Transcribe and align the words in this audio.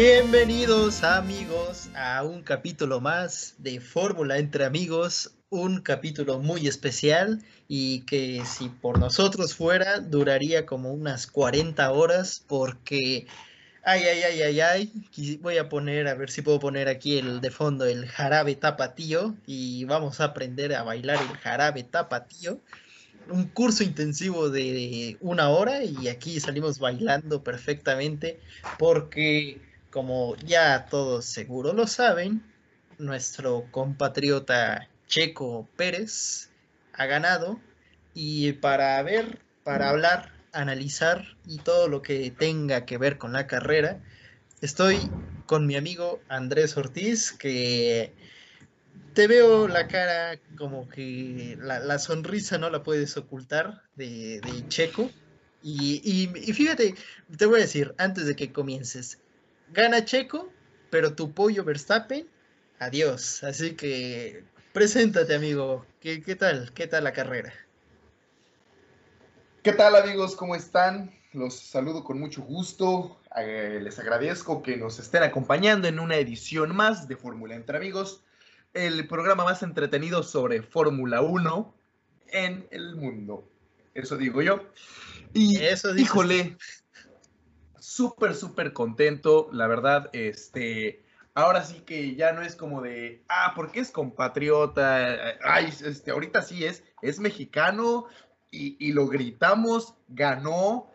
Bienvenidos 0.00 1.02
amigos 1.02 1.90
a 1.96 2.22
un 2.22 2.42
capítulo 2.44 3.00
más 3.00 3.56
de 3.58 3.80
Fórmula 3.80 4.38
entre 4.38 4.64
amigos, 4.64 5.34
un 5.50 5.80
capítulo 5.80 6.38
muy 6.38 6.68
especial 6.68 7.42
y 7.66 8.02
que 8.02 8.44
si 8.44 8.68
por 8.68 9.00
nosotros 9.00 9.56
fuera 9.56 9.98
duraría 9.98 10.66
como 10.66 10.92
unas 10.92 11.26
40 11.26 11.90
horas 11.90 12.44
porque 12.46 13.26
ay 13.82 14.02
ay 14.04 14.22
ay 14.22 14.42
ay 14.42 14.60
ay 14.60 15.38
voy 15.42 15.58
a 15.58 15.68
poner 15.68 16.06
a 16.06 16.14
ver 16.14 16.30
si 16.30 16.42
puedo 16.42 16.60
poner 16.60 16.86
aquí 16.86 17.18
el 17.18 17.40
de 17.40 17.50
fondo 17.50 17.84
el 17.84 18.06
jarabe 18.06 18.54
tapatío 18.54 19.34
y 19.46 19.84
vamos 19.86 20.20
a 20.20 20.26
aprender 20.26 20.76
a 20.76 20.84
bailar 20.84 21.18
el 21.20 21.36
jarabe 21.38 21.82
tapatío. 21.82 22.60
Un 23.32 23.48
curso 23.48 23.82
intensivo 23.82 24.48
de 24.48 25.16
una 25.20 25.48
hora 25.48 25.82
y 25.82 26.06
aquí 26.06 26.38
salimos 26.38 26.78
bailando 26.78 27.42
perfectamente 27.42 28.38
porque 28.78 29.67
como 29.98 30.36
ya 30.36 30.86
todos 30.86 31.24
seguro 31.24 31.72
lo 31.72 31.88
saben, 31.88 32.40
nuestro 32.98 33.66
compatriota 33.72 34.88
Checo 35.08 35.68
Pérez 35.74 36.50
ha 36.92 37.06
ganado 37.06 37.58
y 38.14 38.52
para 38.52 39.02
ver, 39.02 39.40
para 39.64 39.90
hablar, 39.90 40.30
analizar 40.52 41.36
y 41.44 41.58
todo 41.58 41.88
lo 41.88 42.00
que 42.00 42.30
tenga 42.30 42.86
que 42.86 42.96
ver 42.96 43.18
con 43.18 43.32
la 43.32 43.48
carrera, 43.48 44.00
estoy 44.60 45.00
con 45.46 45.66
mi 45.66 45.74
amigo 45.74 46.20
Andrés 46.28 46.76
Ortiz 46.76 47.32
que 47.32 48.14
te 49.14 49.26
veo 49.26 49.66
la 49.66 49.88
cara 49.88 50.38
como 50.56 50.88
que 50.88 51.58
la, 51.60 51.98
sonrisa 51.98 52.56
no 52.56 52.70
la 52.70 52.84
puedes 52.84 53.16
ocultar 53.16 53.82
de, 53.96 54.64
Checo. 54.68 55.10
Y, 55.60 56.28
fíjate, 56.54 56.94
te 57.36 57.46
voy 57.46 57.58
a 57.58 57.62
decir, 57.62 57.96
antes 57.98 58.26
de 58.26 58.36
que 58.36 58.52
comiences, 58.52 59.18
gana 59.72 60.04
Checo, 60.04 60.50
pero 60.90 61.14
tu 61.14 61.32
pollo 61.32 61.64
Verstappen, 61.64 62.28
adiós. 62.78 63.42
Así 63.44 63.74
que 63.74 64.44
preséntate, 64.72 65.34
amigo. 65.34 65.84
¿Qué, 66.00 66.22
qué 66.22 66.36
tal? 66.36 66.72
¿Qué 66.72 66.86
tal 66.86 67.04
la 67.04 67.12
carrera? 67.12 67.52
¿Qué 69.62 69.72
tal, 69.72 69.96
amigos? 69.96 70.36
¿Cómo 70.36 70.54
están? 70.54 71.12
Los 71.32 71.58
saludo 71.58 72.04
con 72.04 72.18
mucho 72.18 72.42
gusto. 72.42 73.20
Eh, 73.36 73.80
les 73.82 73.98
agradezco 73.98 74.62
que 74.62 74.76
nos 74.76 74.98
estén 74.98 75.22
acompañando 75.22 75.88
en 75.88 75.98
una 75.98 76.16
edición 76.16 76.74
más 76.74 77.06
de 77.06 77.16
Fórmula 77.16 77.54
Entre 77.54 77.76
Amigos 77.76 78.22
el 78.74 79.06
programa 79.06 79.44
más 79.44 79.62
entretenido 79.62 80.22
sobre 80.22 80.62
Fórmula 80.62 81.20
1 81.22 81.74
en 82.28 82.66
el 82.70 82.96
mundo. 82.96 83.48
Eso 83.94 84.16
digo 84.16 84.42
yo. 84.42 84.62
Y 85.34 85.56
Eso 85.56 85.94
híjole, 85.96 86.56
súper, 87.98 88.36
súper 88.36 88.72
contento, 88.72 89.48
la 89.50 89.66
verdad, 89.66 90.08
este, 90.12 91.02
ahora 91.34 91.64
sí 91.64 91.80
que 91.80 92.14
ya 92.14 92.32
no 92.32 92.42
es 92.42 92.54
como 92.54 92.80
de, 92.80 93.24
ah, 93.28 93.54
porque 93.56 93.80
es 93.80 93.90
compatriota, 93.90 95.34
ay, 95.42 95.74
este, 95.84 96.12
ahorita 96.12 96.42
sí 96.42 96.64
es, 96.64 96.84
es 97.02 97.18
mexicano 97.18 98.06
y, 98.52 98.76
y 98.78 98.92
lo 98.92 99.08
gritamos, 99.08 99.94
ganó, 100.06 100.92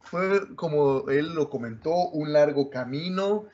fue 0.00 0.56
como 0.56 1.08
él 1.08 1.34
lo 1.36 1.48
comentó, 1.50 2.08
un 2.08 2.32
largo 2.32 2.68
camino, 2.68 3.46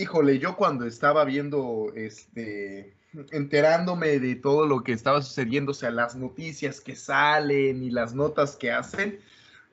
Híjole, 0.00 0.38
yo 0.38 0.54
cuando 0.54 0.86
estaba 0.86 1.24
viendo, 1.24 1.90
este, 1.96 2.94
enterándome 3.32 4.20
de 4.20 4.36
todo 4.36 4.64
lo 4.64 4.84
que 4.84 4.92
estaba 4.92 5.20
sucediendo, 5.20 5.72
o 5.72 5.74
sea, 5.74 5.90
las 5.90 6.14
noticias 6.14 6.80
que 6.80 6.94
salen 6.94 7.82
y 7.82 7.90
las 7.90 8.14
notas 8.14 8.54
que 8.54 8.70
hacen, 8.70 9.18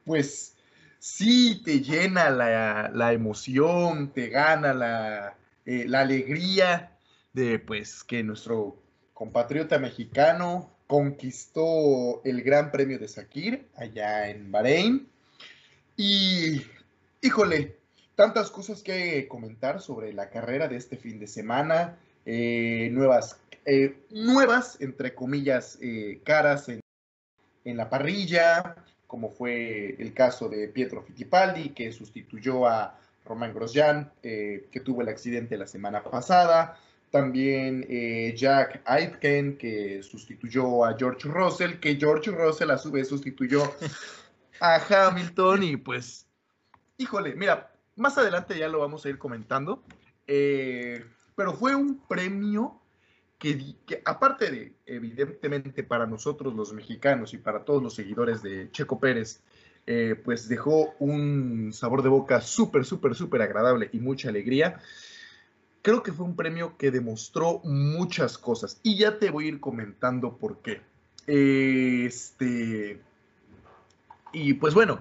pues 0.03 0.54
sí 1.05 1.61
te 1.63 1.81
llena 1.81 2.31
la, 2.31 3.13
emoción, 3.13 4.11
te 4.11 4.29
gana 4.29 4.73
la, 4.73 5.37
eh, 5.63 5.85
la 5.87 6.01
alegría 6.01 6.97
de, 7.31 7.59
pues, 7.59 8.03
que 8.03 8.23
nuestro 8.23 8.81
compatriota 9.13 9.77
mexicano 9.77 10.71
conquistó 10.87 12.23
el 12.23 12.41
Gran 12.41 12.71
Premio 12.71 12.97
de 12.97 13.07
Sakir 13.07 13.67
allá 13.75 14.29
en 14.29 14.51
Bahrein. 14.51 15.07
Y, 15.95 16.63
híjole, 17.21 17.77
tantas 18.15 18.49
cosas 18.49 18.81
que 18.81 19.27
comentar 19.27 19.81
sobre 19.81 20.11
la 20.11 20.31
carrera 20.31 20.67
de 20.67 20.77
este 20.77 20.97
fin 20.97 21.19
de 21.19 21.27
semana, 21.27 21.99
eh, 22.25 22.89
nuevas, 22.91 23.39
eh, 23.65 23.95
nuevas, 24.09 24.81
entre 24.81 25.13
comillas, 25.13 25.77
caras 26.23 26.67
en, 26.67 26.81
la 27.63 27.91
parrilla, 27.91 28.75
como 29.15 29.31
fue 29.31 29.95
el 29.97 30.13
caso 30.13 30.49
de 30.49 30.67
Pietro 30.67 31.01
Fittipaldi, 31.01 31.69
que 31.69 31.93
sustituyó 31.93 32.67
a 32.67 32.99
Román 33.23 33.53
Grosjean, 33.53 34.11
que 34.21 34.81
tuvo 34.83 35.03
el 35.03 35.07
accidente 35.07 35.57
la 35.57 35.67
semana 35.67 36.03
pasada. 36.03 36.77
También 37.11 37.87
Jack 38.35 38.81
Aitken, 38.83 39.57
que 39.57 40.03
sustituyó 40.03 40.83
a 40.83 40.97
George 40.97 41.29
Russell, 41.29 41.79
que 41.79 41.95
George 41.95 42.29
Russell 42.29 42.71
a 42.71 42.77
su 42.77 42.91
vez 42.91 43.07
sustituyó 43.07 43.63
a 44.59 44.81
Hamilton 45.07 45.63
y 45.63 45.77
pues, 45.77 46.27
híjole, 46.97 47.35
mira, 47.35 47.71
más 47.95 48.17
adelante 48.17 48.59
ya 48.59 48.67
lo 48.67 48.79
vamos 48.79 49.05
a 49.05 49.09
ir 49.09 49.17
comentando. 49.17 49.81
Eh, 50.27 51.05
pero 51.37 51.53
fue 51.53 51.73
un 51.73 52.01
premio 52.05 52.81
que, 53.85 54.01
aparte 54.05 54.49
de, 54.49 54.73
evidentemente, 54.85 55.83
para 55.83 56.07
nosotros 56.07 56.53
los 56.55 56.73
mexicanos 56.73 57.33
y 57.33 57.37
para 57.37 57.63
todos 57.63 57.83
los 57.83 57.93
seguidores 57.93 58.41
de 58.41 58.71
Checo 58.71 58.99
Pérez, 58.99 59.41
eh, 59.87 60.19
pues 60.23 60.47
dejó 60.47 60.95
un 60.97 61.71
sabor 61.71 62.01
de 62.01 62.09
boca 62.09 62.41
súper, 62.41 62.85
súper, 62.85 63.13
súper 63.13 63.43
agradable 63.43 63.89
y 63.93 63.99
mucha 63.99 64.29
alegría. 64.29 64.81
Creo 65.83 66.01
que 66.01 66.11
fue 66.11 66.25
un 66.25 66.35
premio 66.35 66.75
que 66.77 66.89
demostró 66.89 67.61
muchas 67.63 68.39
cosas 68.39 68.79
y 68.81 68.97
ya 68.97 69.19
te 69.19 69.29
voy 69.29 69.45
a 69.45 69.47
ir 69.49 69.59
comentando 69.59 70.37
por 70.37 70.61
qué. 70.63 70.81
Este. 71.27 72.99
Y 74.33 74.53
pues 74.55 74.73
bueno, 74.73 74.99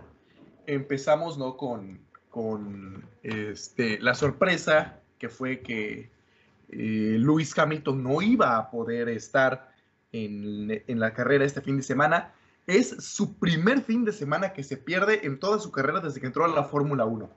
empezamos 0.66 1.38
¿no? 1.38 1.56
con, 1.56 2.00
con 2.28 3.09
este, 3.22 3.99
la 4.00 4.15
sorpresa 4.15 5.00
que 5.19 5.31
fue 5.31 5.60
que 5.60 6.10
eh, 6.71 7.17
Lewis 7.19 7.57
Hamilton 7.57 8.03
no 8.03 8.23
iba 8.23 8.57
a 8.57 8.71
poder 8.71 9.09
estar 9.09 9.73
en, 10.13 10.83
la 10.87 11.13
carrera 11.13 11.45
este 11.45 11.61
fin 11.61 11.77
de 11.77 11.83
semana. 11.83 12.33
Es 12.67 12.89
su 13.05 13.35
primer 13.39 13.83
fin 13.83 14.05
de 14.05 14.13
semana 14.13 14.53
que 14.53 14.63
se 14.63 14.77
pierde 14.77 15.27
en 15.27 15.39
toda 15.39 15.59
su 15.59 15.71
carrera 15.71 16.01
desde 16.01 16.21
que 16.21 16.27
entró 16.27 16.45
a 16.45 16.49
la 16.49 16.65
Fórmula 16.65 17.05
1. 17.05 17.29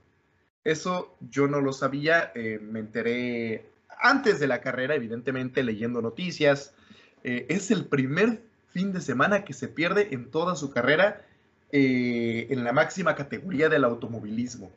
Eso 0.64 1.16
yo 1.20 1.48
no 1.48 1.60
lo 1.60 1.72
sabía, 1.72 2.32
eh, 2.34 2.58
me 2.62 2.80
enteré 2.80 3.66
antes 4.00 4.40
de 4.40 4.46
la 4.46 4.60
carrera, 4.60 4.94
evidentemente 4.94 5.62
leyendo 5.62 6.00
noticias. 6.02 6.74
Eh, 7.24 7.46
es 7.48 7.70
el 7.70 7.86
primer 7.86 8.42
fin 8.68 8.92
de 8.92 9.00
semana 9.00 9.44
que 9.44 9.52
se 9.52 9.68
pierde 9.68 10.14
en 10.14 10.30
toda 10.30 10.56
su 10.56 10.70
carrera 10.70 11.24
en 11.70 12.64
la 12.64 12.72
máxima 12.72 13.14
categoría 13.14 13.68
del 13.68 13.84
automovilismo 13.84 14.70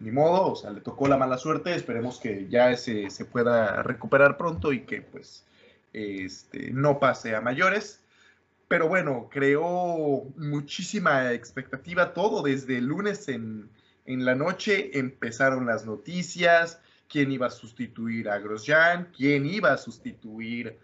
ni 0.00 0.10
modo, 0.10 0.52
o 0.52 0.56
sea, 0.56 0.70
le 0.70 0.80
tocó 0.80 1.06
la 1.08 1.18
mala 1.18 1.36
suerte, 1.36 1.74
esperemos 1.74 2.18
que 2.18 2.48
ya 2.48 2.74
se, 2.76 3.10
se 3.10 3.26
pueda 3.26 3.82
recuperar 3.82 4.38
pronto 4.38 4.72
y 4.72 4.80
que 4.80 5.02
pues 5.02 5.44
este, 5.92 6.72
no 6.72 6.98
pase 6.98 7.36
a 7.36 7.40
mayores. 7.40 8.00
Pero 8.66 8.88
bueno, 8.88 9.28
creó 9.30 10.24
muchísima 10.36 11.32
expectativa 11.32 12.14
todo 12.14 12.42
desde 12.42 12.78
el 12.78 12.86
lunes 12.86 13.28
en, 13.28 13.68
en 14.06 14.24
la 14.24 14.34
noche, 14.34 14.98
empezaron 14.98 15.66
las 15.66 15.84
noticias, 15.84 16.80
quién 17.08 17.30
iba 17.32 17.48
a 17.48 17.50
sustituir 17.50 18.30
a 18.30 18.38
Grosjean, 18.38 19.08
quién 19.14 19.44
iba 19.44 19.72
a 19.72 19.76
sustituir 19.76 20.78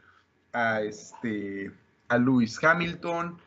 a, 0.52 0.82
este, 0.82 1.70
a 2.08 2.18
Lewis 2.18 2.62
Hamilton, 2.62 3.38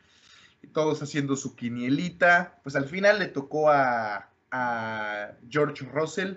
todos 0.73 1.03
haciendo 1.03 1.35
su 1.35 1.55
quinielita, 1.55 2.59
pues 2.63 2.75
al 2.75 2.85
final 2.85 3.19
le 3.19 3.27
tocó 3.27 3.69
a, 3.69 4.28
a 4.51 5.31
George 5.49 5.85
Russell, 5.93 6.35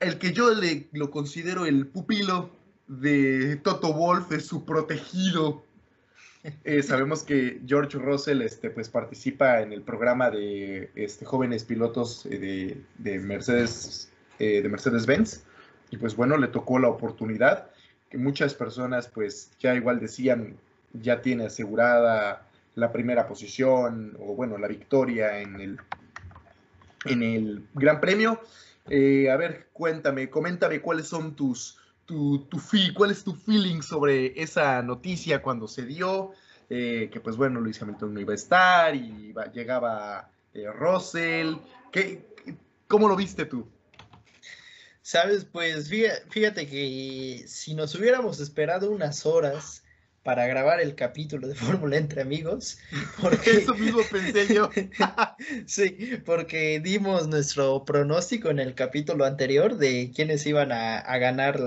el 0.00 0.18
que 0.18 0.32
yo 0.32 0.54
le, 0.54 0.88
lo 0.92 1.10
considero 1.10 1.66
el 1.66 1.86
pupilo 1.86 2.50
de 2.88 3.56
Toto 3.56 3.92
Wolf, 3.92 4.32
es 4.32 4.46
su 4.46 4.64
protegido. 4.64 5.64
Eh, 6.64 6.82
sabemos 6.82 7.22
que 7.22 7.60
George 7.66 7.96
Russell 7.98 8.42
este, 8.42 8.68
pues, 8.68 8.88
participa 8.88 9.62
en 9.62 9.72
el 9.72 9.80
programa 9.80 10.30
de 10.30 10.90
este, 10.94 11.24
jóvenes 11.24 11.64
pilotos 11.64 12.26
eh, 12.30 12.78
de, 12.98 13.18
Mercedes 13.18 14.12
eh, 14.38 14.60
de 14.60 14.68
Mercedes-Benz 14.68 15.42
y 15.90 15.96
pues 15.96 16.14
bueno, 16.16 16.36
le 16.36 16.48
tocó 16.48 16.78
la 16.78 16.88
oportunidad 16.88 17.70
que 18.10 18.18
muchas 18.18 18.52
personas 18.52 19.08
pues 19.08 19.50
ya 19.58 19.74
igual 19.74 20.00
decían 20.00 20.56
ya 20.92 21.22
tiene 21.22 21.46
asegurada 21.46 22.46
la 22.74 22.92
primera 22.92 23.26
posición 23.26 24.16
o 24.18 24.34
bueno, 24.34 24.58
la 24.58 24.68
victoria 24.68 25.40
en 25.40 25.60
el 25.60 25.78
en 27.04 27.22
el 27.22 27.66
Gran 27.74 28.00
Premio. 28.00 28.40
Eh, 28.88 29.30
a 29.30 29.36
ver, 29.36 29.68
cuéntame, 29.72 30.28
coméntame 30.28 30.80
cuáles 30.80 31.08
son 31.08 31.34
tus, 31.34 31.78
tu, 32.04 32.46
tu 32.46 32.60
cuál 32.94 33.10
es 33.10 33.24
tu 33.24 33.34
feeling 33.34 33.80
sobre 33.80 34.40
esa 34.40 34.82
noticia 34.82 35.40
cuando 35.42 35.68
se 35.68 35.86
dio, 35.86 36.32
eh, 36.68 37.08
que 37.12 37.20
pues 37.20 37.36
bueno, 37.36 37.60
Luis 37.60 37.80
Hamilton 37.80 38.14
no 38.14 38.20
iba 38.20 38.32
a 38.32 38.36
estar 38.36 38.94
y 38.94 39.34
llegaba 39.52 40.30
eh, 40.52 40.66
Russell. 40.70 41.56
¿Qué, 41.90 42.26
¿Cómo 42.86 43.08
lo 43.08 43.16
viste 43.16 43.46
tú? 43.46 43.66
Sabes, 45.00 45.44
pues 45.44 45.90
fíjate 45.90 46.66
que 46.66 47.44
si 47.46 47.74
nos 47.74 47.94
hubiéramos 47.94 48.40
esperado 48.40 48.90
unas 48.90 49.26
horas 49.26 49.83
para 50.24 50.46
grabar 50.46 50.80
el 50.80 50.96
capítulo 50.96 51.46
de 51.46 51.54
Fórmula 51.54 51.96
entre 51.96 52.22
amigos. 52.22 52.78
Porque 53.20 53.50
eso 53.52 53.74
mismo 53.74 54.00
pensé 54.10 54.52
yo. 54.52 54.70
sí, 55.66 56.18
porque 56.24 56.80
dimos 56.80 57.28
nuestro 57.28 57.84
pronóstico 57.84 58.50
en 58.50 58.58
el 58.58 58.74
capítulo 58.74 59.24
anterior 59.24 59.76
de 59.76 60.10
quiénes 60.14 60.44
iban 60.46 60.72
a, 60.72 61.18
ganar 61.18 61.60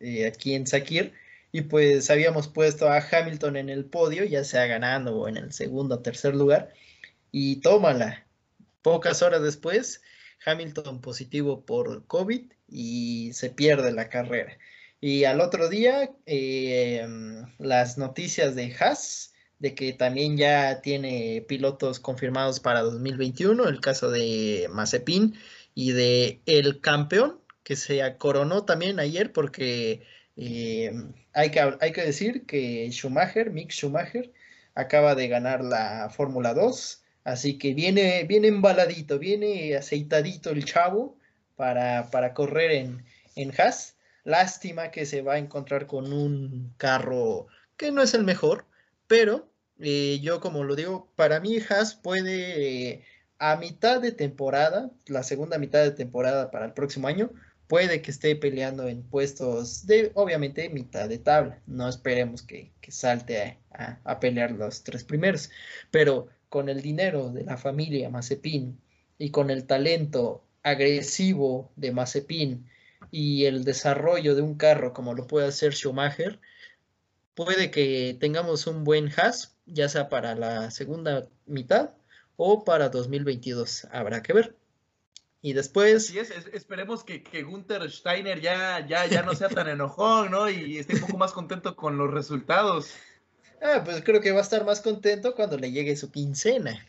eh, 0.00 0.26
aquí 0.26 0.54
en 0.54 0.66
Sakir. 0.66 1.12
Y 1.50 1.62
pues 1.62 2.10
habíamos 2.10 2.48
puesto 2.48 2.88
a 2.88 2.98
Hamilton 2.98 3.56
en 3.56 3.68
el 3.68 3.84
podio, 3.84 4.24
ya 4.24 4.44
sea 4.44 4.66
ganando 4.66 5.16
o 5.16 5.28
en 5.28 5.36
el 5.36 5.52
segundo 5.52 5.96
o 5.96 6.00
tercer 6.00 6.34
lugar. 6.34 6.72
Y 7.32 7.56
tómala. 7.56 8.26
Pocas 8.82 9.22
horas 9.22 9.42
después, 9.42 10.02
Hamilton 10.44 11.00
positivo 11.00 11.64
por 11.64 12.06
COVID 12.06 12.52
y 12.68 13.32
se 13.32 13.50
pierde 13.50 13.92
la 13.92 14.10
carrera. 14.10 14.58
Y 15.06 15.24
al 15.24 15.42
otro 15.42 15.68
día, 15.68 16.10
eh, 16.24 17.06
las 17.58 17.98
noticias 17.98 18.54
de 18.54 18.74
Haas, 18.80 19.34
de 19.58 19.74
que 19.74 19.92
también 19.92 20.38
ya 20.38 20.80
tiene 20.80 21.44
pilotos 21.46 22.00
confirmados 22.00 22.58
para 22.58 22.80
2021, 22.80 23.68
el 23.68 23.82
caso 23.82 24.10
de 24.10 24.66
Mazepin 24.72 25.34
y 25.74 25.92
de 25.92 26.40
el 26.46 26.80
campeón, 26.80 27.38
que 27.64 27.76
se 27.76 28.00
coronó 28.16 28.64
también 28.64 28.98
ayer 28.98 29.30
porque 29.30 30.06
eh, 30.38 30.90
hay, 31.34 31.50
que, 31.50 31.60
hay 31.60 31.92
que 31.92 32.06
decir 32.06 32.46
que 32.46 32.90
Schumacher, 32.90 33.50
Mick 33.50 33.72
Schumacher, 33.72 34.32
acaba 34.74 35.14
de 35.14 35.28
ganar 35.28 35.62
la 35.62 36.08
Fórmula 36.08 36.54
2, 36.54 37.02
así 37.24 37.58
que 37.58 37.74
viene, 37.74 38.24
viene 38.24 38.48
embaladito, 38.48 39.18
viene 39.18 39.76
aceitadito 39.76 40.48
el 40.48 40.64
chavo 40.64 41.18
para, 41.56 42.08
para 42.10 42.32
correr 42.32 42.70
en, 42.70 43.04
en 43.36 43.52
Haas 43.60 43.93
Lástima 44.24 44.90
que 44.90 45.06
se 45.06 45.22
va 45.22 45.34
a 45.34 45.38
encontrar 45.38 45.86
con 45.86 46.12
un 46.12 46.74
carro 46.78 47.46
que 47.76 47.92
no 47.92 48.02
es 48.02 48.14
el 48.14 48.24
mejor, 48.24 48.66
pero 49.06 49.50
eh, 49.78 50.18
yo 50.22 50.40
como 50.40 50.64
lo 50.64 50.76
digo, 50.76 51.12
para 51.16 51.40
mí 51.40 51.58
Haas 51.68 51.94
puede 51.94 52.92
eh, 52.92 53.04
a 53.38 53.56
mitad 53.56 54.00
de 54.00 54.12
temporada, 54.12 54.90
la 55.06 55.22
segunda 55.22 55.58
mitad 55.58 55.82
de 55.82 55.90
temporada 55.90 56.50
para 56.50 56.66
el 56.66 56.72
próximo 56.72 57.08
año, 57.08 57.30
puede 57.66 58.02
que 58.02 58.10
esté 58.10 58.36
peleando 58.36 58.88
en 58.88 59.02
puestos 59.02 59.86
de, 59.86 60.12
obviamente, 60.14 60.68
mitad 60.68 61.08
de 61.08 61.18
tabla. 61.18 61.60
No 61.66 61.88
esperemos 61.88 62.42
que, 62.42 62.72
salte 62.88 63.58
a, 63.72 63.98
a, 64.04 64.20
pelear 64.20 64.52
los 64.52 64.84
tres 64.84 65.04
primeros, 65.04 65.50
pero 65.90 66.28
con 66.48 66.68
el 66.68 66.82
dinero 66.82 67.30
de 67.30 67.44
la 67.44 67.56
familia 67.56 68.10
Mazepin 68.10 68.80
y 69.18 69.30
con 69.30 69.50
el 69.50 69.66
talento 69.66 70.44
agresivo 70.62 71.72
de 71.76 71.92
Mazepin 71.92 72.66
y 73.10 73.44
el 73.46 73.64
desarrollo 73.64 74.34
de 74.34 74.42
un 74.42 74.56
carro 74.56 74.92
como 74.92 75.14
lo 75.14 75.26
puede 75.26 75.46
hacer 75.46 75.74
Schumacher, 75.74 76.40
puede 77.34 77.70
que 77.70 78.16
tengamos 78.18 78.66
un 78.66 78.84
buen 78.84 79.10
Haas, 79.16 79.54
ya 79.66 79.88
sea 79.88 80.08
para 80.08 80.34
la 80.34 80.70
segunda 80.70 81.28
mitad 81.46 81.90
o 82.36 82.64
para 82.64 82.88
2022. 82.88 83.86
Habrá 83.90 84.22
que 84.22 84.32
ver. 84.32 84.56
Y 85.42 85.52
después. 85.52 86.06
Sí, 86.06 86.18
es, 86.18 86.30
esperemos 86.52 87.04
que, 87.04 87.22
que 87.22 87.42
Gunther 87.42 87.90
Steiner 87.90 88.40
ya, 88.40 88.86
ya, 88.86 89.06
ya 89.06 89.22
no 89.22 89.34
sea 89.34 89.50
tan 89.50 89.68
enojón, 89.68 90.30
¿no? 90.30 90.48
Y 90.48 90.78
esté 90.78 90.94
un 90.94 91.00
poco 91.02 91.18
más 91.18 91.32
contento 91.32 91.76
con 91.76 91.98
los 91.98 92.10
resultados. 92.10 92.94
Ah, 93.60 93.82
pues 93.84 94.02
creo 94.02 94.20
que 94.20 94.32
va 94.32 94.38
a 94.38 94.42
estar 94.42 94.64
más 94.64 94.80
contento 94.80 95.34
cuando 95.34 95.58
le 95.58 95.70
llegue 95.70 95.96
su 95.96 96.10
quincena. 96.10 96.86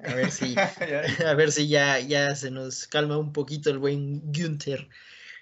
A 0.00 0.14
ver 0.14 0.30
si, 0.30 0.54
a 1.26 1.34
ver 1.34 1.50
si 1.50 1.68
ya, 1.68 1.98
ya 1.98 2.34
se 2.34 2.50
nos 2.50 2.86
calma 2.86 3.16
un 3.16 3.32
poquito 3.32 3.70
el 3.70 3.78
buen 3.78 4.20
Gunther. 4.32 4.88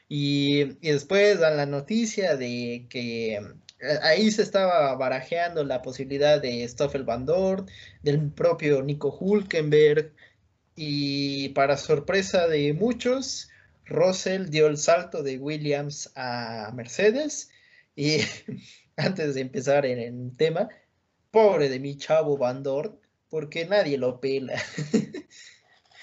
Y, 0.09 0.65
después 0.87 1.41
dan 1.41 1.57
la 1.57 1.67
noticia 1.67 2.37
de 2.37 2.87
que 2.89 3.35
eh, 3.35 3.99
ahí 4.03 4.31
se 4.31 4.43
estaba 4.43 4.95
barajeando 4.97 5.65
la 5.65 5.83
posibilidad 5.83 6.41
de 6.41 6.67
Stoffel 6.69 7.05
Van 7.05 7.27
Dort, 7.27 7.69
del 8.03 8.31
propio 8.31 8.83
Nico 8.83 9.17
Hulkenberg, 9.19 10.13
y 10.77 11.49
para 11.51 11.77
sorpresa 11.77 12.47
de 12.49 12.75
muchos, 12.75 13.49
Russell 13.87 14.51
dio 14.51 14.67
el 14.67 14.77
salto 14.77 15.23
de 15.23 15.39
Williams 15.39 16.13
a 16.15 16.71
Mercedes. 16.75 17.51
Y 17.95 18.19
antes 18.97 19.35
de 19.35 19.41
empezar 19.41 19.87
en 19.87 19.99
el 19.99 20.37
tema, 20.37 20.69
pobre 21.31 21.69
de 21.69 21.81
mi 21.81 21.97
chavo 21.97 22.37
Van 22.37 22.63
Dort, 22.63 23.01
porque 23.31 23.65
nadie 23.65 23.99
lo 23.99 24.21
pela. 24.21 24.63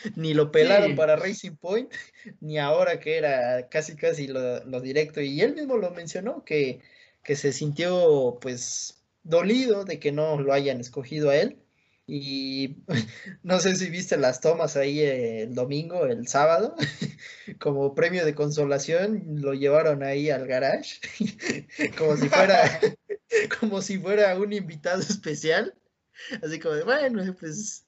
ni 0.16 0.34
lo 0.34 0.52
pelaron 0.52 0.96
para 0.96 1.16
Racing 1.16 1.56
Point, 1.56 1.92
ni 2.42 2.58
ahora 2.58 3.00
que 3.00 3.18
era 3.18 3.70
casi 3.70 3.96
casi 3.96 4.28
lo, 4.28 4.82
directo. 4.82 5.22
Y 5.22 5.42
él 5.42 5.56
mismo 5.56 5.78
lo 5.78 5.92
mencionó, 5.92 6.44
que, 6.44 6.82
que, 7.24 7.36
se 7.36 7.54
sintió 7.54 8.38
pues 8.42 9.04
dolido 9.24 9.86
de 9.86 10.00
que 10.00 10.12
no 10.12 10.40
lo 10.40 10.54
hayan 10.54 10.80
escogido 10.80 11.30
a 11.30 11.38
él. 11.38 11.58
Y 12.06 12.78
no 13.44 13.60
sé 13.60 13.76
si 13.76 13.90
viste 13.90 14.18
las 14.18 14.42
tomas 14.42 14.76
ahí 14.76 15.00
el 15.00 15.56
domingo, 15.56 16.06
el 16.06 16.28
sábado, 16.28 16.76
como 17.60 17.96
premio 17.96 18.26
de 18.26 18.36
consolación, 18.36 19.24
lo 19.42 19.54
llevaron 19.54 20.04
ahí 20.04 20.30
al 20.30 20.46
garage, 20.46 21.00
como 21.98 22.18
si 22.18 22.28
fuera, 22.28 22.80
como 23.60 23.82
si 23.82 23.98
fuera 24.00 24.38
un 24.38 24.52
invitado 24.52 25.02
especial. 25.02 25.74
Así 26.44 26.60
como 26.60 26.76
de, 26.76 26.84
bueno, 26.84 27.36
pues 27.40 27.86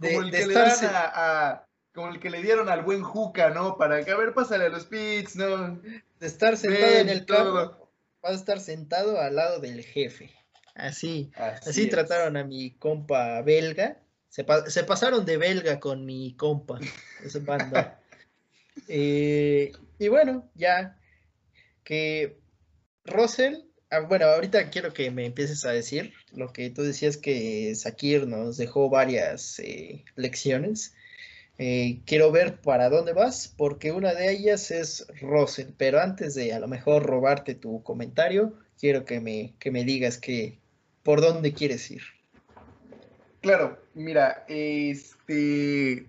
como 0.00 0.22
el 0.22 0.30
que 0.30 0.46
le 0.46 0.54
a, 0.58 1.66
como 1.94 2.08
el 2.08 2.20
que 2.20 2.30
le 2.30 2.42
dieron 2.42 2.68
al 2.68 2.82
buen 2.82 3.02
Juca, 3.02 3.50
¿no? 3.50 3.76
Para 3.76 4.04
que 4.04 4.10
a 4.10 4.16
ver, 4.16 4.34
pásale 4.34 4.66
a 4.66 4.68
los 4.68 4.86
pits, 4.86 5.36
¿no? 5.36 5.80
De 6.20 6.26
estar 6.26 6.56
sentado 6.56 6.98
en 6.98 7.08
el 7.08 7.24
carro, 7.24 7.90
vas 8.22 8.32
a 8.32 8.36
estar 8.36 8.60
sentado 8.60 9.20
al 9.20 9.36
lado 9.36 9.60
del 9.60 9.82
jefe. 9.82 10.32
Así, 10.74 11.30
así, 11.36 11.88
trataron 11.88 12.36
a 12.36 12.44
mi 12.44 12.72
compa 12.72 13.40
belga. 13.40 13.98
Se, 14.28 14.44
pasaron 14.44 15.24
de 15.24 15.38
belga 15.38 15.80
con 15.80 16.04
mi 16.04 16.34
compa. 16.34 16.78
Ese 17.24 17.40
banda. 17.40 18.00
Eh, 18.88 19.72
y 19.98 20.08
bueno, 20.08 20.50
ya 20.54 20.98
que 21.82 22.38
Russell 23.06 23.62
bueno, 24.00 24.26
ahorita 24.26 24.70
quiero 24.70 24.92
que 24.92 25.10
me 25.10 25.26
empieces 25.26 25.64
a 25.64 25.70
decir 25.70 26.12
lo 26.32 26.52
que 26.52 26.70
tú 26.70 26.82
decías 26.82 27.16
que 27.16 27.74
Sakir 27.74 28.26
nos 28.26 28.56
dejó 28.56 28.90
varias 28.90 29.58
eh, 29.58 30.04
lecciones. 30.16 30.94
Eh, 31.58 32.00
quiero 32.04 32.30
ver 32.30 32.60
para 32.60 32.90
dónde 32.90 33.12
vas, 33.12 33.52
porque 33.56 33.92
una 33.92 34.12
de 34.14 34.30
ellas 34.30 34.70
es 34.70 35.06
Russell, 35.20 35.70
pero 35.76 36.00
antes 36.00 36.34
de 36.34 36.52
a 36.52 36.60
lo 36.60 36.68
mejor 36.68 37.04
robarte 37.04 37.54
tu 37.54 37.82
comentario, 37.82 38.54
quiero 38.78 39.04
que 39.04 39.20
me, 39.20 39.54
que 39.58 39.70
me 39.70 39.84
digas 39.84 40.18
que 40.18 40.58
por 41.02 41.20
dónde 41.20 41.54
quieres 41.54 41.90
ir. 41.90 42.02
Claro, 43.40 43.78
mira, 43.94 44.44
este 44.48 46.06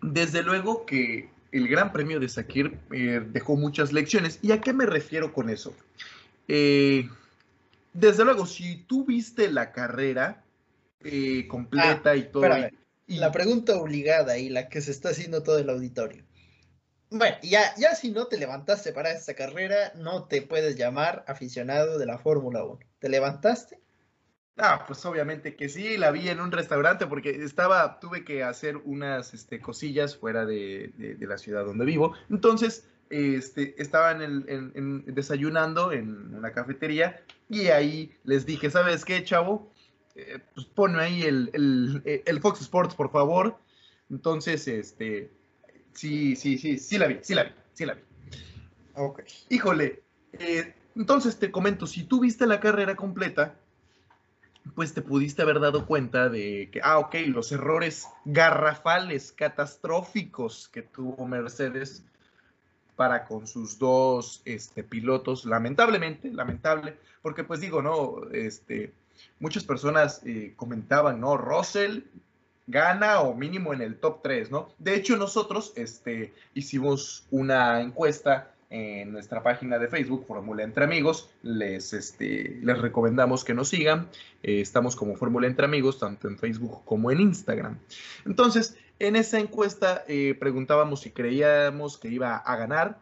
desde 0.00 0.42
luego 0.42 0.84
que 0.84 1.28
el 1.52 1.68
Gran 1.68 1.92
Premio 1.92 2.18
de 2.18 2.28
Sakir 2.28 2.78
eh, 2.90 3.22
dejó 3.24 3.56
muchas 3.56 3.92
lecciones. 3.92 4.38
¿Y 4.42 4.52
a 4.52 4.60
qué 4.60 4.72
me 4.72 4.86
refiero 4.86 5.32
con 5.32 5.50
eso? 5.50 5.74
Eh, 6.48 7.08
desde 7.92 8.24
luego, 8.24 8.46
si 8.46 8.84
tú 8.84 9.04
viste 9.04 9.50
la 9.50 9.72
carrera 9.72 10.44
eh, 11.00 11.46
completa 11.48 12.10
ah, 12.10 12.16
y 12.16 12.22
todo. 12.24 12.46
Y... 13.06 13.16
La 13.16 13.32
pregunta 13.32 13.76
obligada 13.76 14.38
y 14.38 14.48
la 14.48 14.68
que 14.68 14.80
se 14.80 14.90
está 14.90 15.10
haciendo 15.10 15.42
todo 15.42 15.58
el 15.58 15.68
auditorio. 15.68 16.24
Bueno, 17.10 17.36
ya, 17.42 17.74
ya 17.76 17.94
si 17.94 18.10
no 18.10 18.26
te 18.26 18.38
levantaste 18.38 18.92
para 18.92 19.12
esta 19.12 19.34
carrera, 19.34 19.92
no 19.96 20.24
te 20.24 20.40
puedes 20.40 20.76
llamar 20.76 21.24
aficionado 21.28 21.98
de 21.98 22.06
la 22.06 22.18
Fórmula 22.18 22.64
1. 22.64 22.78
¿Te 23.00 23.08
levantaste? 23.10 23.82
Ah, 24.56 24.84
pues 24.86 25.04
obviamente 25.06 25.56
que 25.56 25.68
sí, 25.68 25.96
la 25.96 26.10
vi 26.10 26.28
en 26.28 26.40
un 26.40 26.52
restaurante 26.52 27.06
porque 27.06 27.42
estaba, 27.42 28.00
tuve 28.00 28.24
que 28.24 28.42
hacer 28.42 28.76
unas 28.76 29.32
este, 29.32 29.60
cosillas 29.60 30.16
fuera 30.16 30.44
de, 30.44 30.92
la 31.20 31.38
ciudad 31.38 31.64
donde 31.64 31.84
vivo. 31.84 32.14
Entonces, 32.30 32.86
este, 33.12 33.80
estaba 33.80 34.12
en 34.12 35.04
desayunando 35.06 35.92
en 35.92 36.34
una 36.34 36.52
cafetería 36.52 37.22
y 37.50 37.66
ahí 37.66 38.16
les 38.24 38.46
dije, 38.46 38.70
¿sabes 38.70 39.04
qué, 39.04 39.22
chavo? 39.22 39.70
Eh, 40.14 40.38
pues 40.54 40.66
ponme 40.66 41.02
ahí 41.02 41.22
el, 41.22 42.40
Fox 42.40 42.62
Sports, 42.62 42.94
por 42.94 43.10
favor. 43.10 43.58
Entonces, 44.10 44.66
este, 44.66 45.30
sí, 45.92 46.34
sí, 46.36 46.56
sí, 46.56 46.78
sí 46.78 46.96
la 46.96 47.06
vi, 47.08 47.18
sí 47.20 47.34
la 47.34 47.44
vi, 47.44 47.50
sí 47.74 47.84
la 47.84 47.94
vi. 47.94 48.00
Ok. 48.94 49.22
Híjole, 49.50 50.02
eh, 50.32 50.74
entonces 50.96 51.38
te 51.38 51.50
comento, 51.50 51.86
si 51.86 52.04
tú 52.04 52.20
viste 52.20 52.46
la 52.46 52.60
carrera 52.60 52.96
completa, 52.96 53.56
pues 54.74 54.94
te 54.94 55.02
pudiste 55.02 55.42
haber 55.42 55.60
dado 55.60 55.84
cuenta 55.84 56.30
de 56.30 56.70
que, 56.72 56.80
ah, 56.82 56.98
ok, 56.98 57.16
los 57.26 57.52
errores 57.52 58.06
garrafales, 58.24 59.32
catastróficos 59.32 60.68
que 60.68 60.80
tuvo 60.80 61.26
Mercedes 61.26 62.04
para 62.96 63.24
con 63.24 63.46
sus 63.46 63.78
dos 63.78 64.42
este, 64.44 64.82
pilotos, 64.82 65.44
lamentablemente, 65.44 66.30
lamentable, 66.30 66.96
porque 67.22 67.44
pues 67.44 67.60
digo, 67.60 67.82
¿no? 67.82 68.30
Este, 68.32 68.92
muchas 69.40 69.64
personas 69.64 70.22
eh, 70.24 70.52
comentaban, 70.56 71.20
¿no? 71.20 71.36
Russell 71.36 72.00
gana 72.66 73.20
o 73.20 73.34
mínimo 73.34 73.72
en 73.74 73.82
el 73.82 73.96
top 73.96 74.22
3, 74.22 74.50
¿no? 74.50 74.68
De 74.78 74.94
hecho, 74.94 75.16
nosotros 75.16 75.72
este, 75.76 76.32
hicimos 76.54 77.26
una 77.30 77.80
encuesta 77.80 78.52
en 78.72 79.12
nuestra 79.12 79.42
página 79.42 79.78
de 79.78 79.86
Facebook, 79.86 80.24
Fórmula 80.26 80.62
Entre 80.62 80.82
Amigos. 80.82 81.28
Les, 81.42 81.92
este, 81.92 82.58
les 82.62 82.78
recomendamos 82.78 83.44
que 83.44 83.52
nos 83.52 83.68
sigan. 83.68 84.08
Eh, 84.42 84.62
estamos 84.62 84.96
como 84.96 85.14
Fórmula 85.14 85.46
Entre 85.46 85.66
Amigos, 85.66 85.98
tanto 85.98 86.26
en 86.26 86.38
Facebook 86.38 86.82
como 86.86 87.10
en 87.10 87.20
Instagram. 87.20 87.78
Entonces, 88.24 88.78
en 89.06 89.16
esa 89.16 89.38
encuesta 89.38 90.04
eh, 90.08 90.36
preguntábamos 90.38 91.00
si 91.00 91.10
creíamos 91.10 91.98
que 91.98 92.08
iba 92.08 92.36
a 92.36 92.56
ganar, 92.56 92.98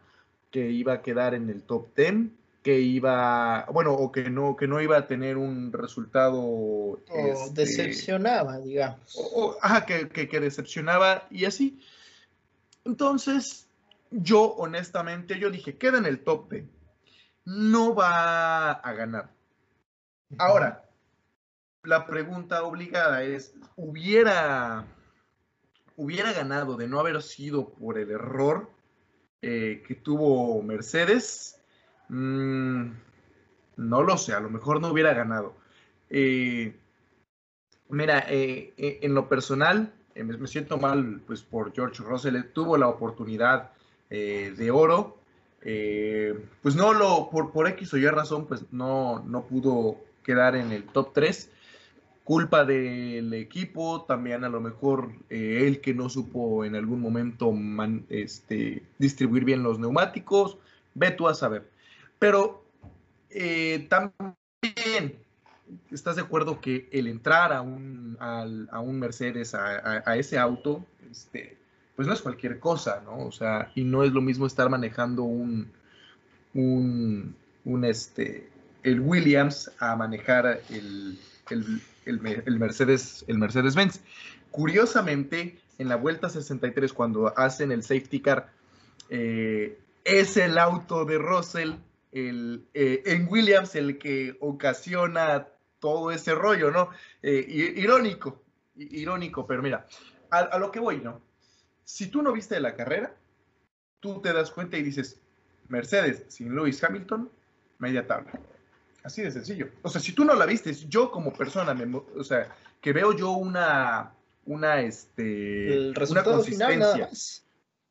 que 0.49 0.69
iba 0.69 0.93
a 0.93 1.01
quedar 1.01 1.33
en 1.33 1.49
el 1.49 1.63
top 1.63 1.95
10 1.95 2.31
que 2.63 2.79
iba, 2.79 3.65
bueno, 3.71 3.93
o 3.93 4.11
que 4.11 4.29
no, 4.29 4.55
que 4.55 4.67
no 4.67 4.81
iba 4.81 4.97
a 4.97 5.07
tener 5.07 5.37
un 5.37 5.73
resultado. 5.73 6.39
O 6.39 6.99
este, 7.09 7.61
decepcionaba, 7.61 8.59
digamos. 8.59 8.99
O, 9.15 9.57
ajá, 9.61 9.85
que, 9.85 10.09
que, 10.09 10.39
decepcionaba 10.39 11.27
y 11.31 11.45
así. 11.45 11.79
Entonces, 12.85 13.67
yo 14.11 14.53
honestamente, 14.53 15.39
yo 15.39 15.49
dije, 15.49 15.77
queda 15.77 15.97
en 15.97 16.05
el 16.05 16.23
top 16.23 16.51
10. 16.51 16.65
No 17.45 17.95
va 17.95 18.71
a 18.71 18.93
ganar. 18.93 19.31
Ahora, 20.37 20.85
la 21.83 22.05
pregunta 22.05 22.63
obligada 22.63 23.23
es, 23.23 23.55
¿hubiera, 23.75 24.85
hubiera 25.97 26.33
ganado 26.33 26.77
de 26.77 26.87
no 26.87 26.99
haber 26.99 27.21
sido 27.21 27.69
por 27.69 27.97
el 27.97 28.11
error 28.11 28.69
eh, 29.41 29.83
que 29.87 29.95
tuvo 29.95 30.61
Mercedes? 30.61 31.59
Mm, 32.09 32.91
no 33.77 34.03
lo 34.03 34.17
sé, 34.17 34.33
a 34.33 34.39
lo 34.39 34.49
mejor 34.49 34.81
no 34.81 34.89
hubiera 34.89 35.13
ganado. 35.13 35.55
Eh, 36.09 36.75
mira, 37.89 38.25
eh, 38.29 38.73
eh, 38.77 38.99
en 39.01 39.13
lo 39.13 39.29
personal, 39.29 39.93
me, 40.15 40.47
siento 40.47 40.77
mal 40.77 41.21
pues, 41.25 41.41
por 41.41 41.73
George 41.73 42.03
Russell. 42.03 42.43
Tuvo 42.53 42.77
la 42.77 42.87
oportunidad 42.87 43.71
de 44.09 44.71
oro. 44.71 45.17
pues 45.61 46.75
no 46.75 46.93
lo, 46.93 47.29
por, 47.29 47.53
por 47.53 47.67
X 47.69 47.93
o 47.93 47.97
Y 47.97 48.05
razón, 48.07 48.45
pues 48.45 48.65
no, 48.73 49.23
no 49.25 49.43
pudo 49.43 49.95
quedar 50.21 50.57
en 50.57 50.73
el 50.73 50.83
top 50.83 51.13
3 51.13 51.49
culpa 52.23 52.65
del 52.65 53.33
equipo, 53.33 54.03
también 54.03 54.43
a 54.43 54.49
lo 54.49 54.61
mejor 54.61 55.11
él 55.29 55.81
que 55.81 55.93
no 55.93 56.09
supo 56.09 56.63
en 56.63 56.75
algún 56.75 57.01
momento 57.01 57.53
este, 58.09 58.83
distribuir 58.99 59.43
bien 59.43 59.63
los 59.63 59.79
neumáticos, 59.79 60.57
ve 60.93 61.11
tú 61.11 61.27
a 61.27 61.33
saber. 61.33 61.69
Pero 62.19 62.63
eh, 63.29 63.87
también, 63.89 65.15
¿estás 65.89 66.17
de 66.17 66.21
acuerdo 66.21 66.59
que 66.61 66.87
el 66.91 67.07
entrar 67.07 67.53
a 67.53 67.61
un, 67.61 68.17
a, 68.19 68.79
un 68.79 68.99
Mercedes, 68.99 69.55
a, 69.55 70.15
ese 70.15 70.37
auto, 70.37 70.85
este, 71.09 71.57
pues 71.95 72.07
no 72.07 72.13
es 72.13 72.21
cualquier 72.21 72.59
cosa, 72.59 73.01
¿no? 73.05 73.25
O 73.25 73.31
sea, 73.31 73.71
y 73.75 73.83
no 73.83 74.03
es 74.03 74.11
lo 74.11 74.21
mismo 74.21 74.45
estar 74.45 74.69
manejando 74.69 75.23
un, 75.23 75.71
un, 76.53 77.35
este, 77.85 78.49
el 78.83 78.99
Williams 78.99 79.71
a 79.79 79.95
manejar 79.95 80.61
el, 80.69 81.17
Mercedes, 82.05 83.25
el 83.27 83.37
Mercedes-Benz. 83.37 84.01
Curiosamente, 84.51 85.59
en 85.77 85.89
la 85.89 85.95
vuelta 85.95 86.29
63, 86.29 86.93
cuando 86.93 87.37
hacen 87.37 87.71
el 87.71 87.83
safety 87.83 88.19
car, 88.19 88.51
eh, 89.09 89.79
es 90.03 90.37
el 90.37 90.57
auto 90.57 91.05
de 91.05 91.17
Russell 91.17 91.73
el, 92.11 92.65
eh, 92.73 93.03
en 93.05 93.27
Williams 93.29 93.75
el 93.75 93.97
que 93.97 94.37
ocasiona 94.39 95.47
todo 95.79 96.11
ese 96.11 96.35
rollo, 96.35 96.71
¿no? 96.71 96.89
Eh, 97.21 97.73
irónico, 97.75 98.41
irónico, 98.75 99.47
pero 99.47 99.61
mira, 99.61 99.87
a, 100.29 100.57
lo 100.59 100.71
que 100.71 100.79
voy, 100.79 100.97
¿no? 100.97 101.21
Si 101.83 102.07
tú 102.07 102.21
no 102.21 102.31
viste 102.31 102.59
la 102.59 102.75
carrera, 102.75 103.15
tú 103.99 104.21
te 104.21 104.31
das 104.33 104.51
cuenta 104.51 104.77
y 104.77 104.83
dices, 104.83 105.19
Mercedes 105.67 106.25
sin 106.27 106.55
Lewis 106.55 106.83
Hamilton, 106.83 107.29
media 107.79 108.05
tabla. 108.05 108.31
Así 109.03 109.21
de 109.21 109.31
sencillo. 109.31 109.69
O 109.81 109.89
sea, 109.89 109.99
si 109.99 110.13
tú 110.13 110.23
no 110.25 110.35
la 110.35 110.45
viste, 110.45 110.73
yo 110.73 111.09
como 111.11 111.33
persona, 111.33 111.75
o 112.15 112.23
sea, 112.23 112.55
que 112.79 112.93
veo 112.93 113.15
yo 113.15 113.31
una, 113.31 114.11
una, 114.45 114.81
este, 114.81 115.73
El 115.73 115.95
resultado 115.95 116.31
una 116.31 116.37
consistencia. 116.37 117.09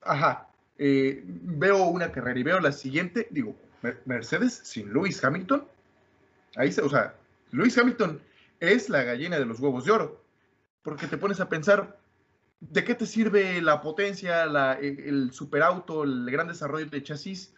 Ajá. 0.03 0.49
Eh, 0.79 1.23
veo 1.25 1.85
una 1.85 2.11
carrera 2.11 2.39
y 2.39 2.43
veo 2.43 2.61
la 2.61 2.73
siguiente, 2.73 3.27
digo, 3.31 3.55
Mercedes 4.05 4.61
sin 4.65 4.93
Lewis 4.93 5.23
Hamilton. 5.23 5.67
Ahí 6.57 6.73
se, 6.73 6.83
o 6.83 6.89
sea, 6.89 7.15
Lewis 7.51 7.77
Hamilton 7.77 8.21
es 8.61 8.89
la 8.89 9.03
gallina 9.03 9.39
de 9.39 9.47
los 9.47 9.61
huevos 9.61 9.85
de 9.85 9.93
oro. 9.93 10.23
Porque 10.83 11.07
te 11.07 11.19
pones 11.19 11.41
a 11.41 11.49
pensar, 11.49 11.99
¿de 12.61 12.85
qué 12.85 12.95
te 12.95 13.07
sirve 13.07 13.61
la 13.61 13.83
potencia, 13.83 14.45
el, 14.81 15.33
superauto, 15.33 16.05
el 16.05 16.31
gran 16.31 16.49
desarrollo 16.49 16.87
de 16.87 17.03
chasis 17.03 17.53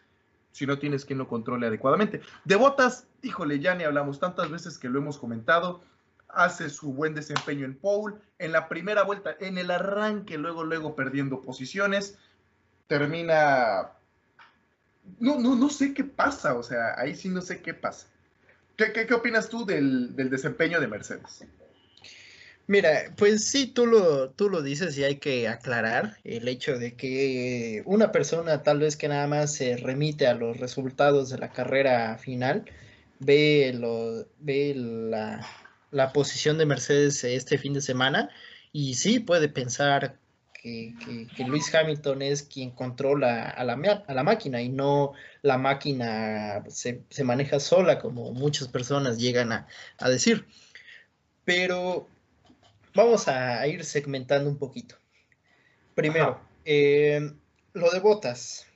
si 0.53 0.67
no 0.67 0.79
tienes 0.79 1.05
quien 1.05 1.19
lo 1.19 1.29
controle 1.29 1.67
adecuadamente? 1.67 2.21
De 2.45 2.57
botas, 2.57 3.07
híjole, 3.23 3.59
ya 3.59 3.75
ni 3.75 3.85
hablamos 3.85 4.21
tantas 4.21 4.51
veces 4.51 4.79
que 4.79 4.89
lo 4.89 4.99
hemos 4.99 5.19
comentado. 5.19 5.83
Hace 6.29 6.71
su 6.71 6.95
buen 6.95 7.15
desempeño 7.15 7.67
en 7.67 7.77
pole, 7.77 8.17
en 8.39 8.53
la 8.53 8.69
primera 8.69 9.03
vuelta, 9.03 9.37
en 9.41 9.59
el 9.59 9.71
arranque, 9.71 10.39
luego, 10.39 10.65
luego 10.65 10.95
perdiendo 10.95 11.43
posiciones. 11.43 12.17
Termina 12.87 13.91
no, 15.19 15.39
no, 15.39 15.55
no 15.55 15.69
sé 15.69 15.95
qué 15.95 16.05
pasa, 16.05 16.55
o 16.55 16.63
sea, 16.63 16.99
ahí 16.99 17.15
sí 17.15 17.29
no 17.29 17.41
sé 17.41 17.61
qué 17.61 17.75
pasa. 17.75 18.07
¿Qué, 18.77 18.93
qué, 18.93 19.15
opinas 19.15 19.49
tú 19.49 19.65
del, 19.65 20.15
desempeño 20.17 20.81
de 20.81 20.87
Mercedes? 20.87 21.45
Mira, 22.67 23.13
pues 23.17 23.45
sí, 23.45 23.67
tú 23.67 23.87
lo, 23.87 24.31
tú 24.31 24.49
lo 24.49 24.63
dices 24.63 24.97
y 24.97 25.05
hay 25.05 25.17
que 25.17 25.49
aclarar 25.49 26.17
el 26.25 26.49
hecho 26.49 26.79
de 26.79 26.95
que 26.95 27.83
una 27.87 28.13
persona 28.13 28.63
tal 28.63 28.79
vez 28.79 28.97
que 28.97 29.09
nada 29.09 29.27
más 29.27 29.55
se 29.55 29.77
remite 29.77 30.27
a 30.27 30.35
los 30.35 30.59
resultados 30.59 31.29
de 31.31 31.39
la 31.39 31.51
carrera 31.53 32.17
final, 32.19 32.65
ve, 33.19 33.73
lo, 33.75 34.27
ve 34.39 34.75
la, 34.77 35.47
la 35.91 36.13
posición 36.13 36.59
de 36.59 36.67
Mercedes 36.67 37.25
este 37.25 37.59
fin 37.59 37.75
de 37.75 37.83
semana 37.83 38.31
y 38.73 38.95
sí 38.95 39.21
puede 39.21 39.49
pensar 39.49 40.19
que, 40.63 40.95
que, 41.37 41.45
Luis 41.45 41.75
Hamilton 41.75 42.23
es 42.23 42.45
quien 42.45 42.71
controla 42.71 43.51
a 43.51 43.65
la, 43.65 43.75
a 44.07 44.15
la 44.15 44.23
máquina 44.23 44.63
y 44.63 44.69
no 44.69 45.13
la 45.43 45.59
máquina 45.59 46.63
se, 46.69 47.03
maneja 47.25 47.59
sola 47.59 47.99
como 47.99 48.33
muchas 48.33 48.69
personas 48.69 49.19
llegan 49.19 49.53
a, 49.53 49.67
decir. 50.09 50.47
Pero 51.45 52.09
vamos 52.95 53.29
a 53.29 53.67
ir 53.67 53.85
segmentando 53.85 54.49
un 54.49 54.59
poquito. 54.59 54.97
Primero, 55.95 56.41
eh, 56.65 57.33
lo 57.73 57.91
de 57.91 58.01
botas. 58.01 58.67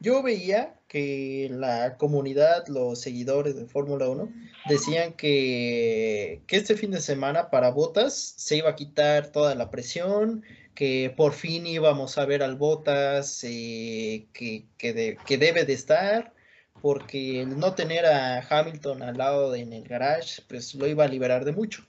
Yo 0.00 0.22
veía 0.22 0.78
que 0.86 1.48
la 1.52 1.96
comunidad, 1.96 2.66
los 2.68 3.00
seguidores 3.00 3.56
de 3.56 3.66
Fórmula 3.66 4.08
1, 4.08 4.32
decían 4.68 5.12
que, 5.12 6.40
que, 6.46 6.56
este 6.56 6.76
fin 6.76 6.92
de 6.92 7.00
semana 7.00 7.50
para 7.50 7.70
Botas 7.70 8.34
se 8.36 8.56
iba 8.56 8.70
a 8.70 8.76
quitar 8.76 9.32
toda 9.32 9.54
la 9.54 9.70
presión, 9.70 10.44
que 10.74 11.12
por 11.16 11.32
fin 11.34 11.66
íbamos 11.66 12.16
a 12.16 12.24
ver 12.24 12.42
al 12.42 12.56
Botas 12.56 13.42
eh, 13.44 14.26
que, 14.32 14.66
que, 14.78 15.38
debe 15.38 15.64
de 15.64 15.72
estar, 15.72 16.32
porque 16.80 17.42
el 17.42 17.58
no 17.58 17.74
tener 17.74 18.06
a 18.06 18.40
Hamilton 18.48 19.02
al 19.02 19.18
lado 19.18 19.50
de, 19.50 19.60
en 19.60 19.72
el 19.72 19.82
garage, 19.86 20.42
pues 20.48 20.74
lo 20.76 20.86
iba 20.86 21.04
a 21.04 21.08
liberar 21.08 21.44
de 21.44 21.52
mucho. 21.52 21.84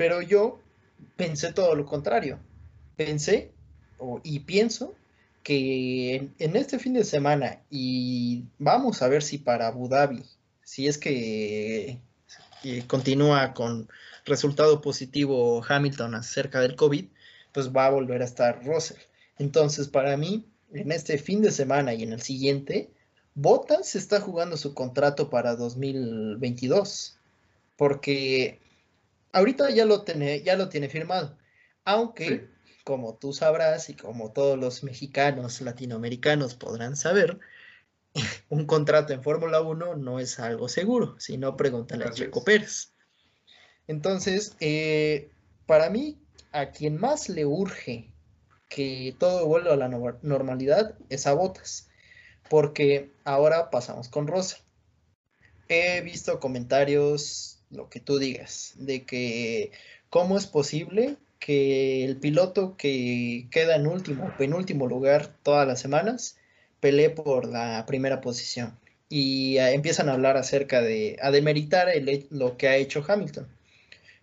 Pero 0.00 0.22
yo 0.22 0.58
pensé 1.16 1.52
todo 1.52 1.74
lo 1.74 1.84
contrario. 1.84 2.38
Pensé 2.96 3.50
y 4.22 4.38
pienso 4.38 4.94
que 5.42 6.30
en, 6.38 6.56
este 6.56 6.78
fin 6.78 6.94
de 6.94 7.04
semana, 7.04 7.60
y 7.68 8.44
vamos 8.58 9.02
a 9.02 9.08
ver 9.08 9.22
si 9.22 9.36
para 9.36 9.66
Abu 9.66 9.88
Dhabi, 9.88 10.24
si 10.64 10.88
es 10.88 10.96
que 10.96 12.00
eh, 12.64 12.84
continúa 12.86 13.52
con 13.52 13.90
resultado 14.24 14.80
positivo 14.80 15.62
Hamilton 15.68 16.14
acerca 16.14 16.60
del 16.60 16.76
COVID, 16.76 17.04
pues 17.52 17.70
va 17.70 17.84
a 17.84 17.90
volver 17.90 18.22
a 18.22 18.24
estar 18.24 18.64
Russell. 18.64 19.02
Entonces, 19.38 19.86
para 19.88 20.16
mí, 20.16 20.46
en 20.72 20.92
este 20.92 21.18
fin 21.18 21.42
de 21.42 21.50
semana 21.50 21.92
y 21.92 22.04
en 22.04 22.14
el 22.14 22.22
siguiente, 22.22 22.88
Bottas 23.34 23.94
está 23.96 24.18
jugando 24.18 24.56
su 24.56 24.72
contrato 24.72 25.28
para 25.28 25.56
2022, 25.56 27.18
porque 27.76 28.60
ahorita 29.32 29.70
ya 29.70 29.84
lo 29.84 30.02
tiene, 30.02 30.42
ya 30.42 30.56
lo 30.56 30.68
tiene 30.68 30.88
firmado, 30.88 31.38
aunque, 31.84 32.48
como 32.84 33.16
tú 33.16 33.32
sabrás 33.32 33.88
y 33.90 33.94
como 33.94 34.32
todos 34.32 34.58
los 34.58 34.82
mexicanos, 34.82 35.60
latinoamericanos 35.60 36.54
podrán 36.54 36.96
saber, 36.96 37.38
un 38.48 38.66
contrato 38.66 39.12
en 39.12 39.22
Fórmula 39.22 39.60
1 39.60 39.96
no 39.96 40.18
es 40.18 40.38
algo 40.38 40.68
seguro, 40.68 41.16
si 41.18 41.38
no 41.38 41.56
pregúntale 41.56 42.04
a 42.04 42.10
Checo 42.10 42.44
Pérez. 42.44 42.92
Entonces, 43.86 44.56
eh, 44.60 45.30
para 45.66 45.90
mí, 45.90 46.18
a 46.52 46.70
quien 46.70 46.96
más 46.96 47.28
le 47.28 47.44
urge 47.46 48.12
que 48.68 49.14
todo 49.18 49.46
vuelva 49.46 49.74
a 49.74 49.76
la 49.76 49.88
normalidad 49.88 50.96
es 51.08 51.26
a 51.26 51.32
Botas, 51.32 51.88
porque 52.48 53.12
ahora 53.24 53.70
pasamos 53.70 54.08
con 54.08 54.26
Rosa. 54.26 54.58
He 55.68 56.00
visto 56.02 56.40
comentarios, 56.40 57.59
lo 57.70 57.88
que 57.88 58.00
tú 58.00 58.18
digas, 58.18 58.74
de 58.76 59.04
que 59.04 59.72
cómo 60.08 60.36
es 60.36 60.46
posible 60.46 61.16
que 61.38 62.04
el 62.04 62.16
piloto 62.16 62.76
que 62.76 63.46
queda 63.50 63.76
en 63.76 63.86
último, 63.86 64.32
penúltimo 64.36 64.86
lugar 64.86 65.34
todas 65.42 65.66
las 65.66 65.80
semanas, 65.80 66.36
pelee 66.80 67.10
por 67.10 67.46
la 67.46 67.84
primera 67.86 68.20
posición. 68.20 68.78
Y 69.08 69.58
ah, 69.58 69.72
empiezan 69.72 70.08
a 70.08 70.12
hablar 70.12 70.36
acerca 70.36 70.82
de, 70.82 71.16
a 71.20 71.30
demeritar 71.30 71.88
lo 72.30 72.56
que 72.56 72.68
ha 72.68 72.76
hecho 72.76 73.04
Hamilton. 73.06 73.48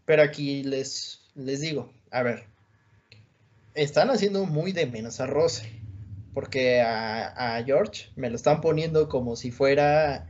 Pero 0.06 0.24
aquí 0.24 0.64
les, 0.64 1.22
les 1.36 1.60
digo, 1.60 1.92
a 2.12 2.24
ver, 2.24 2.46
están 3.74 4.10
haciendo 4.10 4.46
muy 4.46 4.72
de 4.72 4.86
menos 4.86 5.20
a 5.20 5.28
Rose, 5.28 5.70
porque 6.34 6.82
a, 6.82 7.62
George 7.66 8.10
me 8.16 8.30
lo 8.30 8.36
están 8.36 8.62
poniendo 8.62 9.10
como 9.10 9.36
si 9.36 9.52
fuera 9.52 10.27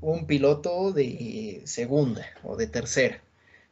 un 0.00 0.26
piloto 0.26 0.92
de 0.92 1.62
segunda 1.64 2.26
o 2.42 2.56
de 2.56 2.66
tercera. 2.66 3.22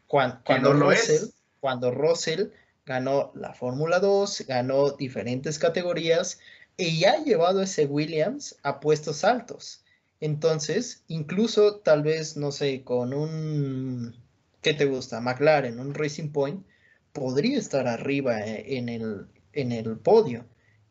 Cuando, 0.06 0.40
cuando 0.44 0.72
Russell, 0.72 1.28
cuando 1.60 1.90
Russell 1.90 2.48
ganó 2.86 3.32
la 3.34 3.52
Fórmula 3.52 4.00
2, 4.00 4.44
ganó 4.48 4.90
diferentes 4.90 5.58
categorías 5.58 6.38
y 6.76 7.04
ha 7.04 7.22
llevado 7.22 7.62
ese 7.62 7.86
Williams 7.86 8.56
a 8.62 8.80
puestos 8.80 9.24
altos. 9.24 9.82
Entonces, 10.20 11.04
incluso 11.08 11.76
tal 11.76 12.02
vez, 12.02 12.36
no 12.36 12.50
sé, 12.50 12.82
con 12.82 13.14
un, 13.14 14.16
¿qué 14.62 14.74
te 14.74 14.86
gusta? 14.86 15.20
McLaren, 15.20 15.78
un 15.78 15.94
Racing 15.94 16.30
Point, 16.30 16.64
podría 17.12 17.58
estar 17.58 17.86
arriba 17.86 18.40
eh, 18.40 18.78
en 18.78 18.88
el, 18.88 19.26
en 19.52 19.72
el 19.72 19.98
podio. 19.98 20.46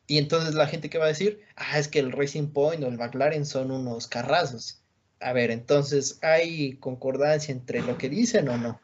Y 0.07 0.17
entonces 0.19 0.55
la 0.55 0.67
gente 0.67 0.89
que 0.89 0.97
va 0.97 1.05
a 1.05 1.09
decir, 1.09 1.41
ah, 1.55 1.77
es 1.79 1.87
que 1.87 1.99
el 1.99 2.11
Racing 2.11 2.47
Point 2.47 2.83
o 2.83 2.87
el 2.87 2.97
McLaren 2.97 3.45
son 3.45 3.71
unos 3.71 4.07
carrazos. 4.07 4.81
A 5.19 5.33
ver, 5.33 5.51
entonces, 5.51 6.19
¿hay 6.21 6.77
concordancia 6.77 7.51
entre 7.51 7.81
lo 7.81 7.97
que 7.97 8.09
dicen 8.09 8.49
o 8.49 8.57
no? 8.57 8.79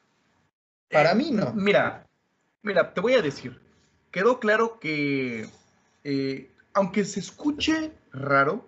Para 0.90 1.12
eh, 1.12 1.16
mí 1.16 1.32
no. 1.32 1.54
Mira, 1.54 2.08
mira, 2.62 2.94
te 2.94 3.02
voy 3.02 3.14
a 3.14 3.22
decir, 3.22 3.60
quedó 4.12 4.40
claro 4.40 4.80
que, 4.80 5.48
eh, 6.04 6.52
aunque 6.74 7.06
se 7.06 7.20
escuche 7.20 7.92
raro, 8.12 8.68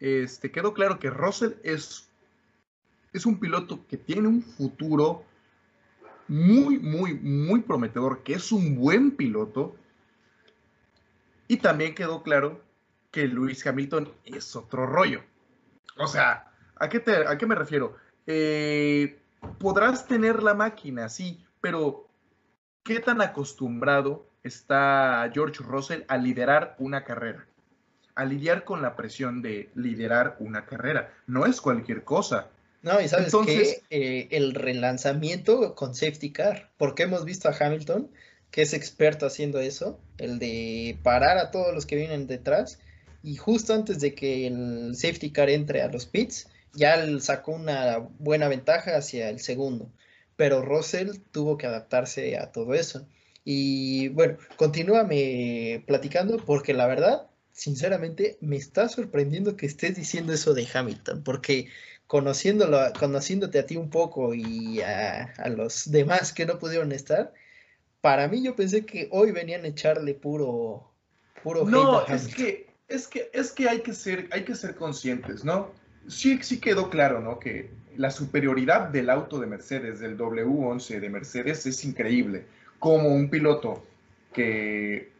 este, 0.00 0.50
quedó 0.50 0.74
claro 0.74 0.98
que 0.98 1.10
Russell 1.10 1.52
es, 1.62 2.08
es 3.12 3.26
un 3.26 3.38
piloto 3.38 3.86
que 3.86 3.96
tiene 3.96 4.28
un 4.28 4.42
futuro 4.42 5.24
muy, 6.28 6.78
muy, 6.78 7.14
muy 7.14 7.60
prometedor, 7.60 8.22
que 8.22 8.34
es 8.34 8.52
un 8.52 8.76
buen 8.76 9.10
piloto. 9.10 9.76
Y 11.46 11.58
también 11.58 11.94
quedó 11.94 12.22
claro 12.22 12.62
que 13.10 13.26
Luis 13.26 13.66
Hamilton 13.66 14.10
es 14.24 14.56
otro 14.56 14.86
rollo. 14.86 15.22
O 15.98 16.06
sea, 16.06 16.51
¿a 16.82 16.88
qué, 16.88 16.98
te, 16.98 17.12
a 17.28 17.38
qué 17.38 17.46
me 17.46 17.54
refiero? 17.54 17.94
Eh, 18.26 19.16
podrás 19.58 20.08
tener 20.08 20.42
la 20.42 20.54
máquina, 20.54 21.08
sí, 21.08 21.40
pero 21.60 22.08
¿qué 22.82 22.98
tan 22.98 23.20
acostumbrado 23.20 24.26
está 24.42 25.30
George 25.32 25.62
Russell 25.62 26.02
a 26.08 26.16
liderar 26.16 26.74
una 26.80 27.04
carrera? 27.04 27.46
A 28.16 28.24
lidiar 28.24 28.64
con 28.64 28.82
la 28.82 28.96
presión 28.96 29.42
de 29.42 29.70
liderar 29.76 30.36
una 30.40 30.66
carrera. 30.66 31.14
No 31.28 31.46
es 31.46 31.60
cualquier 31.60 32.02
cosa. 32.02 32.48
No, 32.82 33.00
y 33.00 33.06
sabes 33.06 33.32
que 33.46 33.82
eh, 33.90 34.26
el 34.32 34.52
relanzamiento 34.52 35.76
con 35.76 35.94
safety 35.94 36.32
car, 36.32 36.72
porque 36.78 37.04
hemos 37.04 37.24
visto 37.24 37.48
a 37.48 37.54
Hamilton, 37.58 38.10
que 38.50 38.62
es 38.62 38.74
experto 38.74 39.24
haciendo 39.24 39.60
eso, 39.60 40.00
el 40.18 40.40
de 40.40 40.98
parar 41.04 41.38
a 41.38 41.52
todos 41.52 41.72
los 41.72 41.86
que 41.86 41.94
vienen 41.94 42.26
detrás, 42.26 42.80
y 43.22 43.36
justo 43.36 43.72
antes 43.72 44.00
de 44.00 44.16
que 44.16 44.48
el 44.48 44.96
safety 44.96 45.30
car 45.30 45.48
entre 45.48 45.80
a 45.80 45.88
los 45.88 46.06
pits, 46.06 46.48
ya 46.74 47.04
sacó 47.20 47.52
una 47.52 47.98
buena 47.98 48.48
ventaja 48.48 48.96
hacia 48.96 49.28
el 49.28 49.40
segundo. 49.40 49.90
Pero 50.36 50.62
Russell 50.62 51.18
tuvo 51.30 51.56
que 51.58 51.66
adaptarse 51.66 52.38
a 52.38 52.52
todo 52.52 52.74
eso. 52.74 53.06
Y 53.44 54.08
bueno, 54.08 54.38
continúame 54.56 55.82
platicando 55.86 56.38
porque 56.38 56.74
la 56.74 56.86
verdad, 56.86 57.26
sinceramente, 57.52 58.38
me 58.40 58.56
está 58.56 58.88
sorprendiendo 58.88 59.56
que 59.56 59.66
estés 59.66 59.96
diciendo 59.96 60.32
eso 60.32 60.54
de 60.54 60.66
Hamilton, 60.72 61.22
porque 61.24 61.68
conociéndolo, 62.06 62.78
conociéndote 62.98 63.58
a 63.58 63.66
ti 63.66 63.76
un 63.76 63.90
poco 63.90 64.34
y 64.34 64.80
a, 64.80 65.32
los 65.48 65.90
demás 65.90 66.32
que 66.32 66.46
no 66.46 66.58
pudieron 66.58 66.92
estar, 66.92 67.32
para 68.00 68.28
mí 68.28 68.42
yo 68.42 68.54
pensé 68.54 68.84
que 68.84 69.08
hoy 69.10 69.32
venían 69.32 69.64
a 69.64 69.68
echarle 69.68 70.14
puro, 70.14 70.92
puro 71.42 71.64
No, 71.64 72.06
es 72.06 72.28
que, 72.28 72.66
es 72.88 73.08
que, 73.08 73.30
es 73.32 73.52
que 73.52 73.68
hay 73.68 73.80
que 73.80 73.92
ser, 73.92 74.28
hay 74.30 74.44
que 74.44 74.54
ser 74.54 74.74
conscientes, 74.74 75.44
¿no? 75.44 75.72
Sí, 76.08 76.38
sí 76.42 76.60
quedó 76.60 76.90
claro, 76.90 77.20
¿no? 77.20 77.38
Que 77.38 77.70
la 77.96 78.10
superioridad 78.10 78.88
del 78.88 79.10
auto 79.10 79.38
de 79.38 79.46
Mercedes, 79.46 80.00
del 80.00 80.16
W11 80.16 81.00
de 81.00 81.10
Mercedes, 81.10 81.66
es 81.66 81.84
increíble. 81.84 82.46
Como 82.78 83.08
un 83.08 83.28
piloto 83.28 83.84
que, 84.32 85.12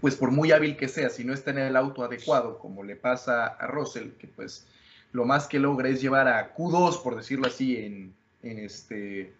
pues 0.00 0.16
por 0.16 0.30
muy 0.30 0.52
hábil 0.52 0.76
que 0.76 0.88
sea, 0.88 1.10
si 1.10 1.24
no 1.24 1.34
está 1.34 1.50
en 1.50 1.58
el 1.58 1.76
auto 1.76 2.02
adecuado, 2.04 2.58
como 2.58 2.82
le 2.82 2.96
pasa 2.96 3.46
a 3.46 3.66
Russell, 3.66 4.10
que 4.18 4.28
pues 4.28 4.66
lo 5.12 5.24
más 5.24 5.46
que 5.46 5.58
logra 5.58 5.88
es 5.88 6.00
llevar 6.00 6.28
a 6.28 6.54
Q2, 6.54 7.02
por 7.02 7.16
decirlo 7.16 7.46
así, 7.46 7.76
en, 7.76 8.14
este, 8.42 9.32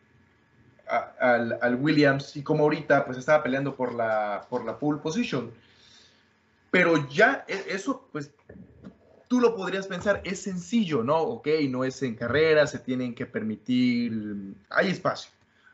al, 0.89 1.79
Williams, 1.81 2.37
y 2.37 2.43
como 2.43 2.65
ahorita 2.65 3.05
pues 3.05 3.19
estaba 3.19 3.43
peleando 3.43 3.77
por 3.77 3.95
la, 3.95 4.47
por 4.49 4.65
la 4.65 4.79
pole 4.79 5.01
position. 5.01 5.53
Pero 6.71 7.09
ya 7.09 7.45
e, 7.47 7.65
eso, 7.69 8.09
pues 8.13 8.31
tú 9.29 9.41
lo 9.41 9.55
podrías 9.55 9.87
pensar, 9.87 10.21
es 10.25 10.43
sencillo, 10.43 11.03
¿no? 11.03 11.19
Ok, 11.19 11.49
no 11.69 11.85
es 11.85 12.03
en 12.03 12.15
carrera, 12.15 12.67
se 12.67 12.79
tienen 12.79 13.15
que 13.15 13.27
permitir, 13.27 14.55
hay 14.71 14.91
espacio, 14.91 15.31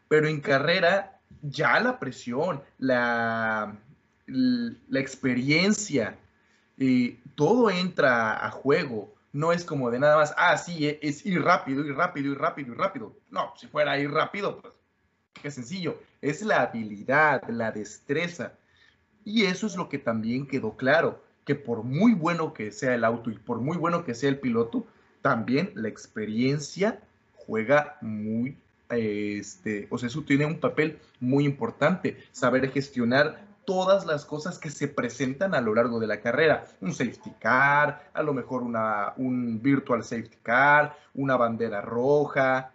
pero 0.09 0.29
en 0.29 0.41
carrera 0.41 1.19
ya 1.43 1.81
la 1.81 1.99
presión, 1.99 2.63
la, 2.79 3.77
la 4.27 5.01
experiencia, 5.01 6.17
y 6.77 7.13
todo 7.35 7.71
entra 7.71 8.45
a 8.45 8.51
juego 8.51 9.13
no 9.33 9.53
es 9.53 9.65
como 9.65 9.91
de 9.91 9.99
nada 9.99 10.17
más, 10.17 10.35
ah, 10.37 10.57
sí, 10.59 10.87
e, 10.87 10.99
es 11.03 11.25
ir 11.25 11.43
rápido, 11.43 11.85
ir 11.85 11.95
rápido, 11.95 12.33
ir 12.33 12.39
rápido, 12.39 12.73
ir 12.73 12.79
rápido. 12.79 13.17
No, 13.31 13.53
si 13.57 13.67
fuera 13.67 13.99
ir 13.99 14.11
rápido, 14.11 14.61
pues 14.61 14.75
qué 15.41 15.51
sencillo. 15.51 15.99
Es 16.21 16.43
la 16.43 16.63
habilidad, 16.63 17.43
la 17.49 17.73
destreza. 17.73 18.53
Y 19.25 19.45
eso 19.45 19.67
es 19.67 19.77
lo 19.77 19.89
que 19.89 19.99
también 19.99 20.47
quedó 20.47 20.77
claro, 20.77 21.23
que 21.45 21.55
por 21.55 21.83
muy 21.83 22.15
bueno 22.15 22.55
que 22.55 22.73
sea 22.73 22.95
el 22.95 23.05
auto 23.05 23.31
y 23.31 23.39
por 23.39 23.61
muy 23.61 23.77
bueno 23.77 24.05
que 24.05 24.15
sea 24.15 24.29
el 24.29 24.39
piloto, 24.39 24.87
también 25.21 25.73
la 25.75 25.89
experiencia 25.89 27.01
juega 27.35 27.97
muy, 28.01 28.57
este, 28.91 29.87
o 29.91 29.99
sea, 29.99 30.09
eso 30.09 30.23
tiene 30.23 30.47
un 30.47 30.61
papel 30.61 30.99
muy 31.21 31.45
importante, 31.45 32.19
saber 32.33 32.71
gestionar 32.71 33.53
todas 33.65 34.07
las 34.07 34.25
cosas 34.25 34.59
que 34.59 34.71
se 34.71 34.89
presentan 34.89 35.55
a 35.55 35.61
lo 35.61 35.75
largo 35.75 36.01
de 36.01 36.07
la 36.07 36.21
carrera. 36.21 36.67
Un 36.81 36.93
safety 36.93 37.33
car, 37.39 38.11
a 38.13 38.23
lo 38.23 38.35
mejor 38.35 38.63
una, 38.63 39.15
un 39.17 39.63
virtual 39.63 40.03
safety 40.03 40.39
car, 40.43 40.97
una 41.15 41.37
bandera 41.37 41.81
roja. 41.81 42.73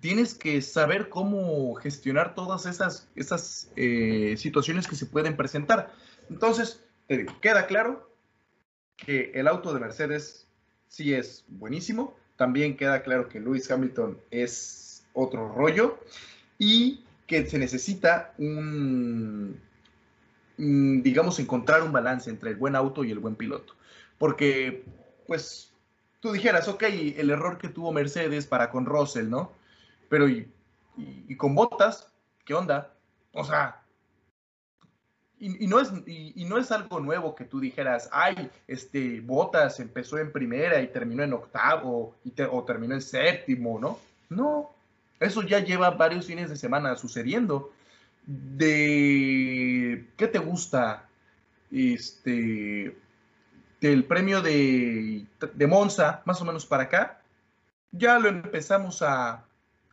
Tienes 0.00 0.34
que 0.34 0.60
saber 0.62 1.08
cómo 1.08 1.74
gestionar 1.74 2.34
todas 2.34 2.66
esas, 2.66 3.08
esas 3.16 3.70
eh, 3.76 4.34
situaciones 4.36 4.86
que 4.86 4.94
se 4.94 5.06
pueden 5.06 5.36
presentar. 5.36 5.90
Entonces, 6.28 6.84
te 7.10 7.16
digo, 7.16 7.34
queda 7.40 7.66
claro 7.66 8.08
que 8.96 9.32
el 9.34 9.48
auto 9.48 9.74
de 9.74 9.80
Mercedes 9.80 10.46
sí 10.86 11.12
es 11.12 11.44
buenísimo. 11.48 12.16
También 12.36 12.76
queda 12.76 13.02
claro 13.02 13.28
que 13.28 13.40
Lewis 13.40 13.68
Hamilton 13.68 14.16
es 14.30 15.04
otro 15.12 15.52
rollo. 15.52 15.98
Y 16.56 17.02
que 17.26 17.44
se 17.46 17.58
necesita 17.58 18.32
un, 18.38 19.60
digamos, 20.56 21.40
encontrar 21.40 21.82
un 21.82 21.90
balance 21.90 22.30
entre 22.30 22.50
el 22.50 22.56
buen 22.56 22.76
auto 22.76 23.02
y 23.02 23.10
el 23.10 23.18
buen 23.18 23.34
piloto. 23.34 23.74
Porque, 24.16 24.84
pues, 25.26 25.72
tú 26.20 26.30
dijeras, 26.30 26.68
ok, 26.68 26.84
el 27.16 27.30
error 27.30 27.58
que 27.58 27.70
tuvo 27.70 27.90
Mercedes 27.90 28.46
para 28.46 28.70
con 28.70 28.86
Russell, 28.86 29.28
¿no? 29.28 29.50
Pero, 30.08 30.28
¿y, 30.28 30.46
con 31.36 31.56
Botas? 31.56 32.12
¿Qué 32.44 32.54
onda? 32.54 32.94
O 33.32 33.42
sea, 33.42 33.79
y, 35.42 35.66
no 35.66 35.80
es, 35.80 35.90
y, 36.06 36.44
no 36.44 36.58
es 36.58 36.70
algo 36.70 37.00
nuevo 37.00 37.34
que 37.34 37.46
tú 37.46 37.60
dijeras, 37.60 38.10
ay, 38.12 38.50
este, 38.68 39.20
Botas 39.22 39.80
empezó 39.80 40.18
en 40.18 40.32
primera 40.32 40.82
y 40.82 40.88
terminó 40.88 41.22
en 41.22 41.32
octavo 41.32 42.14
y 42.24 42.34
o 42.42 42.62
terminó 42.64 42.94
en 42.94 43.00
séptimo, 43.00 43.80
¿no? 43.80 43.98
No, 44.28 44.70
eso 45.18 45.42
ya 45.42 45.60
lleva 45.60 45.90
varios 45.90 46.26
fines 46.26 46.50
de 46.50 46.56
semana 46.56 46.94
sucediendo. 46.96 47.72
De 48.26 50.06
¿qué 50.18 50.28
te 50.28 50.38
gusta? 50.38 51.08
Este 51.72 52.94
del 53.80 54.04
premio 54.04 54.42
de, 54.42 55.24
de 55.54 55.66
Monza, 55.66 56.20
más 56.26 56.40
o 56.42 56.44
menos 56.44 56.66
para 56.66 56.82
acá, 56.82 57.22
ya 57.92 58.18
lo 58.18 58.28
empezamos 58.28 59.00
a, 59.00 59.46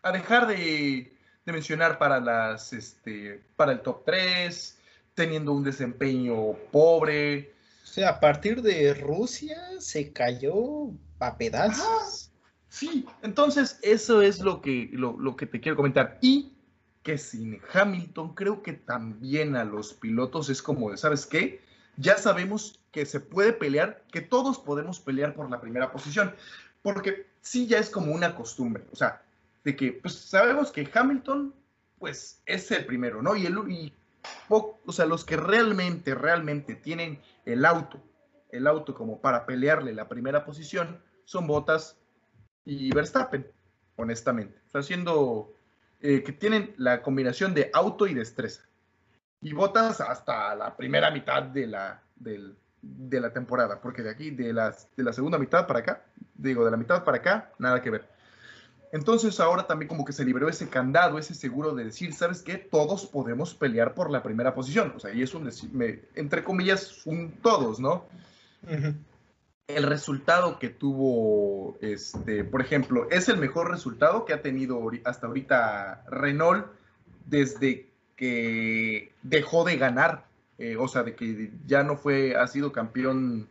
a 0.03 0.11
dejar 0.11 0.45
de, 0.45 1.13
de, 1.45 1.53
mencionar 1.53 1.97
para 1.97 2.19
las 2.19 2.73
este, 2.73 3.41
para 3.55 3.71
el 3.71 3.79
top 3.79 4.03
3, 4.03 4.76
teniendo 5.17 5.51
un 5.51 5.63
desempeño 5.63 6.53
pobre. 6.71 7.51
O 7.83 7.87
sea, 7.87 8.09
a 8.09 8.19
partir 8.19 8.61
de 8.61 8.93
Rusia 8.93 9.57
se 9.79 10.13
cayó 10.13 10.91
a 11.19 11.35
pedazos. 11.35 12.31
Sí, 12.69 13.03
entonces 13.23 13.79
eso 13.81 14.21
es 14.21 14.39
lo 14.39 14.61
que, 14.61 14.89
lo, 14.93 15.35
que 15.35 15.47
te 15.47 15.59
quiero 15.59 15.75
comentar. 15.75 16.19
Y 16.21 16.53
que 17.01 17.17
sin 17.17 17.59
Hamilton 17.73 18.35
creo 18.35 18.61
que 18.61 18.73
también 18.73 19.55
a 19.55 19.63
los 19.63 19.95
pilotos 19.95 20.49
es 20.49 20.61
como 20.61 20.91
de, 20.91 20.97
¿sabes 20.97 21.25
qué? 21.25 21.61
Ya 21.95 22.19
sabemos 22.19 22.79
que 22.91 23.07
se 23.07 23.19
puede 23.19 23.53
pelear, 23.53 24.03
que 24.11 24.21
todos 24.21 24.59
podemos 24.59 24.99
pelear 24.99 25.33
por 25.33 25.49
la 25.49 25.59
primera 25.59 25.91
posición, 25.91 26.35
porque 26.83 27.25
sí 27.41 27.65
ya 27.65 27.79
es 27.79 27.89
como 27.89 28.13
una 28.13 28.35
costumbre, 28.35 28.83
o 28.91 28.95
sea, 28.95 29.23
de 29.63 29.75
que 29.75 29.93
pues 29.93 30.13
sabemos 30.13 30.71
que 30.71 30.87
Hamilton 30.93 31.55
pues 31.97 32.39
es 32.45 32.69
el 32.69 32.85
primero, 32.85 33.23
¿no? 33.23 33.35
Y, 33.35 33.47
el, 33.47 33.57
y 33.67 33.93
o 34.49 34.91
sea, 34.91 35.05
los 35.05 35.25
que 35.25 35.37
realmente, 35.37 36.15
realmente 36.15 36.75
tienen 36.75 37.21
el 37.45 37.65
auto, 37.65 38.01
el 38.49 38.67
auto 38.67 38.93
como 38.93 39.19
para 39.21 39.45
pelearle 39.45 39.93
la 39.93 40.07
primera 40.07 40.45
posición, 40.45 41.01
son 41.25 41.47
Bottas 41.47 41.97
y 42.65 42.93
Verstappen, 42.93 43.45
honestamente. 43.95 44.59
O 44.67 44.69
sea, 44.69 44.83
siendo 44.83 45.53
eh, 45.99 46.23
que 46.23 46.31
tienen 46.31 46.73
la 46.77 47.01
combinación 47.01 47.53
de 47.53 47.69
auto 47.73 48.07
y 48.07 48.13
destreza. 48.13 48.63
Y 49.41 49.53
Bottas 49.53 50.01
hasta 50.01 50.55
la 50.55 50.75
primera 50.75 51.11
mitad 51.11 51.43
de 51.43 51.67
la, 51.67 52.01
de 52.15 53.19
la 53.19 53.33
temporada, 53.33 53.81
porque 53.81 54.03
de 54.03 54.09
aquí, 54.09 54.31
de, 54.31 54.53
las, 54.53 54.87
de 54.95 55.03
la 55.03 55.13
segunda 55.13 55.37
mitad 55.37 55.67
para 55.67 55.79
acá, 55.79 56.05
digo, 56.35 56.65
de 56.65 56.71
la 56.71 56.77
mitad 56.77 57.03
para 57.03 57.17
acá, 57.17 57.51
nada 57.59 57.81
que 57.81 57.89
ver. 57.89 58.16
Entonces 58.91 59.39
ahora 59.39 59.67
también 59.67 59.89
como 59.89 60.05
que 60.05 60.13
se 60.13 60.23
liberó 60.23 60.47
ese 60.47 60.69
candado, 60.69 61.17
ese 61.17 61.33
seguro 61.33 61.75
de 61.75 61.85
decir, 61.85 62.13
¿sabes 62.13 62.41
qué? 62.41 62.57
Todos 62.57 63.05
podemos 63.05 63.53
pelear 63.53 63.93
por 63.93 64.09
la 64.09 64.23
primera 64.23 64.53
posición. 64.53 64.93
O 64.95 64.99
sea, 64.99 65.13
y 65.13 65.21
es 65.21 65.33
un, 65.33 65.49
entre 66.15 66.43
comillas, 66.43 67.05
un 67.05 67.31
todos, 67.41 67.79
¿no? 67.79 68.05
El 69.67 69.83
resultado 69.83 70.57
que 70.59 70.69
tuvo, 70.69 71.77
este, 71.81 72.45
por 72.45 72.61
ejemplo, 72.61 73.07
es 73.11 73.27
el 73.27 73.37
mejor 73.37 73.69
resultado 73.69 74.23
que 74.23 74.33
ha 74.33 74.41
tenido 74.41 74.81
hasta 75.03 75.27
ahorita 75.27 76.05
Renault 76.09 76.67
desde 77.25 77.87
que 78.15 79.11
dejó 79.21 79.65
de 79.65 79.75
ganar, 79.75 80.25
eh, 80.57 80.77
o 80.77 80.87
sea, 80.87 81.03
de 81.03 81.15
que 81.15 81.51
ya 81.65 81.83
no 81.83 81.97
fue, 81.97 82.37
ha 82.37 82.47
sido 82.47 82.71
campeón 82.71 83.47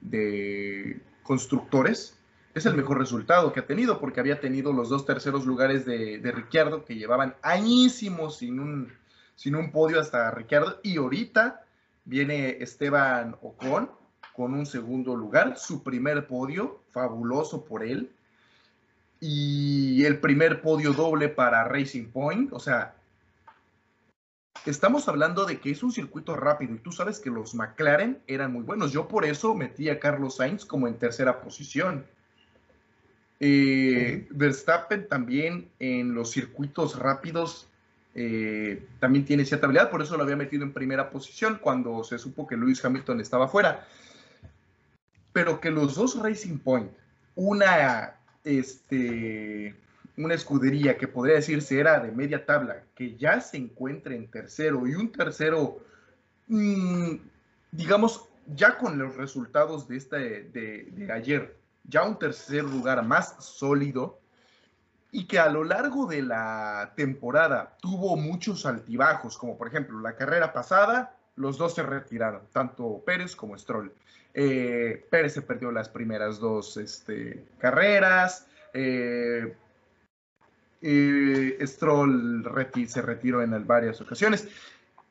de 0.00 1.00
constructores 1.22 2.18
es 2.54 2.66
el 2.66 2.74
mejor 2.74 2.98
resultado 2.98 3.52
que 3.52 3.60
ha 3.60 3.66
tenido, 3.66 3.98
porque 3.98 4.20
había 4.20 4.40
tenido 4.40 4.72
los 4.72 4.88
dos 4.88 5.04
terceros 5.04 5.44
lugares 5.44 5.84
de, 5.84 6.18
de 6.18 6.32
Ricciardo, 6.32 6.84
que 6.84 6.94
llevaban 6.94 7.34
añísimos 7.42 8.38
sin 8.38 8.60
un, 8.60 8.92
sin 9.34 9.56
un 9.56 9.72
podio 9.72 10.00
hasta 10.00 10.30
Ricciardo, 10.30 10.78
y 10.82 10.96
ahorita 10.96 11.64
viene 12.04 12.58
Esteban 12.60 13.36
Ocon 13.42 13.90
con 14.34 14.54
un 14.54 14.66
segundo 14.66 15.16
lugar, 15.16 15.56
su 15.56 15.82
primer 15.82 16.26
podio, 16.26 16.80
fabuloso 16.90 17.64
por 17.64 17.82
él, 17.82 18.10
y 19.20 20.04
el 20.04 20.20
primer 20.20 20.60
podio 20.60 20.92
doble 20.92 21.28
para 21.28 21.64
Racing 21.64 22.06
Point, 22.06 22.52
o 22.52 22.60
sea, 22.60 22.94
estamos 24.66 25.08
hablando 25.08 25.44
de 25.44 25.60
que 25.60 25.70
es 25.70 25.82
un 25.82 25.92
circuito 25.92 26.36
rápido 26.36 26.74
y 26.74 26.78
tú 26.78 26.92
sabes 26.92 27.20
que 27.20 27.30
los 27.30 27.54
McLaren 27.54 28.22
eran 28.26 28.52
muy 28.52 28.62
buenos. 28.62 28.92
Yo 28.92 29.08
por 29.08 29.24
eso 29.24 29.54
metí 29.54 29.88
a 29.88 29.98
Carlos 29.98 30.36
Sainz 30.36 30.64
como 30.64 30.88
en 30.88 30.98
tercera 30.98 31.40
posición. 31.40 32.06
Eh, 33.46 34.26
Verstappen 34.30 35.06
también 35.06 35.68
en 35.78 36.14
los 36.14 36.30
circuitos 36.30 36.98
rápidos 36.98 37.68
eh, 38.14 38.86
también 39.00 39.26
tiene 39.26 39.44
cierta 39.44 39.66
habilidad, 39.66 39.90
por 39.90 40.00
eso 40.00 40.16
lo 40.16 40.22
había 40.22 40.34
metido 40.34 40.62
en 40.62 40.72
primera 40.72 41.10
posición 41.10 41.58
cuando 41.60 42.02
se 42.04 42.18
supo 42.18 42.46
que 42.46 42.56
Lewis 42.56 42.82
Hamilton 42.82 43.20
estaba 43.20 43.46
fuera. 43.46 43.86
Pero 45.34 45.60
que 45.60 45.70
los 45.70 45.94
dos 45.94 46.18
Racing 46.18 46.56
Point, 46.56 46.90
una, 47.34 48.14
este, 48.44 49.74
una 50.16 50.32
escudería 50.32 50.96
que 50.96 51.06
podría 51.06 51.34
decirse 51.34 51.78
era 51.78 52.00
de 52.00 52.12
media 52.12 52.46
tabla, 52.46 52.84
que 52.94 53.14
ya 53.16 53.42
se 53.42 53.58
encuentre 53.58 54.16
en 54.16 54.26
tercero 54.26 54.86
y 54.86 54.94
un 54.94 55.12
tercero, 55.12 55.84
mm, 56.48 57.16
digamos, 57.72 58.26
ya 58.56 58.78
con 58.78 58.96
los 58.96 59.16
resultados 59.16 59.86
de, 59.86 59.98
este, 59.98 60.44
de, 60.44 60.88
de 60.92 61.12
ayer, 61.12 61.63
ya 61.84 62.02
un 62.02 62.18
tercer 62.18 62.64
lugar 62.64 63.04
más 63.04 63.36
sólido 63.38 64.18
y 65.12 65.26
que 65.26 65.38
a 65.38 65.48
lo 65.48 65.62
largo 65.62 66.06
de 66.06 66.22
la 66.22 66.92
temporada 66.96 67.76
tuvo 67.80 68.16
muchos 68.16 68.66
altibajos, 68.66 69.38
como 69.38 69.56
por 69.56 69.68
ejemplo 69.68 70.00
la 70.00 70.16
carrera 70.16 70.52
pasada, 70.52 71.16
los 71.36 71.56
dos 71.56 71.74
se 71.74 71.82
retiraron, 71.82 72.42
tanto 72.52 73.02
Pérez 73.04 73.36
como 73.36 73.56
Stroll. 73.56 73.92
Eh, 74.32 75.06
Pérez 75.10 75.34
se 75.34 75.42
perdió 75.42 75.70
las 75.70 75.88
primeras 75.88 76.40
dos 76.40 76.76
este, 76.76 77.44
carreras, 77.58 78.48
eh, 78.72 79.54
eh, 80.82 81.58
Stroll 81.64 82.44
se 82.86 83.00
retiró 83.02 83.42
en 83.42 83.66
varias 83.66 84.00
ocasiones. 84.00 84.48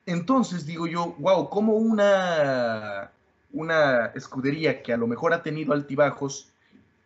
Entonces 0.06 0.66
digo 0.66 0.86
yo, 0.86 1.16
wow, 1.18 1.50
como 1.50 1.74
una, 1.74 3.10
una 3.54 4.08
escudería 4.08 4.84
que 4.84 4.94
a 4.94 4.98
lo 4.98 5.08
mejor 5.08 5.34
ha 5.34 5.42
tenido 5.42 5.74
altibajos, 5.74 6.53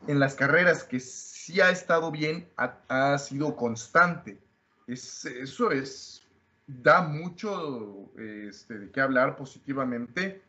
en 0.07 0.19
las 0.19 0.35
carreras 0.35 0.83
que 0.83 0.99
sí 0.99 1.61
ha 1.61 1.69
estado 1.69 2.11
bien, 2.11 2.49
ha, 2.57 3.17
sido 3.17 3.55
constante. 3.55 4.37
eso 4.87 5.71
es, 5.71 6.23
da 6.65 7.01
mucho 7.01 8.09
este, 8.17 8.79
de 8.79 8.91
qué 8.91 9.01
hablar 9.01 9.35
positivamente 9.35 10.41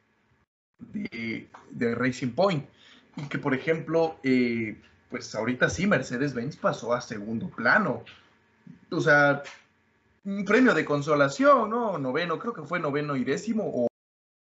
de, 0.78 1.94
Racing 1.94 2.32
Point. 2.32 2.66
Y 3.16 3.22
que, 3.28 3.38
por 3.38 3.54
ejemplo, 3.54 4.18
eh, 4.22 4.80
pues 5.10 5.34
ahorita 5.34 5.68
sí, 5.68 5.86
Mercedes-Benz 5.86 6.56
pasó 6.56 6.94
a 6.94 7.00
segundo 7.00 7.48
plano. 7.48 8.04
O 8.90 9.00
sea, 9.00 9.42
un 10.24 10.44
premio 10.44 10.74
de 10.74 10.84
consolación, 10.84 11.70
¿no? 11.70 11.98
Noveno, 11.98 12.38
creo 12.38 12.52
que 12.52 12.62
fue 12.62 12.78
noveno 12.78 13.16
y 13.16 13.24
décimo, 13.24 13.64
o 13.64 13.88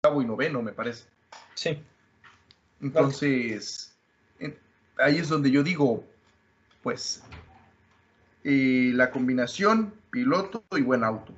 octavo 0.03 0.21
y 0.21 0.25
noveno, 0.25 0.61
me 0.61 0.71
parece. 0.71 1.05
Sí. 1.53 1.83
Entonces, 2.79 3.90
ahí 5.01 5.17
es 5.17 5.29
donde 5.29 5.51
yo 5.51 5.63
digo, 5.63 6.03
pues, 6.83 7.21
eh, 8.43 8.91
la 8.93 9.11
combinación 9.11 9.93
piloto 10.09 10.63
y 10.71 10.81
buen 10.81 11.03
auto 11.03 11.33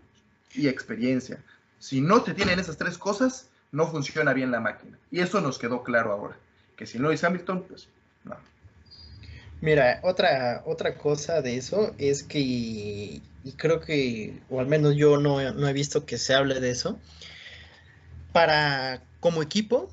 y 0.54 0.68
experiencia. 0.68 1.44
Si 1.80 2.02
no 2.02 2.22
te 2.24 2.34
tienen 2.34 2.60
esas 2.60 2.78
tres 2.78 2.98
cosas, 2.98 3.50
no 3.72 3.90
funciona 3.90 4.34
bien 4.34 4.52
la 4.52 4.60
máquina. 4.60 4.98
Y 5.12 5.20
eso 5.20 5.42
nos 5.42 5.58
quedó 5.58 5.84
claro 5.84 6.12
ahora. 6.12 6.38
Que 6.76 6.86
si 6.86 7.00
no 7.00 7.12
es 7.12 7.24
Hamilton, 7.24 7.64
pues 7.68 7.88
no. 8.24 8.38
Mira, 9.62 10.00
otra, 10.04 10.64
otra 10.66 10.96
cosa 10.96 11.42
de 11.42 11.58
eso 11.58 11.94
es 11.98 12.24
que, 12.24 12.40
y 12.40 13.52
creo 13.58 13.80
que, 13.80 14.42
o 14.50 14.60
al 14.60 14.68
menos 14.68 14.96
yo 14.96 15.18
no, 15.18 15.40
no 15.54 15.68
he 15.68 15.74
visto 15.74 16.06
que 16.06 16.18
se 16.18 16.34
hable 16.34 16.60
de 16.60 16.70
eso, 16.72 17.00
para 18.34 19.02
como 19.20 19.42
equipo, 19.42 19.90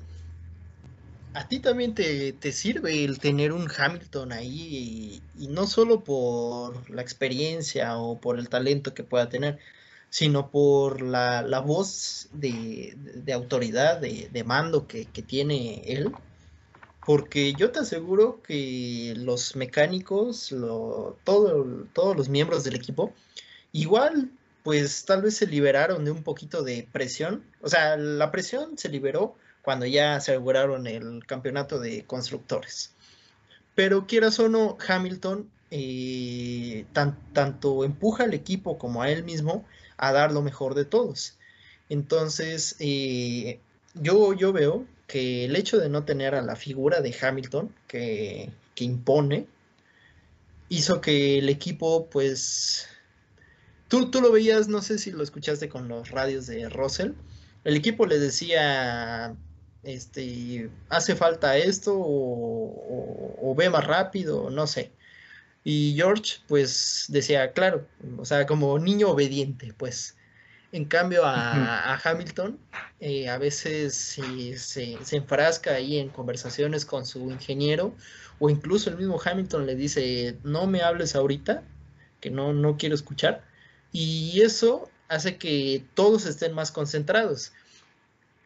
a 1.33 1.47
ti 1.47 1.59
también 1.59 1.93
te, 1.93 2.51
sirve 2.51 3.03
el 3.03 3.19
tener 3.19 3.53
un 3.53 3.69
Hamilton 3.69 4.31
ahí 4.33 5.21
y, 5.37 5.47
no 5.47 5.67
solo 5.67 6.03
por 6.03 6.89
la 6.89 7.01
experiencia 7.01 7.97
o 7.97 8.19
por 8.19 8.37
el 8.39 8.49
talento 8.49 8.93
que 8.93 9.03
pueda 9.03 9.29
tener, 9.29 9.59
sino 10.09 10.51
por 10.51 11.01
la, 11.01 11.41
voz 11.65 12.29
de, 12.33 12.95
autoridad, 13.33 13.99
de, 13.99 14.43
mando 14.45 14.87
que, 14.87 15.05
tiene 15.05 15.83
él. 15.85 16.11
Porque 17.05 17.53
yo 17.53 17.71
te 17.71 17.79
aseguro 17.79 18.41
que 18.43 19.13
los 19.17 19.55
mecánicos, 19.55 20.53
todos 21.23 22.17
los 22.17 22.29
miembros 22.29 22.63
del 22.63 22.75
equipo, 22.75 23.13
igual 23.71 24.31
pues 24.63 25.05
tal 25.05 25.23
vez 25.23 25.37
se 25.37 25.47
liberaron 25.47 26.05
de 26.05 26.11
un 26.11 26.23
poquito 26.23 26.61
de 26.63 26.87
presión. 26.91 27.43
O 27.61 27.69
sea, 27.69 27.97
la 27.97 28.31
presión 28.31 28.77
se 28.77 28.89
liberó 28.89 29.35
cuando 29.61 29.85
ya 29.85 30.15
aseguraron 30.15 30.87
el 30.87 31.25
campeonato 31.25 31.79
de 31.79 32.03
constructores. 32.05 32.93
Pero 33.75 34.07
quieras 34.07 34.39
o 34.39 34.49
no, 34.49 34.77
Hamilton 34.85 35.49
eh, 35.69 36.85
tanto 36.93 37.85
empuja 37.85 38.25
al 38.25 38.33
equipo 38.33 38.77
como 38.77 39.01
a 39.01 39.09
él 39.09 39.23
mismo 39.23 39.65
a 39.97 40.11
dar 40.11 40.31
lo 40.31 40.41
mejor 40.41 40.75
de 40.75 40.85
todos. 40.85 41.37
Entonces, 41.89 42.75
eh, 42.79 43.59
yo, 43.93 44.33
yo 44.33 44.51
veo 44.53 44.85
que 45.07 45.45
el 45.45 45.55
hecho 45.55 45.77
de 45.77 45.89
no 45.89 46.03
tener 46.03 46.35
a 46.35 46.41
la 46.41 46.55
figura 46.55 47.01
de 47.01 47.15
Hamilton 47.19 47.73
que, 47.87 48.49
que 48.75 48.83
impone, 48.83 49.47
hizo 50.69 51.01
que 51.01 51.39
el 51.39 51.49
equipo, 51.49 52.07
pues, 52.07 52.87
tú, 53.87 54.09
tú 54.09 54.21
lo 54.21 54.31
veías, 54.31 54.67
no 54.69 54.81
sé 54.81 54.97
si 54.97 55.11
lo 55.11 55.21
escuchaste 55.23 55.69
con 55.69 55.87
los 55.87 56.11
radios 56.11 56.47
de 56.47 56.69
Russell, 56.69 57.11
el 57.63 57.75
equipo 57.75 58.05
le 58.05 58.19
decía 58.19 59.35
este, 59.83 60.69
hace 60.89 61.15
falta 61.15 61.57
esto 61.57 61.93
o, 61.95 63.53
ve 63.57 63.69
más 63.69 63.85
rápido, 63.85 64.49
no 64.49 64.67
sé. 64.67 64.91
Y 65.63 65.93
George, 65.95 66.37
pues 66.47 67.05
decía, 67.09 67.51
claro, 67.53 67.87
o 68.17 68.25
sea, 68.25 68.45
como 68.45 68.77
niño 68.79 69.09
obediente, 69.09 69.73
pues. 69.77 70.17
En 70.71 70.85
cambio, 70.85 71.23
a, 71.25 71.99
Hamilton, 72.01 72.57
eh, 73.01 73.27
a 73.29 73.37
veces 73.37 73.93
se, 73.93 74.57
se, 74.57 74.97
enfrasca 75.17 75.73
ahí 75.73 75.97
en 75.97 76.07
conversaciones 76.09 76.85
con 76.85 77.05
su 77.05 77.29
ingeniero, 77.29 77.93
o 78.39 78.49
incluso 78.49 78.89
el 78.89 78.97
mismo 78.97 79.19
Hamilton 79.23 79.65
le 79.65 79.75
dice, 79.75 80.37
no 80.43 80.67
me 80.67 80.81
hables 80.81 81.15
ahorita, 81.15 81.63
que 82.21 82.29
no, 82.31 82.53
no 82.53 82.77
quiero 82.77 82.95
escuchar, 82.95 83.43
Y 83.91 84.41
eso 84.41 84.89
hace 85.09 85.37
que 85.37 85.83
todos 85.93 86.25
estén 86.25 86.53
más 86.53 86.71
concentrados. 86.71 87.51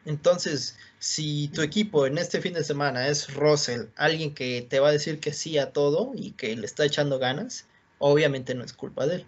Entonces, 0.06 0.76
si 1.00 1.48
tu 1.48 1.62
equipo 1.62 2.06
en 2.06 2.16
este 2.16 2.40
fin 2.40 2.54
de 2.54 2.64
semana 2.64 3.08
es 3.08 3.34
Russell, 3.34 3.86
alguien 3.96 4.34
que 4.34 4.62
te 4.62 4.78
va 4.78 4.88
a 4.88 4.92
decir 4.92 5.18
que 5.18 5.32
sí 5.32 5.58
a 5.58 5.72
todo 5.72 6.12
y 6.14 6.30
que 6.32 6.54
le 6.56 6.64
está 6.64 6.84
echando 6.84 7.18
ganas, 7.18 7.66
obviamente 7.98 8.54
no 8.54 8.64
es 8.64 8.72
culpa 8.72 9.06
de 9.06 9.16
él. 9.16 9.26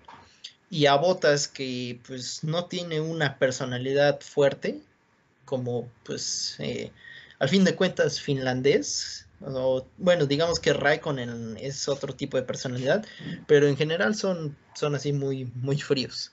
Y 0.71 0.87
a 0.87 0.95
Botas 0.95 1.49
que 1.49 2.01
pues 2.07 2.45
no 2.45 2.67
tiene 2.67 3.01
una 3.01 3.39
personalidad 3.39 4.21
fuerte, 4.21 4.81
como 5.45 5.91
pues 6.05 6.57
eh, 6.61 6.93
al 7.41 7.49
fin 7.49 7.65
de 7.65 7.75
cuentas 7.75 8.21
finlandés, 8.21 9.27
o, 9.41 9.85
bueno, 9.97 10.27
digamos 10.27 10.61
que 10.61 10.73
Raikkonen 10.73 11.57
es 11.61 11.89
otro 11.89 12.15
tipo 12.15 12.37
de 12.37 12.43
personalidad, 12.45 13.05
pero 13.47 13.67
en 13.67 13.77
general 13.77 14.15
son, 14.15 14.57
son 14.75 14.95
así 14.95 15.13
muy, 15.13 15.45
muy 15.57 15.81
fríos. 15.81 16.33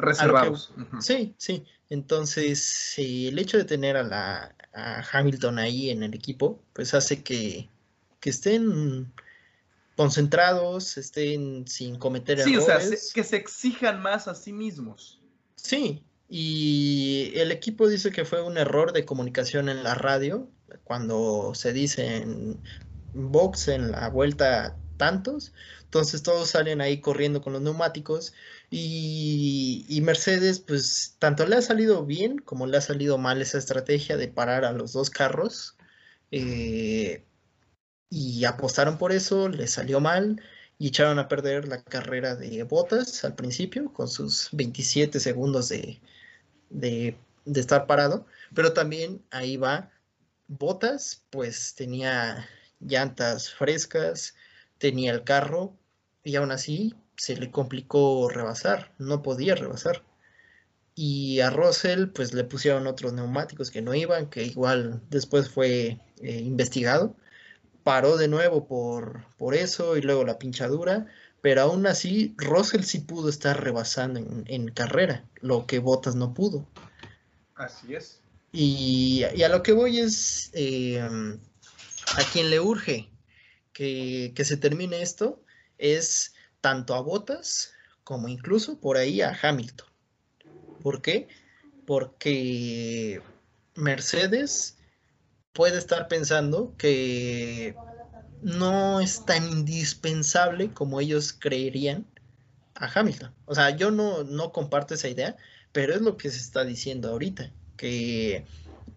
Reservados. 0.00 0.72
Sí, 1.00 1.34
sí. 1.38 1.64
Entonces, 1.88 2.94
el 2.98 3.38
hecho 3.38 3.58
de 3.58 3.64
tener 3.64 3.96
a, 3.96 4.02
la, 4.02 4.54
Hamilton 5.12 5.58
ahí 5.58 5.90
en 5.90 6.02
el 6.02 6.14
equipo, 6.14 6.62
pues 6.72 6.94
hace 6.94 7.22
que, 7.22 7.68
estén 8.22 9.12
concentrados, 9.96 10.96
estén 10.96 11.66
sin 11.66 11.96
cometer 11.96 12.40
errores. 12.40 12.64
Sí, 12.64 12.70
o 12.70 12.78
sea, 12.78 12.98
que 13.14 13.24
se 13.24 13.36
exijan 13.36 14.00
más 14.00 14.28
a 14.28 14.34
sí 14.34 14.52
mismos. 14.52 15.20
Sí, 15.56 16.02
y 16.28 17.32
el 17.34 17.50
equipo 17.50 17.88
dice 17.88 18.12
que 18.12 18.24
fue 18.24 18.40
un 18.40 18.56
error 18.56 18.92
de 18.92 19.04
comunicación 19.04 19.68
en 19.68 19.82
la 19.82 19.96
radio, 19.96 20.48
cuando 20.84 21.52
se 21.54 21.72
dice 21.72 22.18
en 22.18 22.60
box 23.12 23.66
en 23.66 23.90
la 23.90 24.08
vuelta 24.08 24.76
tantos, 24.96 25.52
entonces 25.82 26.22
todos 26.22 26.50
salen 26.50 26.80
ahí 26.80 27.00
corriendo 27.00 27.42
con 27.42 27.52
los 27.52 27.62
neumáticos 27.62 28.32
y, 28.70 30.00
Mercedes, 30.02 30.60
pues 30.60 31.16
tanto 31.18 31.46
le 31.46 31.56
ha 31.56 31.62
salido 31.62 32.06
bien 32.06 32.38
como 32.38 32.66
le 32.66 32.76
ha 32.78 32.80
salido 32.80 33.18
mal 33.18 33.42
esa 33.42 33.58
estrategia 33.58 34.16
de 34.16 34.28
parar 34.28 34.64
a 34.64 34.72
los 34.72 34.92
dos 34.92 35.10
carros. 35.10 35.76
Eh, 36.30 37.24
y 38.10 38.44
apostaron 38.44 38.98
por 38.98 39.12
eso, 39.12 39.48
le 39.48 39.66
salió 39.68 40.00
mal 40.00 40.42
y 40.78 40.88
echaron 40.88 41.18
a 41.18 41.28
perder 41.28 41.68
la 41.68 41.82
carrera 41.82 42.36
de 42.36 42.62
Bottas 42.64 43.24
al 43.24 43.34
principio 43.34 43.92
con 43.92 44.08
sus 44.08 44.48
27 44.52 45.20
segundos 45.20 45.68
de, 45.68 46.00
de, 46.70 47.16
de 47.44 47.60
estar 47.60 47.86
parado. 47.86 48.26
Pero 48.54 48.72
también 48.72 49.22
ahí 49.30 49.56
va 49.56 49.90
Bottas, 50.48 51.24
pues 51.30 51.74
tenía 51.74 52.48
llantas 52.80 53.50
frescas, 53.52 54.34
tenía 54.78 55.12
el 55.12 55.24
carro 55.24 55.76
y 56.24 56.36
aún 56.36 56.50
así 56.52 56.94
se 57.20 57.36
le 57.36 57.50
complicó 57.50 58.30
rebasar, 58.30 58.94
no 58.96 59.20
podía 59.20 59.54
rebasar. 59.54 60.02
Y 60.94 61.40
a 61.40 61.50
Russell 61.50 62.06
pues 62.06 62.32
le 62.32 62.44
pusieron 62.44 62.86
otros 62.86 63.12
neumáticos 63.12 63.70
que 63.70 63.82
no 63.82 63.94
iban, 63.94 64.30
que 64.30 64.44
igual 64.44 65.02
después 65.10 65.50
fue 65.50 66.00
eh, 66.22 66.40
investigado. 66.40 67.14
Paró 67.84 68.16
de 68.16 68.26
nuevo 68.26 68.66
por, 68.66 69.26
por 69.36 69.54
eso 69.54 69.98
y 69.98 70.00
luego 70.00 70.24
la 70.24 70.38
pinchadura, 70.38 71.08
pero 71.42 71.60
aún 71.60 71.86
así 71.86 72.34
Russell 72.38 72.84
sí 72.84 73.00
pudo 73.00 73.28
estar 73.28 73.62
rebasando 73.62 74.18
en, 74.46 74.68
carrera, 74.68 75.22
lo 75.42 75.66
que 75.66 75.78
Bottas 75.78 76.14
no 76.14 76.32
pudo. 76.32 76.66
Así 77.54 77.94
es. 77.94 78.20
Y, 78.50 79.24
a 79.24 79.48
lo 79.50 79.62
que 79.62 79.72
voy 79.72 79.98
es 79.98 80.50
eh, 80.54 80.98
a 81.00 82.32
quien 82.32 82.48
le 82.48 82.60
urge 82.60 83.10
que, 83.74 84.32
que 84.34 84.44
se 84.46 84.56
termine 84.56 85.02
esto 85.02 85.42
es 85.76 86.32
tanto 86.60 86.94
a 86.94 87.00
Bottas 87.00 87.72
como 88.04 88.28
incluso 88.28 88.78
por 88.80 88.96
ahí 88.96 89.20
a 89.22 89.36
Hamilton. 89.40 89.88
¿Por 90.82 91.02
qué? 91.02 91.28
Porque 91.86 93.22
Mercedes 93.74 94.76
puede 95.52 95.78
estar 95.78 96.08
pensando 96.08 96.74
que 96.76 97.74
no 98.42 99.00
es 99.00 99.24
tan 99.26 99.46
indispensable 99.48 100.72
como 100.72 101.00
ellos 101.00 101.32
creerían 101.32 102.06
a 102.74 102.90
Hamilton. 102.92 103.32
O 103.44 103.54
sea, 103.54 103.70
yo 103.70 103.90
no, 103.90 104.24
no 104.24 104.52
comparto 104.52 104.94
esa 104.94 105.08
idea, 105.08 105.36
pero 105.72 105.94
es 105.94 106.00
lo 106.00 106.16
que 106.16 106.30
se 106.30 106.38
está 106.38 106.64
diciendo 106.64 107.10
ahorita, 107.10 107.52
que 107.76 108.46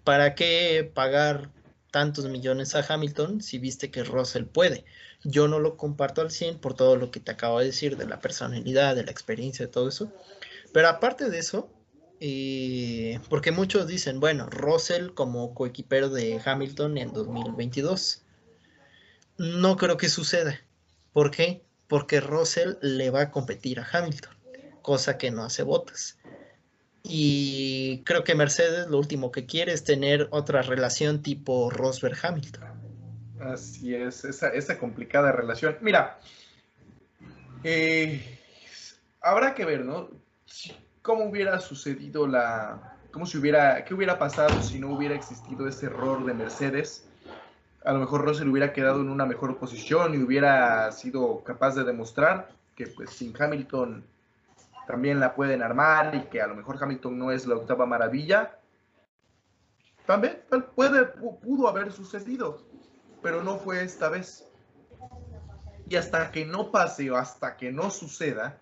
para 0.04 0.36
qué 0.36 0.90
pagar 0.94 1.50
tantos 1.92 2.26
millones 2.26 2.76
a 2.76 2.86
Hamilton 2.88 3.42
si 3.42 3.60
viste 3.60 3.92
que 3.92 4.04
Russell 4.04 4.46
puede. 4.46 4.86
Yo 5.24 5.48
no 5.48 5.60
lo 5.60 5.78
comparto 5.78 6.22
al 6.22 6.32
100 6.32 6.60
por 6.60 6.74
todo 6.74 6.96
lo 6.96 7.12
que 7.12 7.20
te 7.20 7.32
acabo 7.32 7.60
de 7.60 7.68
decir 7.68 7.98
de 7.98 8.06
la 8.06 8.20
personalidad, 8.20 8.96
de 8.96 9.04
la 9.04 9.12
experiencia, 9.12 9.66
de 9.66 9.72
todo 9.72 9.88
eso. 9.90 10.12
Pero 10.74 10.90
aparte 10.90 11.30
de 11.30 11.40
eso, 11.40 11.70
eh, 12.20 13.20
porque 13.30 13.52
muchos 13.52 13.86
dicen, 13.86 14.20
bueno, 14.22 14.50
Russell 14.50 15.10
como 15.10 15.54
coequipero 15.54 16.10
de 16.10 16.42
Hamilton 16.44 16.98
en 16.98 17.12
2022. 17.14 18.22
No 19.38 19.76
creo 19.76 19.98
que 19.98 20.10
suceda. 20.10 20.60
¿Por 21.12 21.32
qué? 21.32 21.66
Porque 21.88 22.22
Russell 22.22 22.76
le 22.82 23.10
va 23.10 23.24
a 23.24 23.32
competir 23.32 23.80
a 23.80 23.88
Hamilton, 23.92 24.34
cosa 24.82 25.18
que 25.18 25.32
no 25.32 25.44
hace 25.44 25.64
botas. 25.64 26.18
Y 27.04 28.04
creo 28.06 28.24
que 28.24 28.36
Mercedes 28.36 28.88
lo 28.88 28.98
último 28.98 29.32
que 29.32 29.46
quiere 29.46 29.74
es 29.74 29.84
tener 29.84 30.30
otra 30.32 30.62
relación 30.62 31.22
tipo 31.22 31.70
Rosberg-Hamilton. 31.70 32.73
Así 33.40 33.96
es, 33.96 34.24
esa, 34.26 34.78
complicada 34.78 35.32
relación. 35.32 35.78
Mira, 35.82 36.20
eh, 37.64 38.40
habrá 39.22 39.54
que 39.54 39.66
ver, 39.66 39.84
¿no? 39.84 40.10
¿Cómo 41.02 41.26
hubiera 41.26 41.60
sucedido 41.60 42.28
la... 42.28 42.98
¿Cómo 43.12 43.26
hubiera... 43.26 43.84
¿Qué 43.86 43.94
hubiera 43.94 44.18
pasado 44.18 44.62
si 44.62 44.80
no 44.80 44.94
hubiera 44.94 45.16
existido 45.16 45.68
ese 45.68 45.88
error 45.88 46.26
de 46.26 46.34
Mercedes? 46.34 47.08
A 47.84 47.92
lo 47.92 48.00
mejor 48.00 48.24
Russell 48.24 48.48
hubiera 48.48 48.72
quedado 48.72 49.02
en 49.02 49.10
una 49.10 49.26
mejor 49.26 49.58
posición 49.58 50.14
y 50.14 50.18
hubiera 50.18 50.92
sido 50.92 51.44
capaz 51.44 51.76
de 51.76 51.84
demostrar 51.84 52.50
que 52.76 52.88
pues 52.88 53.10
sin 53.10 53.34
Hamilton 53.40 54.06
también 54.88 55.20
la 55.20 55.36
pueden 55.36 55.62
armar 55.62 56.16
y 56.16 56.22
que 56.24 56.42
a 56.42 56.48
lo 56.48 56.56
mejor 56.56 56.78
Hamilton 56.82 57.18
no 57.18 57.32
es 57.32 57.46
la 57.46 57.56
octava 57.56 57.86
maravilla. 57.86 58.58
También 60.06 60.42
puede, 60.76 61.06
pudo 61.06 61.68
haber 61.68 61.92
sucedido, 61.92 62.62
pero 63.24 63.42
no 63.42 63.58
fue 63.58 63.84
esta 63.84 64.10
vez. 64.10 64.46
Y 65.88 65.96
hasta 65.96 66.32
que 66.32 66.46
no 66.46 66.72
pase 66.72 67.10
o 67.10 67.18
hasta 67.18 67.58
que 67.58 67.72
no 67.72 67.90
suceda, 67.90 68.62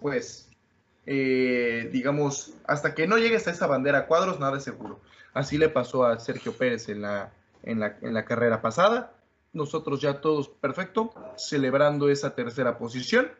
pues, 0.00 0.48
eh, 1.06 1.90
digamos, 1.92 2.54
hasta 2.66 2.94
que 2.94 3.06
no 3.06 3.18
llegues 3.18 3.46
a 3.46 3.50
esa 3.50 3.66
bandera 3.66 4.06
cuadros, 4.06 4.40
nada 4.40 4.56
es 4.56 4.64
seguro. 4.64 5.00
Así 5.34 5.58
le 5.58 5.68
pasó 5.68 6.04
a 6.04 6.18
Sergio 6.18 6.56
Pérez 6.56 6.88
en 6.88 7.02
la, 7.02 7.32
en 7.62 7.80
la, 7.80 7.98
en 8.00 8.14
la 8.14 8.24
carrera 8.24 8.62
pasada. 8.62 9.12
Nosotros 9.52 10.00
ya 10.00 10.20
todos 10.20 10.48
perfecto, 10.48 11.12
celebrando 11.36 12.08
esa 12.08 12.34
tercera 12.34 12.78
posición 12.78 13.30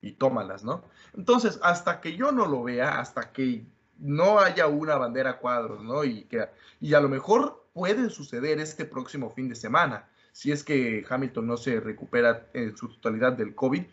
y 0.00 0.12
tómalas, 0.12 0.64
¿no? 0.64 0.84
Entonces, 1.14 1.58
hasta 1.62 2.00
que 2.00 2.16
yo 2.16 2.32
no 2.32 2.46
lo 2.46 2.62
vea, 2.62 3.00
hasta 3.00 3.32
que 3.32 3.64
no 3.98 4.38
haya 4.38 4.66
una 4.66 4.96
bandera 4.96 5.38
cuadros, 5.38 5.82
¿no? 5.82 6.04
Y, 6.04 6.24
que, 6.24 6.48
y 6.80 6.94
a 6.94 7.00
lo 7.00 7.08
mejor 7.08 7.63
puede 7.74 8.08
suceder 8.08 8.58
este 8.60 8.86
próximo 8.86 9.28
fin 9.28 9.48
de 9.50 9.56
semana, 9.56 10.08
si 10.32 10.50
es 10.50 10.64
que 10.64 11.04
Hamilton 11.08 11.46
no 11.46 11.56
se 11.56 11.80
recupera 11.80 12.46
en 12.54 12.76
su 12.76 12.88
totalidad 12.88 13.34
del 13.34 13.54
COVID, 13.54 13.84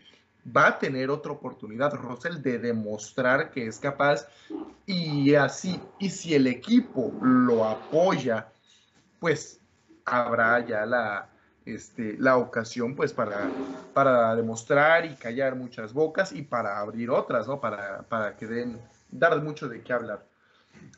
va 0.55 0.67
a 0.67 0.79
tener 0.79 1.09
otra 1.09 1.33
oportunidad, 1.33 1.93
Russell, 1.93 2.41
de 2.41 2.57
demostrar 2.57 3.51
que 3.51 3.67
es 3.67 3.79
capaz 3.79 4.27
y 4.85 5.35
así, 5.35 5.79
y 5.99 6.09
si 6.09 6.33
el 6.33 6.47
equipo 6.47 7.13
lo 7.21 7.65
apoya, 7.65 8.51
pues 9.19 9.59
habrá 10.05 10.65
ya 10.65 10.85
la, 10.85 11.29
este, 11.65 12.15
la 12.17 12.37
ocasión 12.37 12.95
pues 12.95 13.13
para, 13.13 13.49
para 13.93 14.35
demostrar 14.35 15.05
y 15.05 15.15
callar 15.15 15.55
muchas 15.55 15.93
bocas 15.93 16.31
y 16.31 16.41
para 16.41 16.79
abrir 16.79 17.09
otras, 17.09 17.47
¿no? 17.47 17.61
Para, 17.61 18.01
para 18.03 18.35
que 18.35 18.47
den, 18.47 18.79
dar 19.11 19.41
mucho 19.43 19.67
de 19.69 19.81
qué 19.81 19.93
hablar. 19.93 20.25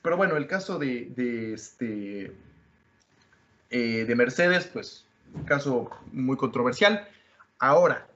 Pero 0.02 0.16
bueno, 0.16 0.38
el 0.38 0.48
caso 0.48 0.80
de, 0.80 1.12
de 1.16 1.54
este, 1.54 2.32
eh, 3.76 4.06
de 4.06 4.16
Mercedes, 4.16 4.70
pues, 4.72 5.04
caso 5.48 5.90
muy 6.12 6.38
controversial. 6.38 7.10
Ahora, 7.58 8.08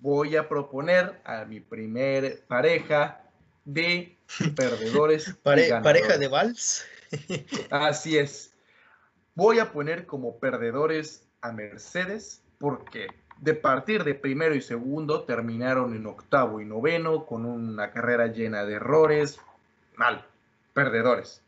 voy 0.00 0.36
a 0.36 0.48
proponer 0.48 1.20
a 1.24 1.44
mi 1.46 1.58
primer 1.58 2.44
pareja 2.46 3.20
de 3.64 4.16
perdedores. 4.54 5.34
pareja 5.42 6.16
de 6.16 6.28
Vals. 6.28 6.86
Así 7.70 8.18
es. 8.18 8.54
Voy 9.34 9.58
a 9.58 9.72
poner 9.72 10.06
como 10.06 10.38
perdedores 10.38 11.26
a 11.40 11.50
Mercedes 11.50 12.40
porque 12.58 13.08
de 13.38 13.54
partir 13.54 14.04
de 14.04 14.14
primero 14.14 14.54
y 14.54 14.62
segundo 14.62 15.24
terminaron 15.24 15.96
en 15.96 16.06
octavo 16.06 16.60
y 16.60 16.66
noveno 16.66 17.26
con 17.26 17.44
una 17.46 17.90
carrera 17.90 18.28
llena 18.28 18.64
de 18.64 18.74
errores, 18.74 19.40
mal, 19.96 20.24
perdedores. 20.72 21.42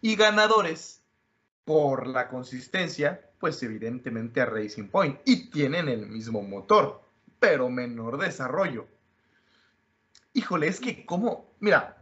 Y 0.00 0.14
ganadores 0.14 1.02
por 1.68 2.06
la 2.06 2.30
consistencia, 2.30 3.20
pues 3.38 3.62
evidentemente 3.62 4.40
a 4.40 4.46
Racing 4.46 4.88
Point 4.88 5.20
y 5.26 5.50
tienen 5.50 5.90
el 5.90 6.06
mismo 6.06 6.40
motor, 6.40 7.02
pero 7.38 7.68
menor 7.68 8.16
desarrollo. 8.16 8.86
híjole, 10.32 10.68
es 10.68 10.80
que 10.80 11.04
como, 11.04 11.52
mira, 11.60 11.98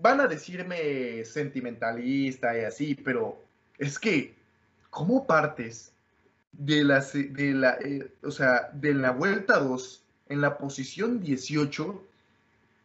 van 0.00 0.22
a 0.22 0.26
decirme 0.26 1.22
sentimentalista 1.26 2.58
y 2.58 2.64
así, 2.64 2.94
pero 2.94 3.44
es 3.76 3.98
que, 3.98 4.34
¿cómo 4.88 5.26
partes 5.26 5.92
de 6.52 6.82
la, 6.82 7.00
de 7.00 7.52
la, 7.52 7.76
eh, 7.84 8.10
o 8.22 8.30
sea, 8.30 8.70
de 8.72 8.94
la 8.94 9.10
vuelta 9.10 9.58
2 9.58 10.04
en 10.30 10.40
la 10.40 10.56
posición 10.56 11.20
18 11.20 12.02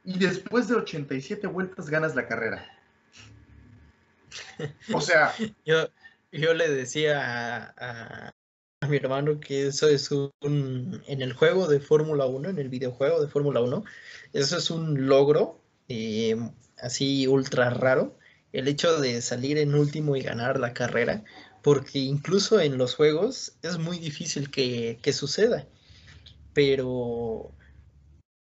y 0.04 0.20
después 0.20 0.68
de 0.68 0.76
87 0.76 1.48
vueltas 1.48 1.90
ganas 1.90 2.16
la 2.16 2.28
carrera? 2.28 2.66
O 4.94 5.00
sea... 5.00 5.34
yo, 5.66 5.88
yo 6.32 6.54
le 6.54 6.70
decía 6.70 7.74
a, 7.78 8.32
mi 8.88 8.98
hermano 8.98 9.40
que 9.40 9.68
eso 9.68 9.88
es 9.90 10.12
un... 10.12 11.02
En 11.08 11.22
el 11.22 11.34
juego 11.34 11.68
de 11.68 11.80
Fórmula 11.80 12.26
1, 12.26 12.50
en 12.50 12.60
el 12.60 12.70
videojuego 12.70 13.22
de 13.22 13.28
Fórmula 13.28 13.62
1, 13.62 13.84
eso 14.34 14.58
es 14.58 14.72
un 14.72 15.08
logro 15.08 15.62
eh, 15.88 16.36
así 16.78 17.28
ultra 17.28 17.70
raro, 17.70 18.18
el 18.54 18.68
hecho 18.68 19.00
de 19.00 19.22
salir 19.22 19.58
en 19.58 19.76
último 19.76 20.16
y 20.16 20.22
ganar 20.22 20.60
la 20.60 20.74
carrera, 20.74 21.24
porque 21.62 22.00
incluso 22.00 22.60
en 22.60 22.78
los 22.78 22.96
juegos 22.96 23.54
es 23.62 23.78
muy 23.78 24.00
difícil 24.00 24.50
que, 24.50 24.98
suceda. 25.14 25.68
Pero 26.54 27.52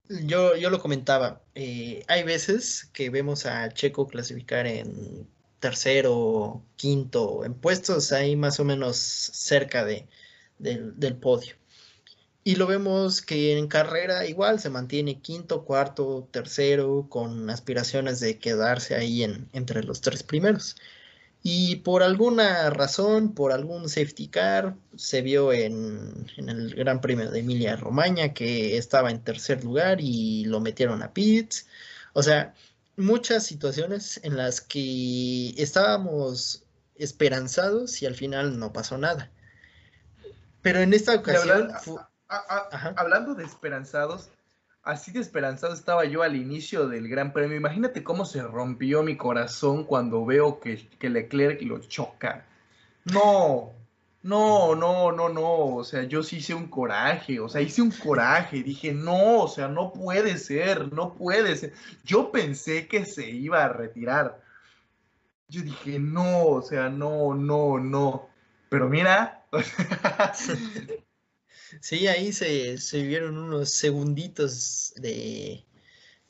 yo, 0.09 0.57
yo 0.57 0.71
lo 0.71 0.81
comentaba, 0.81 1.43
eh, 1.55 2.05
hay 2.09 2.23
veces 2.25 2.89
que 2.93 3.11
vemos 3.11 3.47
a 3.47 3.69
Checo 3.71 4.07
clasificar 4.07 4.67
en 4.67 5.29
tercero, 5.65 6.63
quinto, 6.77 7.43
en 7.43 7.55
puestos 7.55 8.13
ahí 8.13 8.37
más 8.37 8.61
o 8.61 8.65
menos 8.67 8.99
cerca 8.99 9.83
de, 9.83 10.07
del 10.59 11.17
podio. 11.17 11.55
Y 12.45 12.57
lo 12.57 12.67
vemos 12.67 13.23
que 13.23 13.57
en 13.57 13.67
carrera 13.67 14.27
igual 14.27 14.61
se 14.61 14.69
mantiene 14.69 15.23
quinto, 15.23 15.65
cuarto, 15.65 16.29
tercero, 16.31 17.07
con 17.09 17.49
aspiraciones 17.49 18.21
de 18.21 18.39
quedarse 18.39 18.95
ahí 18.95 19.23
en, 19.23 19.49
entre 19.55 19.83
los 19.85 20.03
tres 20.03 20.23
primeros. 20.23 20.77
Y 21.43 21.77
por 21.77 22.03
alguna 22.03 22.69
razón, 22.69 23.33
por 23.35 23.51
algún 23.53 23.89
safety 23.89 24.29
car, 24.29 24.77
se 24.97 25.23
vio 25.23 25.51
en, 25.55 26.27
en 26.37 26.51
el 26.51 26.75
Gran 26.75 27.01
Premio 27.01 27.31
de 27.31 27.41
Emilia 27.41 27.77
Romagna 27.77 28.35
que 28.35 28.77
estaba 28.77 29.11
en 29.11 29.25
tercer 29.25 29.65
lugar 29.65 30.03
y 30.03 30.45
lo 30.45 30.61
metieron 30.61 31.03
a 31.03 31.15
pits. 31.15 31.67
O 32.13 32.23
sea, 32.23 32.55
muchas 32.97 33.45
situaciones 33.45 34.21
en 34.23 34.37
las 34.37 34.61
que 34.61 35.51
estábamos 35.57 36.65
esperanzados 36.97 38.01
y 38.03 38.07
al 38.07 38.15
final 38.15 38.59
no 38.59 38.73
pasó 38.73 38.99
nada. 38.99 39.31
Pero 40.63 40.81
en 40.81 40.95
esta 40.95 41.15
ocasión 41.15 41.71
hablando 42.97 43.35
de 43.35 43.45
esperanzados, 43.45 44.31
así 44.83 45.13
de 45.13 45.21
esperanzado 45.21 45.75
estaba 45.75 46.05
yo 46.05 46.23
al 46.23 46.37
inicio 46.37 46.89
del 46.89 47.09
Gran 47.09 47.33
Premio. 47.33 47.57
Imagínate 47.57 48.03
cómo 48.03 48.25
se 48.25 48.43
rompió 48.43 49.03
mi 49.03 49.17
corazón 49.17 49.85
cuando 49.85 50.25
veo 50.25 50.61
que, 50.61 50.89
que 50.99 51.11
Leclerc 51.11 51.61
lo 51.63 51.81
choca. 51.81 52.47
No, 53.05 53.73
no, 54.25 54.75
no, 54.75 55.13
no, 55.13 55.29
no. 55.29 55.77
O 55.77 55.85
sea, 55.85 56.05
yo 56.05 56.23
sí 56.23 56.37
hice 56.39 56.55
un 56.55 56.69
coraje. 56.69 57.41
O 57.41 57.49
sea, 57.49 57.61
hice 57.61 57.83
un 57.83 57.91
coraje. 57.91 58.63
Dije, 58.63 58.93
no, 58.93 59.43
o 59.43 59.49
sea, 59.49 59.69
no 59.69 59.93
puede 59.93 60.39
ser, 60.39 60.93
no 60.93 61.15
puede 61.15 61.57
ser. 61.57 61.75
Yo 62.05 62.33
pensé 62.33 62.89
que 62.89 63.05
se 63.05 63.29
iba 63.31 63.65
a 63.65 63.69
retirar. 63.69 64.43
Yo 65.49 65.63
dije, 65.63 65.99
no, 65.99 66.47
o 66.47 66.63
sea, 66.63 66.89
no, 66.89 67.35
no, 67.35 67.79
no. 67.79 68.29
Pero 68.71 68.89
mira, 68.89 69.47
Sí, 71.81 72.07
ahí 72.07 72.33
se, 72.33 72.79
se 72.79 73.25
unos 73.25 73.71
segunditos 73.71 74.93
de 74.97 75.65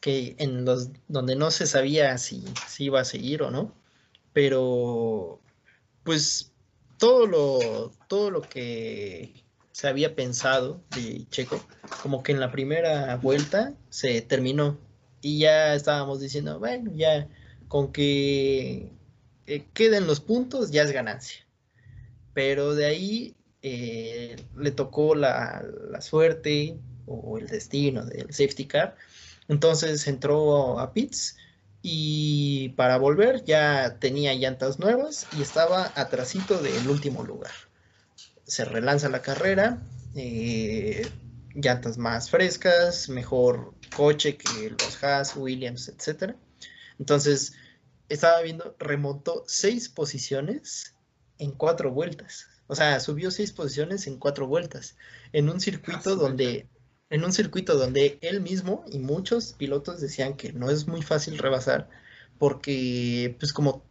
que 0.00 0.36
en 0.38 0.64
los 0.64 0.90
donde 1.08 1.36
no 1.36 1.50
se 1.50 1.66
sabía 1.66 2.18
si, 2.18 2.44
si 2.66 2.84
iba 2.84 3.00
a 3.00 3.04
seguir 3.04 3.42
o 3.42 3.50
no. 3.50 3.74
Pero 4.32 5.40
pues 6.04 6.53
todo 6.98 7.26
lo, 7.26 7.92
todo 8.08 8.30
lo 8.30 8.42
que 8.42 9.44
se 9.72 9.88
había 9.88 10.14
pensado 10.14 10.80
de 10.94 11.26
Checo, 11.30 11.60
como 12.02 12.22
que 12.22 12.32
en 12.32 12.40
la 12.40 12.52
primera 12.52 13.16
vuelta 13.16 13.74
se 13.90 14.22
terminó. 14.22 14.78
Y 15.20 15.40
ya 15.40 15.74
estábamos 15.74 16.20
diciendo, 16.20 16.58
bueno, 16.58 16.92
ya 16.94 17.28
con 17.66 17.92
que 17.92 18.92
eh, 19.46 19.64
queden 19.72 20.06
los 20.06 20.20
puntos 20.20 20.70
ya 20.70 20.82
es 20.82 20.92
ganancia. 20.92 21.44
Pero 22.34 22.74
de 22.74 22.86
ahí 22.86 23.36
eh, 23.62 24.36
le 24.56 24.70
tocó 24.70 25.14
la, 25.14 25.64
suerte 26.00 26.78
o 27.06 27.38
el 27.38 27.48
destino 27.48 28.04
del 28.04 28.32
safety 28.32 28.66
car. 28.66 28.96
Entonces 29.48 30.06
entró 30.06 30.78
a 30.78 30.92
pits 30.92 31.36
y 31.86 32.70
para 32.70 32.96
volver 32.96 33.44
ya 33.44 33.98
tenía 34.00 34.32
llantas 34.32 34.78
nuevas 34.78 35.26
y 35.36 35.42
estaba 35.42 35.92
atrasito 35.94 36.62
del 36.62 36.88
último 36.88 37.24
lugar. 37.24 37.52
Se 38.46 38.64
relanza 38.64 39.10
la 39.10 39.20
carrera, 39.20 39.82
eh, 40.16 41.06
llantas 41.54 41.98
más 41.98 42.30
frescas, 42.30 43.10
mejor 43.10 43.74
coche 43.94 44.38
que 44.38 44.70
los 44.70 45.04
Haas, 45.04 45.36
Williams, 45.36 45.88
etc. 45.88 46.34
Entonces 46.98 47.52
estaba 48.08 48.40
viendo, 48.40 48.74
remontó 48.78 49.44
seis 49.46 49.90
posiciones 49.90 50.94
en 51.38 51.50
cuatro 51.52 51.90
vueltas. 51.90 52.48
O 52.66 52.74
sea, 52.74 52.98
subió 52.98 53.30
seis 53.30 53.52
posiciones 53.52 54.06
en 54.06 54.18
cuatro 54.18 54.46
vueltas. 54.46 54.96
En 55.34 55.50
un 55.50 55.60
circuito 55.60 56.12
ah, 56.12 56.16
donde. 56.16 56.66
En 57.14 57.24
un 57.24 57.32
circuito 57.32 57.76
donde 57.78 58.18
él 58.22 58.40
mismo 58.40 58.84
y 58.90 58.98
muchos 58.98 59.52
pilotos 59.52 60.00
decían 60.00 60.34
que 60.34 60.52
no 60.52 60.68
es 60.68 60.88
muy 60.88 61.00
fácil 61.00 61.38
rebasar. 61.38 61.88
Porque, 62.38 63.36
pues, 63.38 63.52
como, 63.52 63.84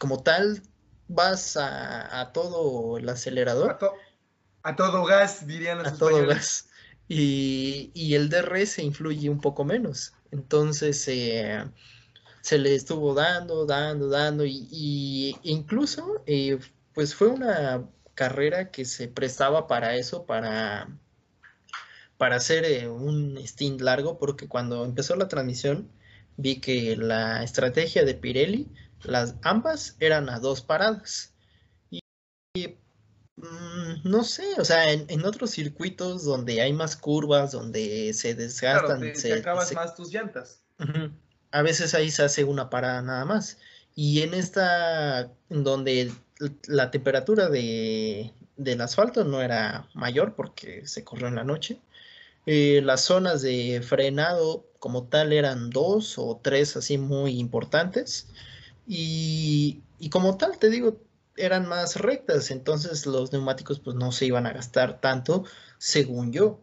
como 0.00 0.24
tal, 0.24 0.60
vas 1.06 1.56
a, 1.56 2.32
todo 2.34 2.98
el 2.98 3.08
acelerador. 3.08 3.78
A, 4.64 4.74
todo 4.74 5.04
gas, 5.04 5.46
dirían 5.46 5.78
los 5.78 5.86
A 5.86 5.96
todo 5.96 6.26
gas. 6.26 6.68
Y, 7.06 7.92
y, 7.94 8.16
el 8.16 8.28
DRS 8.28 8.80
influye 8.80 9.30
un 9.30 9.40
poco 9.40 9.64
menos. 9.64 10.12
Entonces, 10.32 11.06
eh, 11.06 11.64
se 12.40 12.58
le 12.58 12.74
estuvo 12.74 13.14
dando, 13.14 13.66
dando, 13.66 14.08
dando. 14.08 14.44
Y, 14.44 14.66
y 14.72 15.38
incluso, 15.44 16.24
eh, 16.26 16.58
pues 16.92 17.14
fue 17.14 17.28
una 17.28 17.88
carrera 18.14 18.72
que 18.72 18.84
se 18.84 19.06
prestaba 19.06 19.68
para 19.68 19.94
eso, 19.94 20.26
para, 20.26 20.88
para 22.16 22.36
hacer 22.36 22.64
eh, 22.64 22.88
un 22.88 23.38
stint 23.46 23.80
largo, 23.80 24.18
porque 24.18 24.48
cuando 24.48 24.84
empezó 24.84 25.16
la 25.16 25.28
transmisión 25.28 25.88
vi 26.36 26.60
que 26.60 26.96
la 26.96 27.42
estrategia 27.42 28.04
de 28.04 28.14
Pirelli, 28.14 28.68
las 29.02 29.36
ambas 29.42 29.96
eran 30.00 30.28
a 30.28 30.40
dos 30.40 30.62
paradas. 30.62 31.32
Y, 31.90 32.02
mm, 33.36 34.02
no 34.04 34.24
sé, 34.24 34.44
o 34.58 34.64
sea, 34.64 34.90
en, 34.92 35.24
otros 35.24 35.50
circuitos 35.50 36.24
donde 36.24 36.60
hay 36.60 36.72
más 36.72 36.96
curvas, 36.96 37.52
donde 37.52 38.12
se 38.14 38.34
desgastan, 38.34 39.14
se, 39.14 39.32
acabas 39.34 39.72
más 39.72 39.94
tus 39.94 40.12
llantas. 40.12 40.62
A 41.50 41.62
veces 41.62 41.94
ahí 41.94 42.10
se 42.10 42.24
hace 42.24 42.44
una 42.44 42.70
parada 42.70 43.00
nada 43.02 43.24
más. 43.24 43.58
Y 43.94 44.22
en 44.22 44.34
esta, 44.34 45.30
donde 45.48 46.12
la 46.66 46.90
temperatura 46.90 47.48
de, 47.48 48.32
del 48.56 48.80
asfalto 48.80 49.24
no 49.24 49.40
era 49.40 49.88
mayor 49.94 50.34
porque 50.34 50.86
se 50.86 51.04
corrió 51.04 51.28
en 51.28 51.36
la 51.36 51.44
noche. 51.44 51.80
Eh, 52.46 52.82
las 52.84 53.02
zonas 53.02 53.42
de 53.42 53.82
frenado 53.82 54.66
como 54.78 55.08
tal 55.08 55.32
eran 55.32 55.70
dos 55.70 56.18
o 56.18 56.40
tres 56.42 56.76
así 56.76 56.98
muy 56.98 57.38
importantes. 57.38 58.28
Y, 58.86 59.82
como 60.10 60.36
tal, 60.36 60.58
te 60.58 60.68
digo, 60.68 61.00
eran 61.36 61.66
más 61.66 61.96
rectas, 61.96 62.50
entonces 62.50 63.06
los 63.06 63.32
neumáticos 63.32 63.80
pues 63.80 63.96
no 63.96 64.12
se 64.12 64.26
iban 64.26 64.46
a 64.46 64.52
gastar 64.52 65.00
tanto, 65.00 65.44
según 65.78 66.32
yo. 66.32 66.60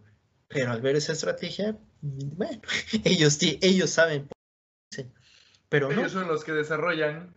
Pero 0.48 0.72
al 0.72 0.82
ver 0.82 0.96
esa 0.96 1.14
estrategia, 1.14 1.78
bueno, 2.02 2.62
ellos, 3.04 3.40
ellos 3.42 3.90
saben. 3.90 4.28
Pero 5.70 5.92
ellos 5.92 6.12
son 6.12 6.28
los 6.28 6.44
que 6.44 6.52
desarrollan 6.52 7.34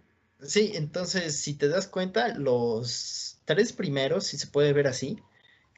Sí, 0.46 0.72
entonces, 0.74 1.40
si 1.40 1.54
te 1.54 1.68
das 1.68 1.86
cuenta, 1.86 2.36
los 2.36 3.38
tres 3.44 3.72
primeros, 3.72 4.26
si 4.26 4.36
se 4.36 4.46
puede 4.46 4.72
ver 4.72 4.86
así, 4.86 5.18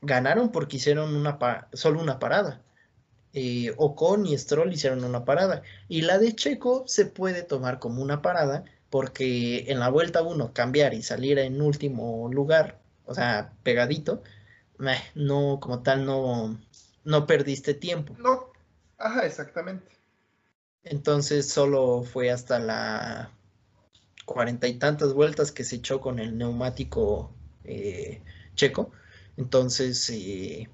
ganaron 0.03 0.51
porque 0.53 0.77
hicieron 0.77 1.15
una 1.15 1.39
solo 1.73 2.01
una 2.01 2.19
parada. 2.19 2.63
Eh, 3.33 3.75
Ocon 3.77 4.27
y 4.27 4.37
Stroll 4.39 4.73
hicieron 4.73 5.05
una 5.05 5.25
parada. 5.25 5.63
Y 5.89 6.03
la 6.03 6.19
de 6.19 6.35
Checo 6.35 6.85
se 6.87 7.07
puede 7.07 7.43
tomar 7.43 7.79
como 7.79 8.03
una 8.03 8.23
parada 8.23 8.65
porque 8.91 9.71
en 9.71 9.81
la 9.81 9.89
vuelta 9.89 10.23
uno 10.23 10.53
cambiar 10.53 10.95
y 10.95 11.03
salir 11.03 11.39
en 11.39 11.61
último 11.61 12.31
lugar, 12.33 12.81
o 13.05 13.15
sea, 13.15 13.53
pegadito, 13.63 14.23
no, 15.15 15.59
como 15.61 15.83
tal, 15.83 16.07
no, 16.07 16.59
no 17.05 17.27
perdiste 17.27 17.75
tiempo. 17.75 18.15
No, 18.19 18.53
ajá, 18.99 19.27
exactamente. 19.27 19.91
Entonces 20.83 21.49
solo 21.49 22.05
fue 22.05 22.31
hasta 22.31 22.59
la 22.59 23.31
cuarenta 24.25 24.69
y 24.69 24.75
tantas 24.75 25.15
vueltas 25.15 25.53
que 25.53 25.65
se 25.65 25.77
echó 25.77 26.01
con 26.01 26.19
el 26.19 26.39
neumático 26.39 27.33
eh, 27.65 28.23
checo. 28.55 28.93
Entonces, 29.37 30.09
eh, 30.11 30.69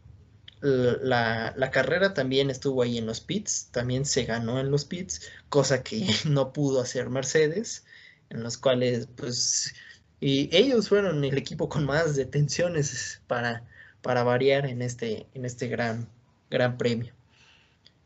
la, 0.60 1.52
la, 1.56 1.70
carrera 1.70 2.14
también 2.14 2.50
estuvo 2.50 2.82
ahí 2.82 2.98
en 2.98 3.06
los 3.06 3.20
pits, 3.20 3.68
también 3.72 4.04
se 4.04 4.24
ganó 4.24 4.60
en 4.60 4.70
los 4.70 4.84
pits, 4.84 5.28
cosa 5.48 5.82
que 5.82 6.06
no 6.28 6.52
pudo 6.52 6.80
hacer 6.80 7.10
Mercedes, 7.10 7.84
en 8.30 8.42
los 8.42 8.56
cuales 8.58 9.08
pues 9.16 9.74
y 10.22 10.48
ellos 10.56 10.88
fueron 10.88 11.24
el 11.24 11.36
equipo 11.36 11.68
con 11.68 11.84
más 11.84 12.14
detenciones 12.14 13.20
para, 13.26 13.64
para 14.02 14.22
variar 14.22 14.66
en 14.66 14.80
este, 14.80 15.26
en 15.34 15.44
este 15.44 15.66
gran, 15.66 16.06
gran 16.48 16.78
premio. 16.78 17.12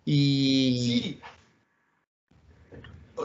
Y... 0.06 0.80
Sí. 0.80 1.20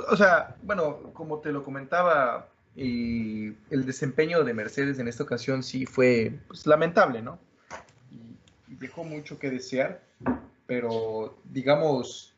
O 0.09 0.17
sea, 0.17 0.57
bueno, 0.63 1.13
como 1.13 1.39
te 1.39 1.53
lo 1.53 1.63
comentaba, 1.63 2.49
el 2.75 3.85
desempeño 3.85 4.43
de 4.43 4.53
Mercedes 4.53 4.99
en 4.99 5.07
esta 5.07 5.23
ocasión 5.23 5.63
sí 5.63 5.85
fue 5.85 6.33
pues, 6.47 6.65
lamentable, 6.65 7.21
¿no? 7.21 7.37
Y, 8.11 8.75
dejó 8.75 9.03
mucho 9.03 9.37
que 9.37 9.49
desear, 9.49 10.01
pero 10.65 11.37
digamos, 11.45 12.33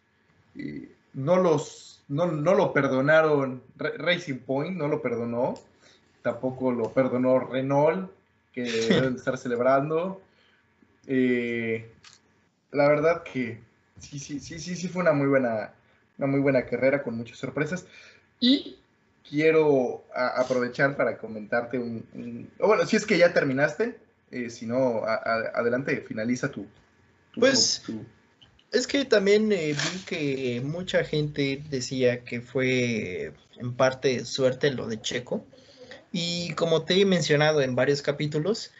no 1.14 1.38
los, 1.38 2.02
no, 2.08 2.28
no 2.28 2.54
lo 2.56 2.74
perdonaron, 2.74 3.62
Racing 3.78 4.40
Point 4.40 4.78
no 4.78 4.88
lo 4.88 5.02
perdonó, 5.02 5.54
tampoco 6.22 6.72
lo 6.72 6.92
perdonó 6.92 7.40
Renault, 7.40 8.12
que 8.52 8.64
deben 8.90 9.16
estar 9.16 9.38
celebrando. 9.38 10.22
Eh, 11.08 11.92
la 12.72 12.88
verdad 12.88 13.24
que 13.24 13.60
sí, 14.00 14.20
sí, 14.20 14.40
sí, 14.40 14.60
sí, 14.60 14.76
sí 14.76 14.88
fue 14.88 15.02
una 15.02 15.14
muy 15.14 15.28
buena, 15.28 15.74
una 16.18 16.28
muy 16.28 16.40
buena 16.40 16.66
carrera 16.66 17.04
con 17.04 17.16
muchas 17.16 17.38
sorpresas. 17.38 17.86
Y 18.40 18.78
quiero 19.28 20.04
aprovechar 20.14 20.96
para 20.96 21.18
comentarte 21.18 21.80
un, 21.80 22.50
bueno, 22.60 22.86
si 22.86 22.96
es 22.96 23.06
que 23.06 23.18
ya 23.18 23.34
terminaste, 23.34 23.98
eh, 24.32 24.50
si 24.50 24.66
no, 24.66 25.04
adelante, 25.06 26.04
finaliza 26.08 26.50
tu, 26.50 26.68
pues 27.36 27.84
es 28.72 28.88
que 28.88 29.06
también 29.06 29.52
eh, 29.52 29.74
vi 29.74 30.00
que 30.06 30.62
mucha 30.64 31.04
gente 31.04 31.64
decía 31.70 32.24
que 32.24 32.42
fue 32.42 33.34
en 33.58 33.74
parte 33.76 34.26
suerte 34.26 34.72
lo 34.72 34.88
de 34.88 35.00
Checo. 35.00 35.46
Y 36.12 36.54
como 36.54 36.84
te 36.84 37.00
he 37.00 37.06
mencionado 37.06 37.62
en 37.62 37.76
varios 37.76 38.02
capítulos, 38.02 38.72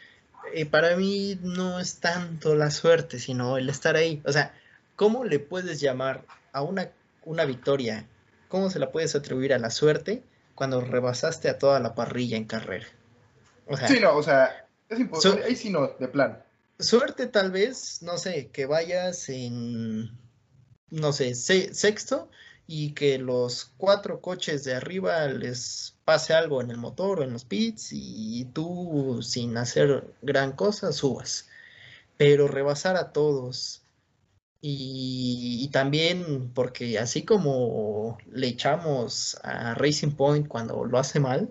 eh, 0.52 0.66
para 0.66 0.96
mí 0.96 1.38
no 1.42 1.80
es 1.80 1.96
tanto 1.96 2.54
la 2.54 2.70
suerte, 2.70 3.18
sino 3.20 3.56
el 3.56 3.68
estar 3.68 3.96
ahí. 3.96 4.20
O 4.24 4.32
sea, 4.32 4.52
¿cómo 4.96 5.24
le 5.24 5.38
puedes 5.38 5.80
llamar 5.80 6.24
a 6.52 6.62
una, 6.62 6.90
una 7.24 7.44
victoria? 7.44 8.04
¿Cómo 8.48 8.70
se 8.70 8.80
la 8.80 8.90
puedes 8.90 9.14
atribuir 9.14 9.52
a 9.54 9.58
la 9.58 9.70
suerte 9.70 10.22
cuando 10.54 10.80
rebasaste 10.80 11.48
a 11.48 11.58
toda 11.58 11.80
la 11.80 11.94
parrilla 11.94 12.36
en 12.36 12.44
carrera? 12.44 12.86
sí, 13.86 13.98
no, 14.00 14.16
o 14.16 14.22
sea, 14.22 14.66
es 14.88 15.00
imposible. 15.00 15.44
ahí 15.44 15.56
sí 15.56 15.70
no, 15.70 15.88
de 15.98 16.08
plan. 16.08 16.42
Suerte 16.78 17.26
tal 17.26 17.50
vez, 17.50 18.02
no 18.02 18.18
sé, 18.18 18.48
que 18.48 18.66
vayas 18.66 19.28
en, 19.28 20.10
no 20.90 21.12
sé, 21.12 21.34
sexto 21.34 22.28
y 22.66 22.92
que 22.92 23.18
los 23.18 23.72
cuatro 23.76 24.20
coches 24.20 24.64
de 24.64 24.74
arriba 24.74 25.26
les 25.28 25.96
pase 26.04 26.34
algo 26.34 26.60
en 26.60 26.70
el 26.70 26.78
motor 26.78 27.20
o 27.20 27.22
en 27.22 27.32
los 27.32 27.44
pits 27.44 27.90
y 27.92 28.46
tú 28.52 29.20
sin 29.22 29.56
hacer 29.56 30.04
gran 30.22 30.52
cosa 30.52 30.92
subas. 30.92 31.48
Pero 32.16 32.48
rebasar 32.48 32.96
a 32.96 33.12
todos. 33.12 33.83
Y, 34.66 35.68
también 35.72 36.50
porque 36.54 36.98
así 36.98 37.22
como 37.22 38.16
le 38.32 38.46
echamos 38.46 39.36
a 39.42 39.74
Racing 39.74 40.12
Point 40.12 40.48
cuando 40.48 40.86
lo 40.86 40.98
hace 40.98 41.20
mal, 41.20 41.50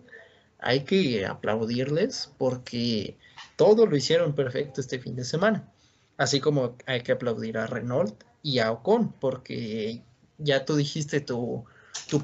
hay 0.57 0.83
que 0.83 1.23
aplaudirles 1.23 2.31
porque 2.39 3.15
todo 3.55 3.85
lo 3.85 3.95
hicieron 3.95 4.33
perfecto 4.33 4.81
este 4.81 4.97
fin 4.97 5.15
de 5.15 5.25
semana. 5.25 5.71
Así 6.17 6.39
como 6.39 6.75
hay 6.87 7.01
que 7.01 7.11
aplaudir 7.11 7.59
a 7.59 7.67
Renault 7.67 8.23
y 8.41 8.57
a 8.57 8.71
Ocon 8.71 9.11
porque 9.19 10.01
ya 10.39 10.65
tú 10.65 10.75
dijiste 10.75 11.21
tu, 11.21 11.65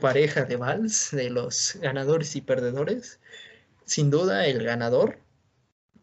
pareja 0.02 0.46
de 0.46 0.56
vals, 0.56 1.12
de 1.12 1.30
los 1.30 1.78
ganadores 1.80 2.36
y 2.36 2.42
perdedores. 2.42 3.20
Sin 3.86 4.10
duda, 4.10 4.48
el 4.48 4.64
ganador, 4.64 5.20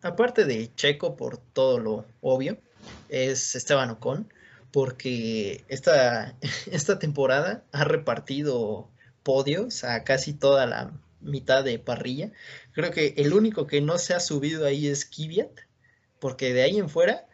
aparte 0.03 0.45
de 0.45 0.72
Checo 0.76 1.16
por 1.16 1.39
todo 1.39 1.78
lo 1.80 2.07
obvio, 2.20 2.59
es 3.09 3.57
Esteban 3.57 3.91
Ocon, 3.91 4.28
porque 4.71 5.64
esta, 5.69 6.37
esta 6.71 6.99
temporada 6.99 7.64
ha 7.73 7.85
repartido 7.85 8.89
podios 9.23 9.85
a 9.85 10.05
casi 10.05 10.33
toda 10.33 10.67
la 10.67 10.93
mitad 11.21 11.64
de 11.64 11.79
parrilla. 11.79 12.33
Creo 12.73 12.91
que 12.91 13.14
el 13.17 13.33
único 13.33 13.67
que 13.67 13.81
no 13.81 13.99
se 13.99 14.14
ha 14.14 14.21
subido 14.21 14.67
ahí 14.67 14.87
es 14.87 15.05
Kvyat, 15.05 15.51
porque 16.19 16.53
de 16.53 16.62
ahí 16.62 16.79
en 16.79 16.89
fuera 16.89 17.27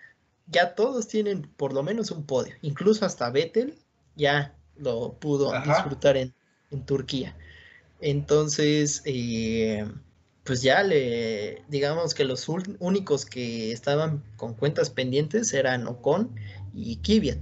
ya 0.46 0.74
todos 0.74 1.08
tienen 1.08 1.42
por 1.56 1.72
lo 1.72 1.82
menos 1.82 2.10
un 2.10 2.26
podio, 2.26 2.54
incluso 2.62 3.04
hasta 3.04 3.30
Vettel 3.30 3.78
ya 4.16 4.54
lo 4.76 5.14
pudo 5.14 5.52
disfrutar 5.62 6.16
en, 6.16 6.34
Turquía. 6.86 7.36
Entonces, 8.00 9.02
eh, 9.04 9.86
pues 10.42 10.62
ya 10.62 10.82
le, 10.82 11.62
digamos 11.68 12.14
que 12.14 12.24
los 12.24 12.48
únicos 12.48 13.26
que 13.26 13.72
estaban 13.72 14.22
con 14.36 14.54
cuentas 14.54 14.88
pendientes 14.88 15.52
eran 15.52 15.86
Ocon 15.86 16.34
y 16.74 16.96
Kvyat. 16.96 17.38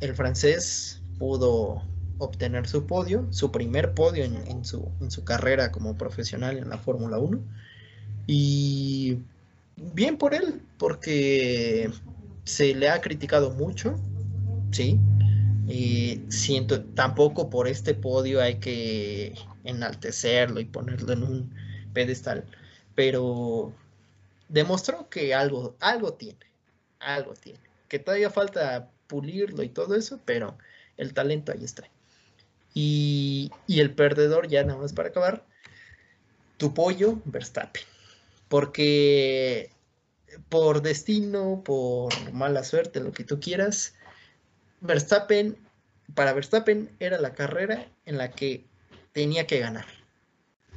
El 0.00 0.14
francés 0.14 1.00
pudo 1.18 1.82
obtener 2.18 2.66
su 2.68 2.86
podio, 2.86 3.26
su 3.30 3.50
primer 3.50 3.94
podio 3.94 4.24
en, 4.24 4.64
su, 4.64 4.90
su 5.08 5.24
carrera 5.24 5.72
como 5.72 5.96
profesional 5.96 6.58
en 6.58 6.68
la 6.68 6.78
Fórmula 6.78 7.18
1. 7.18 7.40
Y 8.26 9.18
bien 9.76 10.18
por 10.18 10.34
él, 10.34 10.62
porque 10.78 11.90
se 12.44 12.74
le 12.74 12.88
ha 12.88 13.00
criticado 13.00 13.50
mucho, 13.52 13.98
sí, 14.70 14.98
y 15.66 16.22
siento, 16.28 16.82
tampoco 16.82 17.50
por 17.50 17.68
este 17.68 17.94
podio 17.94 18.40
hay 18.40 18.56
que 18.56 19.34
enaltecerlo 19.64 20.60
y 20.60 20.64
ponerlo 20.64 21.12
en 21.12 21.22
un 21.22 21.54
pedestal, 21.92 22.44
pero 22.94 23.72
demostró 24.48 25.08
que 25.10 25.34
algo, 25.34 25.76
algo 25.80 26.14
tiene, 26.14 26.38
algo 27.00 27.34
tiene, 27.34 27.67
que 27.88 27.98
todavía 27.98 28.30
falta 28.30 28.90
pulirlo 29.06 29.62
y 29.62 29.68
todo 29.68 29.94
eso, 29.94 30.20
pero 30.24 30.56
el 30.96 31.14
talento 31.14 31.52
ahí 31.52 31.64
está. 31.64 31.84
Y, 32.74 33.50
y 33.66 33.80
el 33.80 33.94
perdedor, 33.94 34.48
ya 34.48 34.62
nada 34.62 34.78
más 34.78 34.92
para 34.92 35.08
acabar, 35.08 35.44
tu 36.58 36.74
pollo, 36.74 37.20
Verstappen. 37.24 37.82
Porque 38.48 39.70
por 40.48 40.82
destino, 40.82 41.62
por 41.64 42.12
mala 42.32 42.64
suerte, 42.64 43.00
lo 43.00 43.12
que 43.12 43.24
tú 43.24 43.40
quieras, 43.40 43.94
Verstappen, 44.80 45.56
para 46.14 46.32
Verstappen 46.32 46.90
era 47.00 47.18
la 47.18 47.34
carrera 47.34 47.88
en 48.04 48.18
la 48.18 48.30
que 48.30 48.64
tenía 49.12 49.46
que 49.46 49.58
ganar. 49.58 49.86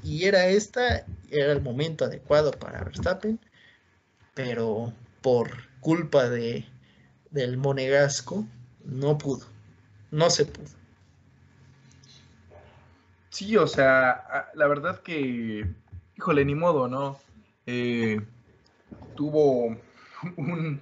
Y 0.03 0.25
era 0.25 0.47
esta, 0.47 1.05
era 1.29 1.51
el 1.51 1.61
momento 1.61 2.05
adecuado 2.05 2.51
para 2.51 2.83
Verstappen, 2.83 3.39
pero 4.33 4.93
por 5.21 5.69
culpa 5.79 6.29
de, 6.29 6.65
del 7.31 7.57
monegasco 7.57 8.45
no 8.85 9.17
pudo, 9.17 9.45
no 10.11 10.29
se 10.29 10.45
pudo. 10.45 10.69
Sí, 13.29 13.55
o 13.55 13.65
sea, 13.65 14.49
la 14.53 14.67
verdad 14.67 15.01
que, 15.01 15.65
híjole, 16.17 16.45
ni 16.45 16.53
modo, 16.53 16.87
¿no? 16.87 17.17
Eh, 17.65 18.19
tuvo 19.15 19.77
un, 20.35 20.81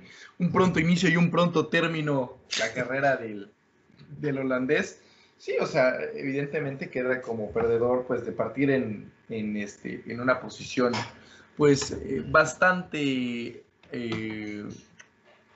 pronto 0.52 0.80
inicio 0.80 1.10
y 1.10 1.16
un 1.16 1.30
pronto 1.30 1.68
término 1.68 2.38
la 2.60 2.74
carrera 2.74 3.18
del, 3.18 4.38
holandés. 4.38 5.00
Sí, 5.38 5.54
o 5.62 5.68
sea, 5.68 5.96
evidentemente 6.16 6.90
queda 6.90 7.22
como 7.22 7.52
perdedor 7.52 8.06
pues 8.08 8.26
de 8.26 8.32
partir 8.32 8.72
en, 8.72 9.12
este, 9.30 10.04
en 10.08 10.20
una 10.20 10.42
posición 10.42 10.94
pues 11.56 11.92
eh, 11.92 12.24
bastante, 12.28 13.64
eh, 13.92 14.66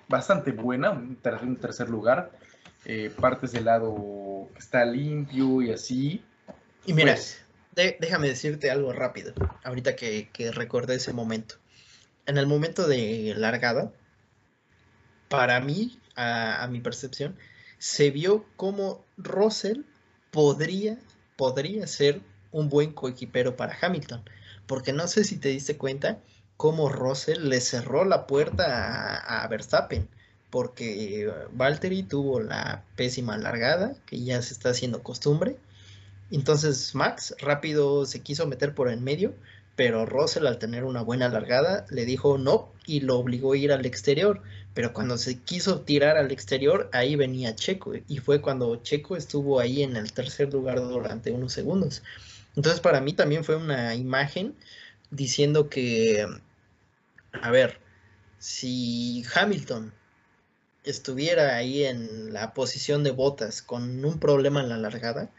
bastante 0.07 0.51
buena, 0.51 0.91
un 0.91 1.15
tercer, 1.17 1.89
lugar. 1.89 2.31
Eh, 2.85 3.09
partes 3.17 3.53
del 3.53 3.65
lado 3.65 4.49
que 4.53 4.59
está 4.59 4.83
limpio 4.83 5.61
y 5.61 5.71
así. 5.71 6.23
Y 6.85 6.93
mira, 6.93 7.13
pues 7.13 7.41
déjame 7.75 8.27
decirte 8.27 8.69
algo 8.69 8.91
rápido, 8.91 9.33
ahorita 9.63 9.95
que, 9.95 10.29
que 10.33 10.51
recordé 10.51 10.95
ese 10.95 11.13
momento 11.13 11.55
en 12.25 12.37
el 12.37 12.47
momento 12.47 12.87
de 12.87 13.33
largada, 13.37 13.91
para 15.29 15.59
mí, 15.59 15.99
a, 16.15 16.67
mi 16.69 16.79
percepción, 16.79 17.37
se 17.79 18.11
vio 18.11 18.45
como 18.55 19.03
Russell 19.17 19.81
podría, 20.31 20.99
podría 21.35 21.87
ser 21.87 22.21
un 22.51 22.69
buen 22.69 22.93
coequipero 22.93 23.55
para 23.55 23.77
Hamilton. 23.79 24.23
Porque 24.67 24.93
no 24.93 25.07
sé 25.07 25.23
si 25.23 25.37
te 25.37 25.49
diste 25.49 25.77
cuenta 25.77 26.19
cómo 26.57 26.89
Russell 26.89 27.49
le 27.49 27.61
cerró 27.61 28.05
la 28.05 28.27
puerta 28.27 29.17
a, 29.17 29.43
a 29.43 29.47
Verstappen. 29.47 30.07
Porque 30.49 31.31
Valtteri 31.53 32.03
tuvo 32.03 32.39
la 32.39 32.83
pésima 32.95 33.37
largada, 33.37 33.95
que 34.05 34.23
ya 34.23 34.41
se 34.41 34.53
está 34.53 34.69
haciendo 34.69 35.01
costumbre. 35.01 35.57
Entonces 36.31 36.95
Max 36.95 37.35
rápido 37.39 38.05
se 38.05 38.21
quiso 38.21 38.47
meter 38.47 38.73
por 38.73 38.89
el 38.89 39.01
medio, 39.01 39.33
pero 39.75 40.05
Russell 40.05 40.47
al 40.47 40.57
tener 40.57 40.83
una 40.83 41.01
buena 41.01 41.29
largada 41.29 41.85
le 41.89 42.05
dijo 42.05 42.37
no 42.37 42.69
y 42.85 43.01
lo 43.01 43.17
obligó 43.17 43.53
a 43.53 43.57
ir 43.57 43.71
al 43.71 43.85
exterior. 43.85 44.41
Pero 44.73 44.93
cuando 44.93 45.17
se 45.17 45.39
quiso 45.39 45.81
tirar 45.81 46.17
al 46.17 46.31
exterior, 46.31 46.89
ahí 46.91 47.15
venía 47.15 47.55
Checo 47.55 47.93
y 48.07 48.17
fue 48.17 48.41
cuando 48.41 48.75
Checo 48.77 49.15
estuvo 49.15 49.59
ahí 49.59 49.83
en 49.83 49.95
el 49.95 50.11
tercer 50.11 50.51
lugar 50.51 50.79
durante 50.79 51.31
unos 51.31 51.53
segundos. 51.53 52.01
Entonces 52.55 52.81
para 52.81 52.99
mí 52.99 53.13
también 53.13 53.43
fue 53.43 53.55
una 53.55 53.93
imagen 53.93 54.55
diciendo 55.14 55.70
que, 55.70 56.28
a 57.32 57.51
ver, 57.51 57.80
si 58.39 59.24
Hamilton 59.34 59.93
estuviera 60.84 61.55
ahí 61.55 61.86
en 61.86 62.34
la 62.34 62.53
posición 62.53 63.03
de 63.03 63.11
botas 63.11 63.61
con 63.61 64.03
un 64.03 64.20
problema 64.20 64.61
en 64.61 64.70
la 64.70 64.78
largada, 64.78 65.30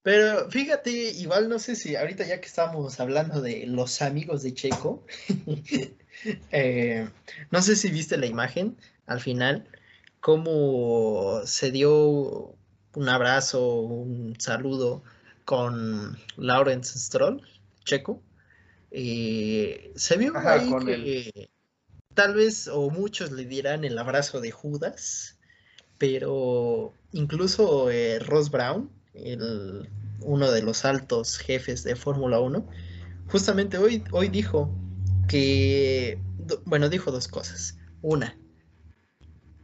Pero 0.02 0.50
fíjate, 0.50 0.90
igual 0.90 1.48
no 1.48 1.58
sé 1.58 1.74
si 1.74 1.96
ahorita 1.96 2.26
ya 2.26 2.40
que 2.40 2.46
estamos 2.46 2.98
hablando 3.00 3.42
de 3.42 3.66
los 3.66 4.00
amigos 4.00 4.42
de 4.42 4.54
Checo, 4.54 5.04
eh, 6.52 7.08
no 7.50 7.62
sé 7.62 7.76
si 7.76 7.90
viste 7.90 8.16
la 8.16 8.26
imagen 8.26 8.76
al 9.06 9.20
final, 9.20 9.66
cómo 10.20 11.42
se 11.44 11.70
dio 11.70 12.57
un 12.94 13.08
abrazo, 13.08 13.80
un 13.80 14.34
saludo 14.38 15.02
con 15.44 16.18
Lawrence 16.36 16.98
Stroll, 16.98 17.42
Checo. 17.84 18.22
Eh, 18.90 19.92
se 19.96 20.16
vio 20.16 20.36
ahí 20.36 20.70
que 20.84 21.50
tal 22.14 22.34
vez 22.34 22.68
o 22.68 22.90
muchos 22.90 23.32
le 23.32 23.44
dirán 23.44 23.84
el 23.84 23.98
abrazo 23.98 24.40
de 24.40 24.50
Judas, 24.50 25.38
pero 25.98 26.92
incluso 27.12 27.90
eh, 27.90 28.18
Ross 28.18 28.50
Brown, 28.50 28.90
el, 29.14 29.88
uno 30.20 30.50
de 30.50 30.62
los 30.62 30.84
altos 30.84 31.38
jefes 31.38 31.84
de 31.84 31.96
Fórmula 31.96 32.40
1, 32.40 32.66
justamente 33.28 33.78
hoy, 33.78 34.02
hoy 34.10 34.28
dijo 34.28 34.70
que, 35.28 36.20
bueno, 36.64 36.88
dijo 36.88 37.10
dos 37.10 37.28
cosas. 37.28 37.78
Una, 38.00 38.36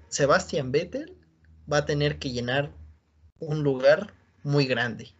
Sebastian 0.09 0.71
Vettel 0.71 1.17
va 1.71 1.79
a 1.79 1.87
tener 1.87 2.19
que 2.19 2.31
llenar 2.31 2.73
un 3.39 3.63
lugar 3.63 4.13
muy 4.43 4.67
grande. 4.67 5.13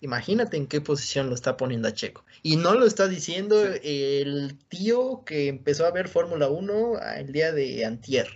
Imagínate 0.00 0.56
en 0.56 0.68
qué 0.68 0.80
posición 0.80 1.28
lo 1.28 1.34
está 1.34 1.56
poniendo 1.56 1.88
a 1.88 1.92
Checo. 1.92 2.24
Y 2.42 2.56
no 2.56 2.74
lo 2.74 2.86
está 2.86 3.08
diciendo 3.08 3.64
el 3.64 4.56
tío 4.68 5.24
que 5.24 5.48
empezó 5.48 5.86
a 5.86 5.90
ver 5.90 6.08
Fórmula 6.08 6.48
1 6.48 7.00
el 7.16 7.32
día 7.32 7.52
de 7.52 7.84
antier. 7.84 8.28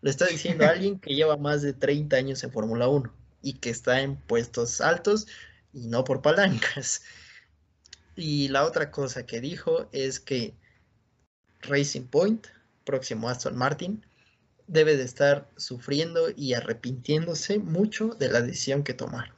Lo 0.00 0.10
está 0.10 0.26
diciendo 0.26 0.66
alguien 0.68 0.98
que 0.98 1.14
lleva 1.14 1.36
más 1.36 1.62
de 1.62 1.74
30 1.74 2.16
años 2.16 2.42
en 2.42 2.52
Fórmula 2.52 2.88
1 2.88 3.12
y 3.42 3.54
que 3.54 3.70
está 3.70 4.00
en 4.00 4.16
puestos 4.16 4.80
altos 4.80 5.26
y 5.74 5.88
no 5.88 6.04
por 6.04 6.22
palancas. 6.22 7.02
Y 8.16 8.48
la 8.48 8.64
otra 8.64 8.90
cosa 8.90 9.26
que 9.26 9.40
dijo 9.40 9.88
es 9.92 10.20
que 10.20 10.54
Racing 11.62 12.06
Point, 12.06 12.46
próximo 12.84 13.28
Aston 13.28 13.56
Martin, 13.56 14.04
debe 14.66 14.96
de 14.96 15.04
estar 15.04 15.48
sufriendo 15.56 16.28
y 16.34 16.54
arrepintiéndose 16.54 17.58
mucho 17.58 18.08
de 18.14 18.28
la 18.28 18.40
decisión 18.40 18.82
que 18.82 18.94
tomaron. 18.94 19.34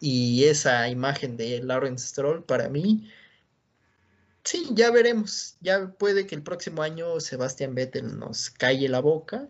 Y 0.00 0.44
esa 0.44 0.88
imagen 0.88 1.36
de 1.36 1.62
Lawrence 1.62 2.08
Stroll 2.08 2.44
para 2.44 2.68
mí, 2.68 3.10
sí, 4.42 4.68
ya 4.72 4.90
veremos. 4.90 5.56
Ya 5.60 5.88
puede 5.88 6.26
que 6.26 6.34
el 6.34 6.42
próximo 6.42 6.82
año 6.82 7.20
Sebastián 7.20 7.74
Vettel 7.74 8.18
nos 8.18 8.50
calle 8.50 8.88
la 8.88 9.00
boca, 9.00 9.48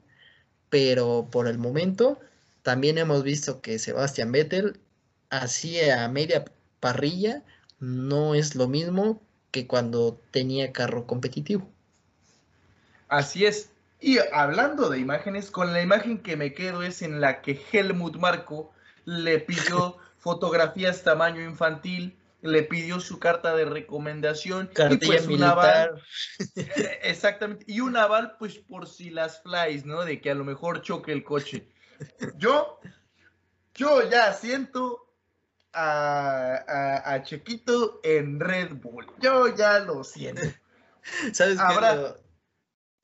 pero 0.70 1.28
por 1.30 1.48
el 1.48 1.58
momento 1.58 2.20
también 2.62 2.98
hemos 2.98 3.22
visto 3.22 3.60
que 3.60 3.78
Sebastián 3.78 4.32
Vettel, 4.32 4.80
así 5.28 5.80
a 5.80 6.08
media 6.08 6.44
parrilla, 6.80 7.42
no 7.78 8.34
es 8.34 8.54
lo 8.54 8.68
mismo 8.68 9.20
que 9.50 9.66
cuando 9.66 10.20
tenía 10.30 10.72
carro 10.72 11.06
competitivo. 11.06 11.68
Así 13.08 13.44
es. 13.44 13.70
Y 14.00 14.18
hablando 14.32 14.90
de 14.90 14.98
imágenes, 14.98 15.50
con 15.50 15.72
la 15.72 15.80
imagen 15.82 16.22
que 16.22 16.36
me 16.36 16.52
quedo 16.52 16.82
es 16.82 17.02
en 17.02 17.20
la 17.20 17.40
que 17.40 17.60
Helmut 17.72 18.16
Marco 18.16 18.72
le 19.04 19.40
pidió 19.40 19.96
fotografías 20.18 21.02
tamaño 21.02 21.42
infantil, 21.42 22.18
le 22.42 22.62
pidió 22.62 23.00
su 23.00 23.18
carta 23.18 23.56
de 23.56 23.64
recomendación 23.64 24.70
y 24.90 24.96
pues 24.98 25.26
un 25.26 25.42
aval. 25.42 26.02
Exactamente. 27.02 27.64
Y 27.66 27.80
un 27.80 27.96
aval, 27.96 28.36
pues 28.38 28.58
por 28.58 28.86
si 28.86 29.08
las 29.08 29.42
flies, 29.42 29.86
¿no? 29.86 30.04
De 30.04 30.20
que 30.20 30.30
a 30.30 30.34
lo 30.34 30.44
mejor 30.44 30.82
choque 30.82 31.12
el 31.12 31.24
coche. 31.24 31.68
Yo, 32.36 32.80
yo 33.74 34.10
ya 34.10 34.34
siento 34.34 35.04
a, 35.72 37.04
a, 37.14 37.22
Chequito 37.22 38.00
en 38.02 38.40
Red 38.40 38.74
Bull. 38.74 39.06
Yo 39.20 39.54
ya 39.54 39.80
lo 39.80 40.04
siento. 40.04 40.42
¿Sabes 41.32 41.58
qué? 41.58 42.23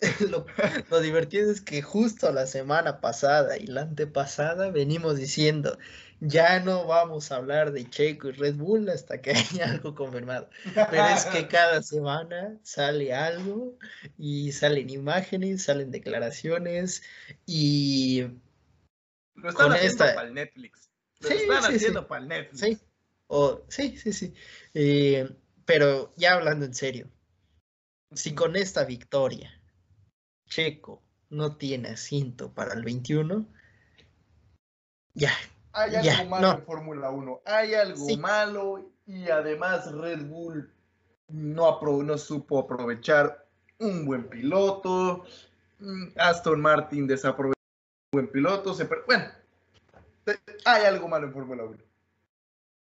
Lo, 0.31 0.47
lo, 0.91 1.01
divertido 1.01 1.51
es 1.51 1.61
que 1.61 1.83
justo 1.83 2.33
la 2.33 2.47
semana 2.47 3.03
pasada 3.03 3.59
y 3.59 3.67
la 3.67 3.83
antepasada 3.83 4.71
venimos 4.71 5.19
diciendo, 5.19 5.77
ya 6.21 6.61
no 6.61 6.87
vamos 6.87 7.33
a 7.33 7.37
hablar 7.37 7.73
de 7.73 7.89
Checo 7.89 8.29
y 8.29 8.33
Red 8.33 8.57
Bull 8.57 8.89
hasta 8.91 9.21
que 9.21 9.33
haya 9.33 9.71
algo 9.71 9.95
confirmado. 9.95 10.49
Pero 10.75 11.07
es 11.07 11.25
que 11.27 11.49
cada 11.49 11.83
semana 11.83 12.59
sale 12.63 13.15
algo 13.15 13.77
y 14.19 14.53
salen 14.53 14.91
imágenes, 14.91 15.65
salen 15.65 15.91
declaraciones 15.91 17.03
y 17.47 18.27
lo 19.35 19.51
están 19.51 19.73
haciendo 19.73 19.99
para 19.99 20.29
el 20.29 20.35
Netflix. 20.35 20.91
Lo 21.21 21.29
sí, 21.29 21.35
están 21.35 21.75
haciendo 21.75 22.07
para 22.07 22.23
el 22.23 22.29
Netflix. 22.29 22.61
Sí, 22.61 22.79
sí, 23.69 23.97
sí, 23.99 24.13
sí. 24.13 24.35
Eh, 24.75 25.29
pero 25.65 26.13
ya 26.17 26.35
hablando 26.35 26.67
en 26.67 26.75
serio, 26.75 27.09
si 28.13 28.35
con 28.35 28.57
esta 28.57 28.85
victoria 28.85 29.60
Checo 30.51 31.03
no 31.31 31.57
tiene 31.57 31.91
asiento 31.91 32.53
para 32.53 32.75
el 32.75 32.85
21, 32.85 33.47
ya. 35.15 35.33
Hay 35.73 35.95
algo 35.95 36.31
malo 36.31 36.51
en 36.51 36.65
Fórmula 36.65 37.11
1. 37.11 37.41
Hay 37.47 37.75
algo 37.75 38.17
malo 38.19 38.91
y 39.07 39.31
además 39.31 39.91
Red 39.93 40.27
Bull 40.27 40.71
no, 41.29 41.81
no 41.81 42.19
supo 42.19 42.59
aprovechar 42.59 43.47
un 43.79 44.05
buen 44.05 44.29
piloto. 44.29 45.25
Mm, 45.79 46.09
Aston 46.17 46.61
Martin 46.61 47.07
desaprovechó 47.07 47.55
buen 48.13 48.27
piloto, 48.27 48.75
se 48.75 48.89
bueno, 49.07 49.27
hay 50.65 50.85
algo 50.85 51.07
malo 51.07 51.29
en 51.29 51.33
Fórmula 51.33 51.63
1. 51.63 51.79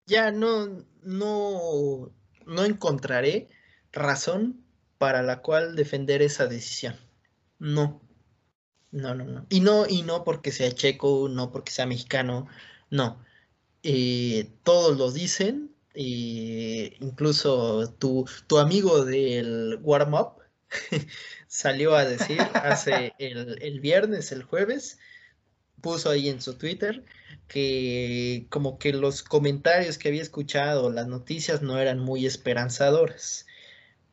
ya 0.06 0.30
no, 0.30 0.84
no, 1.02 2.12
no 2.46 2.64
encontraré 2.64 3.48
razón 3.90 4.64
para 4.98 5.22
la 5.22 5.42
cual 5.42 5.74
defender 5.74 6.22
esa 6.22 6.46
decisión. 6.46 6.94
No. 7.58 8.00
No, 8.92 9.14
no, 9.14 9.24
no. 9.24 9.46
Y 9.50 9.60
no, 9.60 9.86
y 9.86 10.02
no 10.02 10.24
porque 10.24 10.52
sea 10.52 10.72
checo, 10.72 11.28
no 11.28 11.52
porque 11.52 11.72
sea 11.72 11.86
mexicano, 11.86 12.48
no. 12.90 13.22
Eh, 13.82 14.50
todos 14.62 14.96
lo 14.96 15.12
dicen, 15.12 15.74
eh, 15.94 16.96
incluso 17.00 17.90
tu, 17.98 18.26
tu, 18.46 18.58
amigo 18.58 19.04
del 19.04 19.78
warm-up 19.82 20.42
salió 21.46 21.94
a 21.94 22.04
decir 22.04 22.40
hace 22.54 23.14
el, 23.18 23.62
el, 23.62 23.80
viernes, 23.80 24.32
el 24.32 24.42
jueves, 24.42 24.98
puso 25.80 26.10
ahí 26.10 26.28
en 26.28 26.40
su 26.40 26.54
Twitter 26.54 27.04
que 27.48 28.46
como 28.50 28.78
que 28.78 28.92
los 28.92 29.22
comentarios 29.22 29.98
que 29.98 30.08
había 30.08 30.22
escuchado, 30.22 30.90
las 30.90 31.06
noticias 31.06 31.62
no 31.62 31.78
eran 31.78 31.98
muy 32.00 32.26
esperanzadoras. 32.26 33.46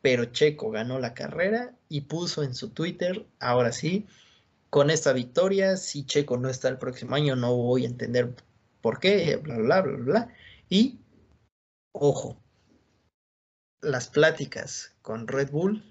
Pero 0.02 0.26
Checo 0.26 0.70
ganó 0.72 1.00
la 1.00 1.14
carrera 1.14 1.76
y 1.94 2.02
puso 2.02 2.42
en 2.42 2.56
su 2.56 2.72
Twitter, 2.72 3.24
ahora 3.40 3.72
sí, 3.72 4.08
con 4.72 4.90
esta 4.90 5.14
victoria, 5.14 5.78
si 5.78 6.08
Checo 6.08 6.38
no 6.38 6.50
está 6.50 6.68
el 6.68 6.80
próximo 6.80 7.14
año, 7.14 7.36
no 7.36 7.56
voy 7.56 7.84
a 7.84 7.88
entender 7.88 8.34
por 8.82 9.00
qué, 9.00 9.36
bla, 9.36 9.58
bla, 9.58 9.82
bla, 9.82 9.98
bla. 9.98 10.34
Y, 10.70 10.98
ojo, 11.92 12.42
las 13.80 14.08
pláticas 14.08 14.96
con 15.04 15.28
Red 15.28 15.52
Bull 15.52 15.84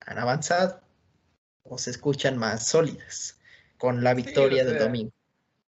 han 0.00 0.18
avanzado 0.18 0.80
o 1.62 1.78
se 1.78 1.90
escuchan 1.90 2.36
más 2.36 2.66
sólidas 2.66 3.38
con 3.78 4.02
la 4.02 4.14
victoria 4.14 4.64
del 4.64 4.80
domingo. 4.80 5.12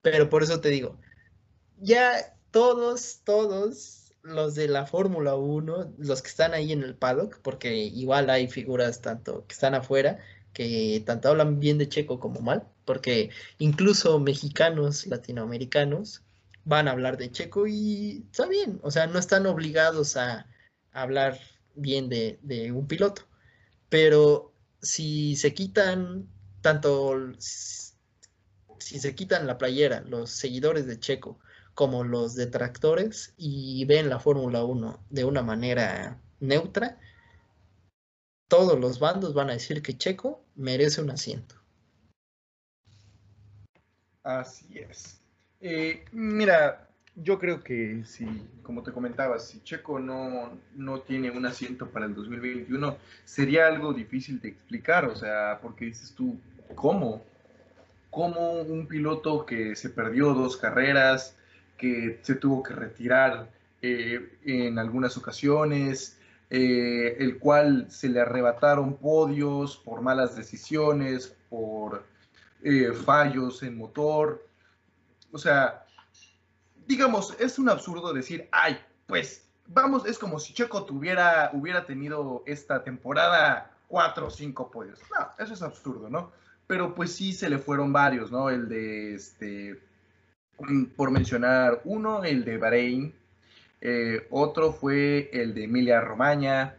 Pero 0.02 0.28
por 0.28 0.42
eso 0.42 0.60
te 0.60 0.70
digo, 0.70 0.98
ya 1.76 2.36
todos, 2.50 3.20
todos 3.22 4.07
los 4.28 4.54
de 4.54 4.68
la 4.68 4.86
Fórmula 4.86 5.34
1, 5.36 5.94
los 5.98 6.22
que 6.22 6.28
están 6.28 6.54
ahí 6.54 6.72
en 6.72 6.82
el 6.82 6.94
paddock, 6.94 7.40
porque 7.42 7.74
igual 7.76 8.30
hay 8.30 8.48
figuras 8.48 9.00
tanto 9.00 9.46
que 9.46 9.54
están 9.54 9.74
afuera, 9.74 10.18
que 10.52 11.02
tanto 11.06 11.28
hablan 11.28 11.60
bien 11.60 11.78
de 11.78 11.88
Checo 11.88 12.20
como 12.20 12.40
mal, 12.40 12.66
porque 12.84 13.30
incluso 13.58 14.18
mexicanos, 14.20 15.06
latinoamericanos, 15.06 16.22
van 16.64 16.88
a 16.88 16.92
hablar 16.92 17.16
de 17.16 17.30
Checo 17.30 17.66
y 17.66 18.24
está 18.30 18.46
bien, 18.46 18.78
o 18.82 18.90
sea, 18.90 19.06
no 19.06 19.18
están 19.18 19.46
obligados 19.46 20.16
a, 20.16 20.46
hablar 20.92 21.38
bien 21.74 22.08
de, 22.08 22.38
de, 22.42 22.72
un 22.72 22.88
piloto, 22.88 23.22
pero 23.88 24.52
si 24.82 25.36
se 25.36 25.54
quitan 25.54 26.26
tanto 26.60 27.32
si 27.38 28.98
se 29.00 29.14
quitan 29.14 29.46
la 29.46 29.58
playera 29.58 30.00
los 30.02 30.30
seguidores 30.30 30.86
de 30.86 30.98
Checo 30.98 31.38
como 31.78 32.02
los 32.02 32.34
detractores 32.34 33.34
y 33.36 33.84
ven 33.84 34.08
la 34.08 34.18
Fórmula 34.18 34.64
1 34.64 34.98
de 35.10 35.24
una 35.24 35.42
manera 35.42 36.20
neutra, 36.40 36.98
todos 38.48 38.80
los 38.80 38.98
bandos 38.98 39.32
van 39.32 39.50
a 39.50 39.52
decir 39.52 39.80
que 39.80 39.96
Checo 39.96 40.44
merece 40.56 41.00
un 41.00 41.10
asiento. 41.10 41.54
Así 44.24 44.76
es. 44.76 45.20
Eh, 45.60 46.04
mira, 46.10 46.88
yo 47.14 47.38
creo 47.38 47.62
que 47.62 48.02
si, 48.04 48.26
como 48.64 48.82
te 48.82 48.90
comentaba, 48.90 49.38
si 49.38 49.62
Checo 49.62 50.00
no, 50.00 50.58
no 50.74 51.02
tiene 51.02 51.30
un 51.30 51.46
asiento 51.46 51.88
para 51.88 52.06
el 52.06 52.14
2021, 52.16 52.96
sería 53.24 53.68
algo 53.68 53.92
difícil 53.92 54.40
de 54.40 54.48
explicar, 54.48 55.04
o 55.04 55.14
sea, 55.14 55.60
porque 55.62 55.84
dices 55.84 56.12
tú, 56.12 56.40
¿cómo? 56.74 57.22
como 58.10 58.62
un 58.62 58.86
piloto 58.86 59.44
que 59.46 59.76
se 59.76 59.90
perdió 59.90 60.34
dos 60.34 60.56
carreras, 60.56 61.36
que 61.78 62.20
se 62.22 62.34
tuvo 62.34 62.62
que 62.62 62.74
retirar 62.74 63.50
eh, 63.80 64.38
en 64.44 64.78
algunas 64.78 65.16
ocasiones, 65.16 66.18
eh, 66.50 67.16
el 67.18 67.38
cual 67.38 67.86
se 67.90 68.08
le 68.08 68.20
arrebataron 68.20 68.96
podios 68.96 69.76
por 69.78 70.02
malas 70.02 70.36
decisiones, 70.36 71.34
por 71.48 72.04
eh, 72.62 72.92
fallos 72.92 73.62
en 73.62 73.78
motor. 73.78 74.46
O 75.32 75.38
sea, 75.38 75.86
digamos, 76.86 77.34
es 77.38 77.58
un 77.58 77.68
absurdo 77.68 78.12
decir, 78.12 78.48
ay, 78.52 78.78
pues 79.06 79.46
vamos, 79.68 80.04
es 80.06 80.18
como 80.18 80.38
si 80.38 80.52
Checo 80.52 80.84
tuviera, 80.84 81.50
hubiera 81.54 81.86
tenido 81.86 82.42
esta 82.46 82.82
temporada 82.82 83.70
cuatro 83.86 84.26
o 84.26 84.30
cinco 84.30 84.70
podios. 84.70 85.00
No, 85.16 85.30
eso 85.42 85.54
es 85.54 85.62
absurdo, 85.62 86.10
¿no? 86.10 86.32
pero 86.68 86.94
pues 86.94 87.12
sí 87.12 87.32
se 87.32 87.48
le 87.48 87.58
fueron 87.58 87.92
varios, 87.92 88.30
¿no? 88.30 88.50
El 88.50 88.68
de, 88.68 89.14
este, 89.14 89.82
por 90.96 91.10
mencionar 91.10 91.80
uno, 91.84 92.24
el 92.24 92.44
de 92.44 92.58
Bahrein, 92.58 93.14
eh, 93.80 94.26
otro 94.30 94.72
fue 94.72 95.30
el 95.32 95.54
de 95.54 95.64
Emilia 95.64 96.00
Romagna, 96.00 96.76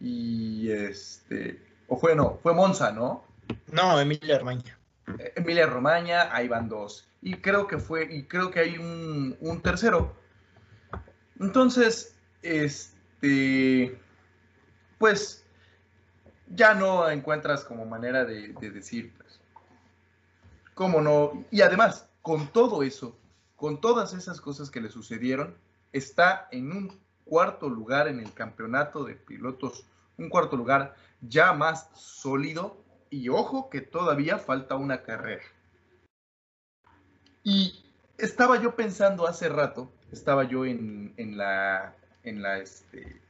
y 0.00 0.70
este, 0.70 1.60
o 1.88 1.96
fue, 1.96 2.14
no, 2.14 2.38
fue 2.42 2.54
Monza, 2.54 2.92
¿no? 2.92 3.24
No, 3.72 4.00
Emilia 4.00 4.38
Romagna. 4.38 4.78
Eh, 5.18 5.32
Emilia 5.36 5.66
Romagna, 5.66 6.28
ahí 6.34 6.48
van 6.48 6.68
dos. 6.68 7.08
Y 7.22 7.34
creo 7.34 7.66
que 7.66 7.78
fue, 7.78 8.06
y 8.10 8.24
creo 8.24 8.50
que 8.50 8.60
hay 8.60 8.78
un, 8.78 9.36
un 9.40 9.60
tercero. 9.60 10.14
Entonces, 11.40 12.14
este, 12.42 13.98
pues 14.98 15.44
ya 16.54 16.74
no 16.74 17.08
encuentras 17.10 17.64
como 17.64 17.84
manera 17.86 18.24
de, 18.24 18.52
decir, 18.52 19.12
pues, 19.16 19.40
cómo 20.74 21.00
no. 21.00 21.44
Y 21.50 21.62
además, 21.62 22.05
con 22.26 22.48
todo 22.48 22.82
eso, 22.82 23.16
con 23.54 23.80
todas 23.80 24.12
esas 24.12 24.40
cosas 24.40 24.68
que 24.68 24.80
le 24.80 24.88
sucedieron, 24.88 25.56
está 25.92 26.48
en 26.50 26.72
un 26.72 27.00
cuarto 27.24 27.68
lugar 27.68 28.08
en 28.08 28.18
el 28.18 28.34
campeonato 28.34 29.04
de 29.04 29.14
pilotos, 29.14 29.84
un 30.18 30.28
cuarto 30.28 30.56
lugar 30.56 30.96
ya 31.20 31.52
más 31.52 31.88
sólido 31.94 32.82
y 33.10 33.28
ojo 33.28 33.70
que 33.70 33.80
todavía 33.80 34.38
falta 34.38 34.74
una 34.74 35.04
carrera. 35.04 35.44
Y 37.44 37.84
estaba 38.18 38.60
yo 38.60 38.74
pensando 38.74 39.28
hace 39.28 39.48
rato, 39.48 39.92
estaba 40.10 40.42
yo 40.42 40.66
en, 40.66 41.14
la, 41.36 41.94
en 42.24 42.42
la, 42.42 42.58
este, 42.58 43.22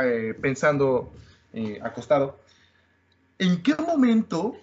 eh, 0.00 0.38
pensando 0.40 1.12
eh, 1.52 1.80
acostado, 1.82 2.38
¿en 3.40 3.60
qué 3.60 3.74
momento 3.74 4.54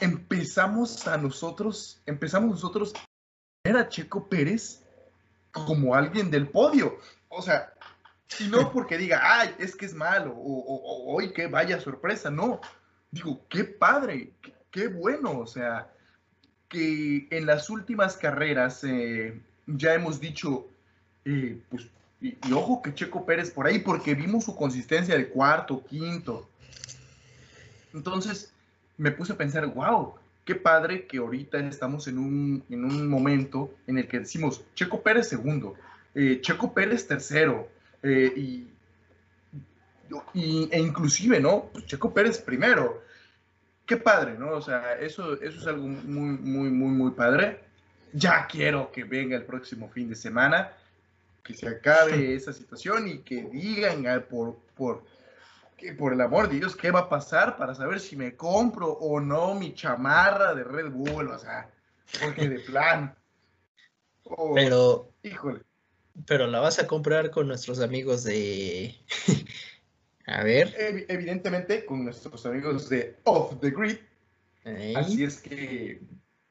empezamos 0.00 1.06
a 1.06 1.16
nosotros, 1.16 2.00
empezamos 2.06 2.50
nosotros 2.50 2.92
a 2.94 3.68
ver 3.68 3.76
a 3.76 3.88
Checo 3.88 4.28
Pérez 4.28 4.82
como 5.52 5.94
alguien 5.94 6.30
del 6.30 6.48
podio? 6.48 6.98
O 7.28 7.42
sea, 7.42 7.72
y 8.38 8.48
no 8.48 8.70
porque 8.72 8.98
diga, 8.98 9.20
ay, 9.22 9.54
es 9.58 9.76
que 9.76 9.86
es 9.86 9.94
malo, 9.94 10.34
o, 10.34 11.14
hoy 11.14 11.32
que 11.32 11.46
vaya 11.46 11.80
sorpresa, 11.80 12.30
no. 12.30 12.60
Digo, 13.10 13.44
qué 13.48 13.64
padre, 13.64 14.32
qué, 14.70 14.88
bueno, 14.88 15.38
o 15.38 15.46
sea, 15.46 15.92
que 16.68 17.28
en 17.30 17.46
las 17.46 17.68
últimas 17.68 18.16
carreras 18.16 18.82
eh, 18.84 19.40
ya 19.66 19.94
hemos 19.94 20.18
dicho, 20.18 20.66
eh, 21.24 21.60
pues 21.68 21.90
y, 22.22 22.38
ojo 22.52 22.80
que 22.80 22.94
Checo 22.94 23.26
Pérez 23.26 23.50
por 23.50 23.66
ahí, 23.66 23.80
porque 23.80 24.14
vimos 24.14 24.44
su 24.44 24.54
consistencia 24.54 25.16
de 25.16 25.28
cuarto, 25.28 25.84
quinto. 25.84 26.48
Entonces 27.92 28.52
me 28.98 29.10
puse 29.10 29.32
a 29.32 29.36
pensar, 29.36 29.66
wow, 29.66 30.14
qué 30.44 30.54
padre 30.54 31.06
que 31.06 31.18
ahorita 31.18 31.58
estamos 31.60 32.08
en 32.08 32.18
un, 32.18 32.64
en 32.68 32.84
un 32.84 33.08
momento 33.08 33.74
en 33.86 33.98
el 33.98 34.08
que 34.08 34.20
decimos 34.20 34.64
Checo 34.74 35.02
Pérez 35.02 35.28
segundo, 35.28 35.74
eh, 36.14 36.40
Checo 36.40 36.72
Pérez 36.72 37.06
tercero, 37.06 37.68
eh, 38.02 38.32
y, 38.36 38.68
e 40.34 40.78
inclusive, 40.78 41.40
¿no? 41.40 41.70
Pues 41.72 41.86
Checo 41.86 42.12
Pérez 42.12 42.38
primero. 42.38 43.02
Qué 43.86 43.96
padre, 43.96 44.36
¿no? 44.38 44.52
O 44.52 44.62
sea, 44.62 44.94
eso, 44.94 45.40
eso 45.40 45.58
es 45.58 45.66
algo 45.66 45.86
muy, 45.86 46.36
muy, 46.38 46.70
muy, 46.70 46.88
muy 46.88 47.10
padre. 47.12 47.60
Ya 48.12 48.46
quiero 48.46 48.92
que 48.92 49.04
venga 49.04 49.36
el 49.36 49.44
próximo 49.44 49.88
fin 49.88 50.08
de 50.08 50.14
semana 50.14 50.72
que 51.42 51.54
se 51.54 51.68
acabe 51.68 52.34
esa 52.34 52.52
situación 52.52 53.08
y 53.08 53.18
que 53.18 53.42
digan 53.44 54.04
por, 54.28 54.56
por, 54.76 55.02
que 55.82 55.94
por 55.94 56.12
el 56.12 56.20
amor 56.20 56.48
de 56.48 56.56
Dios 56.56 56.76
qué 56.76 56.90
va 56.90 57.00
a 57.00 57.08
pasar 57.08 57.56
para 57.56 57.74
saber 57.74 57.98
si 57.98 58.16
me 58.16 58.36
compro 58.36 58.92
o 58.92 59.20
no 59.20 59.54
mi 59.54 59.74
chamarra 59.74 60.54
de 60.54 60.64
Red 60.64 60.90
Bull, 60.90 61.28
o 61.28 61.38
sea, 61.38 61.70
porque 62.20 62.48
de 62.48 62.60
plan. 62.60 63.14
Oh, 64.24 64.54
pero, 64.54 65.12
híjole. 65.22 65.60
Pero 66.26 66.46
la 66.46 66.60
vas 66.60 66.78
a 66.78 66.86
comprar 66.86 67.30
con 67.30 67.48
nuestros 67.48 67.80
amigos 67.80 68.22
de... 68.22 68.94
a 70.26 70.44
ver. 70.44 70.74
Evidentemente 71.08 71.84
con 71.84 72.04
nuestros 72.04 72.46
amigos 72.46 72.88
de 72.88 73.16
Off 73.24 73.58
the 73.60 73.70
Grid. 73.70 73.98
Así 74.94 75.24
es 75.24 75.40
que 75.40 76.00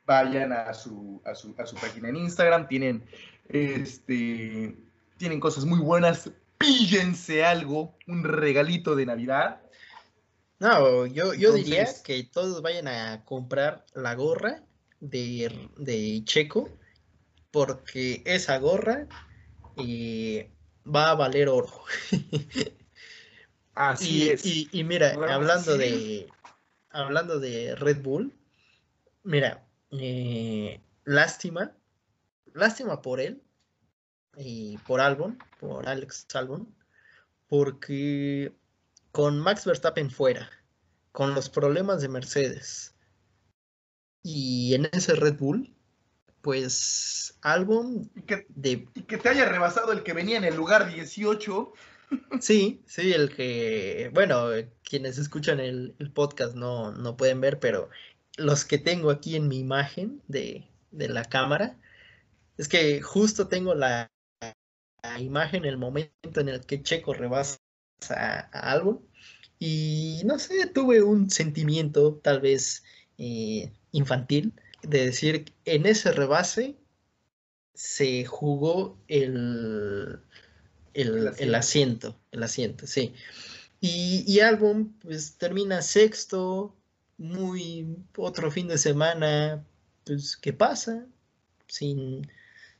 vayan 0.05 0.51
a 0.51 0.73
su, 0.73 1.21
a 1.23 1.33
su, 1.33 1.55
a 1.57 1.65
su 1.65 1.75
página 1.77 2.09
en 2.09 2.17
Instagram, 2.17 2.67
tienen 2.67 3.05
este, 3.47 4.75
tienen 5.17 5.39
cosas 5.39 5.65
muy 5.65 5.79
buenas. 5.79 6.31
Píllense 6.61 7.43
algo, 7.43 7.97
un 8.07 8.23
regalito 8.23 8.95
de 8.95 9.05
Navidad. 9.05 9.61
No, 10.59 11.07
yo, 11.07 11.33
yo 11.33 11.53
diría 11.53 11.87
que 12.03 12.23
todos 12.23 12.61
vayan 12.61 12.87
a 12.87 13.25
comprar 13.25 13.85
la 13.95 14.13
gorra 14.13 14.63
de, 14.99 15.69
de 15.77 16.21
Checo, 16.23 16.69
porque 17.49 18.21
esa 18.25 18.59
gorra 18.59 19.07
y 19.75 20.43
va 20.85 21.09
a 21.09 21.15
valer 21.15 21.49
oro. 21.49 21.71
Así 23.73 24.25
y, 24.25 24.29
es. 24.29 24.45
Y, 24.45 24.83
mira, 24.83 25.13
hablando 25.29 25.77
de 25.77 26.27
hablando 26.91 27.39
de 27.39 27.75
Red 27.75 28.01
Bull, 28.01 28.33
mira, 29.23 29.65
eh, 29.91 30.79
lástima, 31.05 31.71
lástima 32.53 33.01
por 33.01 33.19
él 33.19 33.41
y 34.37 34.77
por 34.79 35.01
Albon, 35.01 35.37
por 35.59 35.87
Alex 35.87 36.27
Albon, 36.33 36.73
porque 37.47 38.53
con 39.11 39.39
Max 39.39 39.65
Verstappen 39.65 40.09
fuera, 40.09 40.49
con 41.11 41.33
los 41.33 41.49
problemas 41.49 42.01
de 42.01 42.09
Mercedes 42.09 42.95
y 44.23 44.73
en 44.75 44.87
ese 44.91 45.15
Red 45.15 45.37
Bull, 45.37 45.73
pues 46.41 47.37
Albon 47.41 48.09
y 48.15 48.21
que, 48.21 48.45
de... 48.49 48.87
y 48.93 49.01
que 49.03 49.17
te 49.17 49.29
haya 49.29 49.45
rebasado 49.45 49.91
el 49.91 50.03
que 50.03 50.13
venía 50.13 50.37
en 50.37 50.45
el 50.45 50.55
lugar 50.55 50.91
18. 50.91 51.73
Sí, 52.41 52.83
sí, 52.85 53.13
el 53.13 53.33
que, 53.33 54.11
bueno, 54.13 54.47
quienes 54.83 55.17
escuchan 55.17 55.61
el, 55.61 55.95
podcast 56.13 56.55
no, 56.55 56.91
no, 56.91 57.15
pueden 57.15 57.39
ver, 57.39 57.57
pero 57.61 57.89
los 58.35 58.65
que 58.65 58.77
tengo 58.77 59.11
aquí 59.11 59.37
en 59.37 59.47
mi 59.47 59.59
imagen 59.59 60.21
de, 60.27 60.67
de 60.91 61.07
la 61.07 61.23
cámara, 61.23 61.77
es 62.57 62.67
que 62.67 63.01
justo 63.01 63.47
tengo 63.47 63.75
la, 63.75 64.11
imagen, 65.19 65.65
el 65.65 65.77
momento 65.77 66.39
en 66.39 66.49
el 66.49 66.65
que 66.65 66.81
Checo 66.83 67.13
rebasa 67.13 67.59
a, 68.09 68.39
algo. 68.71 69.03
Y 69.59 70.21
no 70.25 70.39
sé, 70.39 70.67
tuve 70.67 71.03
un 71.03 71.29
sentimiento 71.29 72.15
tal 72.23 72.41
vez 72.41 72.83
eh, 73.17 73.71
infantil 73.91 74.53
de 74.83 75.05
decir, 75.05 75.53
en 75.65 75.85
ese 75.85 76.11
rebase 76.11 76.75
se 77.73 78.25
jugó 78.25 78.97
el, 79.07 80.19
el, 80.93 81.55
asiento. 81.55 82.17
el 82.31 82.43
asiento, 82.43 82.87
sí. 82.87 83.13
Y, 83.79 84.23
y 84.27 84.39
álbum, 84.39 84.93
pues 85.01 85.37
termina 85.37 85.81
sexto, 85.81 86.75
muy 87.17 87.95
otro 88.17 88.51
fin 88.51 88.67
de 88.67 88.77
semana, 88.77 89.63
pues, 90.03 90.37
¿qué 90.37 90.53
pasa? 90.53 91.05
Sin, 91.67 92.27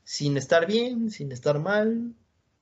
sin 0.04 0.36
estar 0.36 0.66
bien, 0.66 1.10
sin 1.10 1.32
estar 1.32 1.58
mal, 1.58 2.14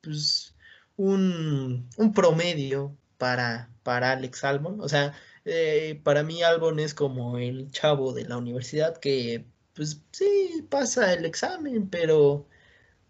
pues 0.02 0.54
un, 0.96 1.88
promedio 2.14 2.96
para, 3.18 3.70
para 3.82 4.12
Alex 4.12 4.44
Albon. 4.44 4.80
O 4.80 4.88
sea, 4.88 5.14
eh, 5.44 6.00
para 6.04 6.22
mí 6.22 6.42
Albon 6.42 6.78
es 6.80 6.94
como 6.94 7.38
el 7.38 7.70
chavo 7.72 8.12
de 8.12 8.24
la 8.26 8.38
universidad 8.38 8.96
que, 8.98 9.46
pues 9.74 10.00
sí, 10.12 10.66
pasa 10.70 11.12
el 11.12 11.24
examen, 11.24 11.88
pero 11.88 12.46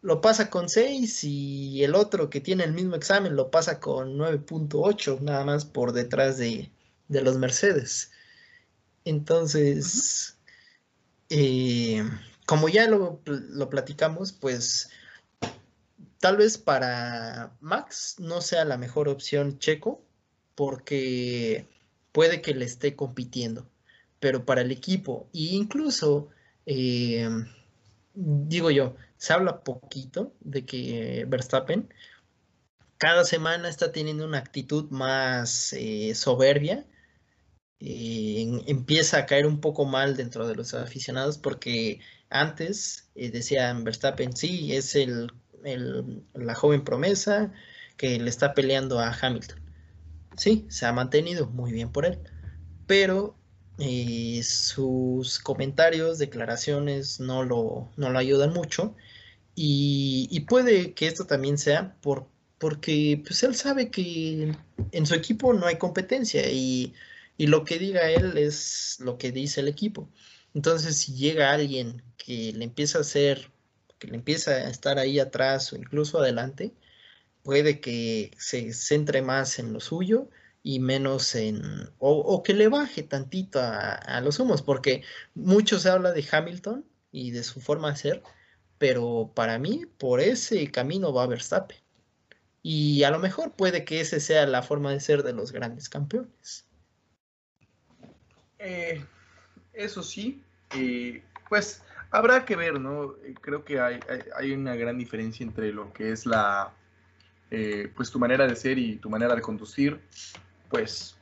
lo 0.03 0.21
pasa 0.21 0.51
con 0.51 0.69
6 0.69 1.25
y 1.25 1.85
el 1.85 1.95
otro 1.95 2.31
que 2.31 2.41
tiene 2.41 2.65
el 2.65 2.73
mismo 2.73 2.97
examen 2.97 3.37
lo 3.37 3.51
pasa 3.51 3.81
con 3.81 4.17
9.8, 4.19 5.21
nada 5.21 5.45
más 5.45 5.65
por 5.65 5.93
detrás 5.93 6.39
de, 6.39 6.71
de 7.09 7.23
los 7.23 7.37
Mercedes. 7.39 8.13
Entonces, 9.05 10.39
eh, 11.31 12.05
como 12.51 12.69
ya 12.69 12.89
lo, 12.89 13.21
platicamos, 13.71 14.33
pues 14.33 14.91
tal 16.19 16.37
vez 16.37 16.59
para 16.59 17.57
Max 17.61 18.17
no 18.19 18.41
sea 18.41 18.65
la 18.65 18.77
mejor 18.77 19.09
opción 19.09 19.61
Checo, 19.61 20.05
porque 20.57 21.69
puede 22.11 22.43
que 22.43 22.53
le 22.53 22.65
esté 22.65 22.97
compitiendo, 22.97 23.71
pero 24.19 24.45
para 24.47 24.63
el 24.63 24.73
equipo, 24.73 25.29
e 25.33 25.55
incluso, 25.55 26.31
eh, 26.67 27.29
digo 28.15 28.73
yo, 28.73 28.97
se 29.17 29.33
habla 29.33 29.63
poquito 29.63 30.35
de 30.41 30.67
que 30.67 31.27
Verstappen 31.29 31.95
cada 32.99 33.25
semana 33.25 33.69
está 33.69 33.93
teniendo 33.93 34.25
una 34.25 34.39
actitud 34.39 34.91
más 34.91 35.73
eh, 35.75 36.17
soberbia 36.17 36.85
eh, 37.81 38.63
empieza 38.67 39.19
a 39.19 39.27
caer 39.27 39.47
un 39.47 39.61
poco 39.61 39.87
mal 39.87 40.17
dentro 40.17 40.47
de 40.47 40.55
los 40.55 40.75
aficionados 40.75 41.39
porque 41.39 42.01
antes 42.29 43.09
eh, 43.15 43.31
decían 43.31 43.85
Verstappen, 43.85 44.37
sí, 44.37 44.75
es 44.75 44.95
el, 44.95 45.33
la 46.35 46.55
joven 46.55 46.85
promesa 46.85 47.53
que 47.97 48.19
le 48.19 48.29
está 48.31 48.55
peleando 48.55 49.01
a 49.01 49.17
Hamilton. 49.19 49.61
Sí, 50.37 50.67
se 50.69 50.87
ha 50.87 50.93
mantenido 50.93 51.47
muy 51.49 51.73
bien 51.73 51.91
por 51.91 52.07
él, 52.07 52.19
pero 52.87 53.35
eh, 53.79 54.43
sus 54.45 55.39
comentarios, 55.39 56.19
declaraciones 56.19 57.19
no 57.21 57.45
lo, 57.45 57.89
no 57.97 58.11
lo 58.11 58.19
ayudan 58.19 58.53
mucho 58.53 58.95
y, 59.55 60.29
y, 60.31 60.41
puede 60.41 60.95
que 60.95 61.07
esto 61.07 61.27
también 61.27 61.59
sea 61.59 61.97
por, 62.01 62.27
porque 62.59 63.23
pues 63.27 63.43
él 63.43 63.55
sabe 63.55 63.91
que 63.91 64.55
en 64.93 65.07
su 65.07 65.15
equipo 65.15 65.53
no 65.55 65.67
hay 65.67 65.77
competencia 65.77 66.51
y 66.51 66.95
y 67.41 67.47
lo 67.47 67.65
que 67.65 67.79
diga 67.79 68.11
él 68.11 68.37
es 68.37 68.99
lo 69.01 69.17
que 69.17 69.33
dice 69.33 69.63
el 69.63 69.69
equipo. 69.69 70.11
Entonces, 70.53 70.99
si 70.99 71.15
llega 71.15 71.53
alguien 71.53 72.03
que 72.19 72.53
le 72.53 72.65
empieza 72.67 72.99
a 72.99 73.01
hacer, 73.01 73.51
que 73.99 74.09
le 74.09 74.17
empieza 74.17 74.51
a 74.51 74.69
estar 74.69 74.99
ahí 74.99 75.19
atrás 75.19 75.73
o 75.73 75.77
incluso 75.77 76.19
adelante, 76.19 76.75
puede 77.43 77.81
que 77.81 78.31
se 78.37 78.75
centre 78.75 79.23
más 79.23 79.59
en 79.59 79.73
lo 79.73 79.81
suyo 79.81 80.29
y 80.63 80.81
menos 80.81 81.35
en, 81.35 81.63
o, 81.99 82.43
que 82.43 82.53
le 82.53 82.69
baje 82.69 83.03
tantito 83.05 83.59
a, 83.63 84.21
los 84.21 84.39
humos, 84.39 84.61
porque 84.61 85.03
mucho 85.35 85.79
se 85.79 85.89
habla 85.89 86.13
de 86.13 86.27
Hamilton 86.31 86.85
y 87.11 87.31
de 87.31 87.43
su 87.43 87.63
forma 87.63 87.93
de 87.93 87.97
ser, 87.97 88.23
pero 88.77 89.33
para 89.35 89.59
mí 89.59 89.87
por 89.97 90.21
ese 90.21 90.71
camino 90.71 91.15
va 91.15 91.27
Verstappen. 91.27 91.79
Y 92.63 93.05
a 93.05 93.11
lo 93.11 93.19
mejor 93.19 93.57
puede 93.57 93.87
que 93.87 94.01
ese 94.01 94.21
sea 94.21 94.47
la 94.47 94.63
forma 94.63 94.93
de 94.93 95.01
ser 95.01 95.23
de 95.23 95.33
los 95.33 95.53
grandes 95.53 95.89
campeones. 95.89 96.67
Eh, 98.63 99.03
eso 99.73 100.03
sí, 100.03 100.45
eh, 100.77 101.23
pues 101.49 101.83
habrá 102.11 102.45
que 102.45 102.57
ver, 102.57 102.79
¿no? 102.79 103.15
Eh, 103.25 103.35
creo 103.41 103.65
que 103.65 103.81
hay, 103.81 103.99
hay, 104.37 104.53
una 104.53 104.77
gran 104.77 104.99
diferencia 104.99 105.45
entre 105.45 105.73
lo 105.73 105.91
que 105.95 106.13
es 106.13 106.27
la, 106.27 106.71
pues 107.97 108.11
tu 108.11 108.19
manera 108.19 108.47
de 108.47 108.55
ser 108.55 108.79
y 108.79 108.97
tu 108.97 109.09
manera 109.09 109.35
de 109.35 109.41
conducir, 109.41 109.99
pues 110.69 111.17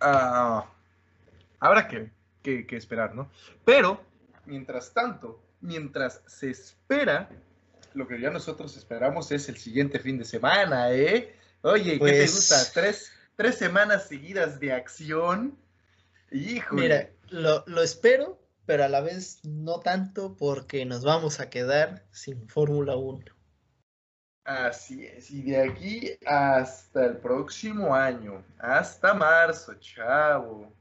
ah, 0.00 0.66
habrá 1.60 1.88
que, 1.88 2.10
que, 2.42 2.76
esperar, 2.76 3.14
¿no? 3.14 3.30
Pero, 3.64 4.04
mientras 4.44 4.92
tanto, 4.92 5.42
mientras 5.62 6.20
se 6.26 6.50
espera, 6.50 7.30
lo 7.94 8.06
que 8.06 8.20
ya 8.20 8.28
nosotros 8.28 8.76
esperamos 8.76 9.32
es 9.32 9.48
el 9.48 9.56
siguiente 9.56 9.98
fin 9.98 10.18
de 10.18 10.26
semana, 10.26 10.92
¿eh? 10.92 11.34
Oye, 11.62 11.84
¿qué 11.84 11.90
te 11.92 11.98
pues 11.98 12.34
gusta? 12.34 12.70
¿Tres, 12.74 13.10
tres 13.34 13.56
semanas 13.56 14.06
seguidas 14.08 14.60
de 14.60 14.74
acción 14.74 15.56
Mira, 16.30 17.08
lo, 17.30 17.82
espero, 17.82 18.40
pero 18.66 18.84
a 18.84 18.88
la 18.88 19.00
vez 19.00 19.44
no 19.44 19.80
tanto 19.80 20.36
porque 20.36 20.84
nos 20.84 21.04
vamos 21.04 21.40
a 21.40 21.50
quedar 21.50 22.04
sin 22.10 22.48
Fórmula 22.48 22.96
1. 22.96 23.24
Así 24.44 25.04
es, 25.04 25.30
y 25.30 25.42
de 25.42 25.62
aquí 25.62 26.12
hasta 26.24 27.06
el 27.06 27.16
próximo 27.16 27.94
año, 27.94 28.44
hasta 28.58 29.12
marzo, 29.12 29.74
chavo. 29.74 30.72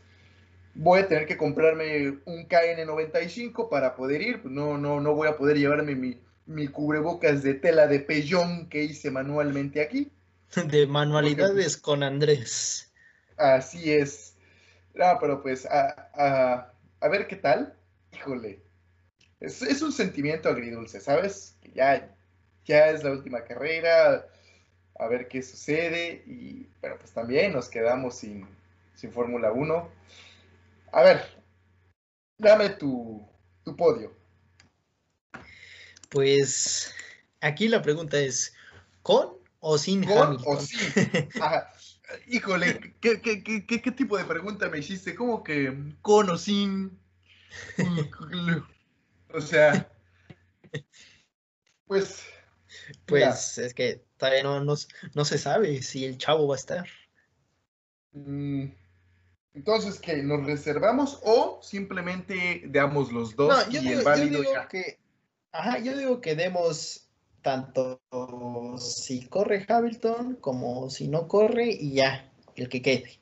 Voy 0.74 1.00
a 1.00 1.08
tener 1.08 1.26
que 1.26 1.36
comprarme 1.36 2.18
un 2.24 2.48
KN95 2.48 3.68
para 3.68 3.96
poder 3.96 4.22
ir, 4.22 4.44
no, 4.44 4.78
no, 4.78 5.00
no 5.00 5.14
voy 5.14 5.28
a 5.28 5.36
poder 5.36 5.58
llevarme 5.58 5.94
mi, 5.94 6.20
mi 6.46 6.68
cubrebocas 6.68 7.42
de 7.42 7.54
tela 7.54 7.86
de 7.86 8.00
pellón 8.00 8.68
que 8.68 8.84
hice 8.84 9.10
manualmente 9.10 9.82
aquí. 9.82 10.10
De 10.66 10.86
manualidades 10.86 11.76
con 11.76 12.02
Andrés. 12.02 12.90
Así 13.36 13.92
es. 13.92 14.34
Ah, 14.98 15.18
pero 15.20 15.42
pues 15.42 15.66
a, 15.66 16.72
a, 17.00 17.08
ver 17.08 17.26
qué 17.28 17.36
tal. 17.36 17.74
Híjole. 18.12 18.60
Es, 19.40 19.62
es, 19.62 19.82
un 19.82 19.92
sentimiento 19.92 20.48
agridulce, 20.48 21.00
¿sabes? 21.00 21.56
Ya, 21.74 22.14
ya 22.64 22.90
es 22.90 23.04
la 23.04 23.12
última 23.12 23.44
carrera. 23.44 24.26
A 24.98 25.06
ver 25.06 25.28
qué 25.28 25.42
sucede. 25.42 26.24
Y, 26.26 26.68
pero 26.80 26.98
pues 26.98 27.12
también 27.12 27.52
nos 27.52 27.68
quedamos 27.68 28.16
sin, 28.16 28.46
sin 28.94 29.12
Fórmula 29.12 29.52
1. 29.52 29.90
A 30.92 31.02
ver, 31.02 31.22
dame 32.38 32.70
tu, 32.70 33.26
tu 33.64 33.76
podio. 33.76 34.12
Pues 36.08 36.94
aquí 37.40 37.68
la 37.68 37.82
pregunta 37.82 38.18
es, 38.18 38.54
¿con 39.02 39.36
o 39.60 39.78
sin 39.78 40.04
¿Con 40.04 40.38
o 40.44 40.60
sin? 40.60 41.28
Híjole, 42.26 42.94
¿qué, 43.00 43.20
qué, 43.20 43.92
tipo 43.92 44.16
de 44.16 44.24
pregunta 44.24 44.68
me 44.70 44.78
hiciste? 44.78 45.14
¿Cómo 45.14 45.44
que 45.44 45.76
con 46.00 46.30
o 46.30 46.38
sin? 46.38 46.98
o 49.32 49.40
sea, 49.40 49.90
pues... 51.86 52.24
Pues 53.06 53.58
es 53.58 53.74
que 53.74 54.04
todavía 54.16 54.42
no, 54.42 54.60
no, 54.62 55.24
se 55.24 55.38
sabe 55.38 55.82
si 55.82 56.04
el 56.04 56.18
chavo 56.18 56.46
va 56.46 56.54
a 56.54 56.58
estar. 56.58 56.86
Mm, 58.12 58.66
entonces, 59.54 59.98
¿qué? 59.98 60.22
¿Nos 60.22 60.46
reservamos 60.46 61.20
o 61.24 61.60
simplemente 61.62 62.62
damos 62.66 63.12
los 63.12 63.34
dos 63.34 63.66
y 63.70 63.76
el 63.76 64.02
válido 64.02 64.42
ya? 64.42 64.68
Que, 64.68 64.98
ajá, 65.52 65.78
yo 65.78 65.96
digo 65.96 66.20
que 66.20 66.36
demos 66.36 67.08
tanto 67.42 68.00
si 68.78 69.26
corre 69.26 69.64
Hamilton 69.68 70.36
como 70.36 70.90
si 70.90 71.08
no 71.08 71.28
corre 71.28 71.68
y 71.68 71.94
ya, 71.94 72.32
el 72.56 72.68
que 72.68 72.82
quede. 72.82 73.18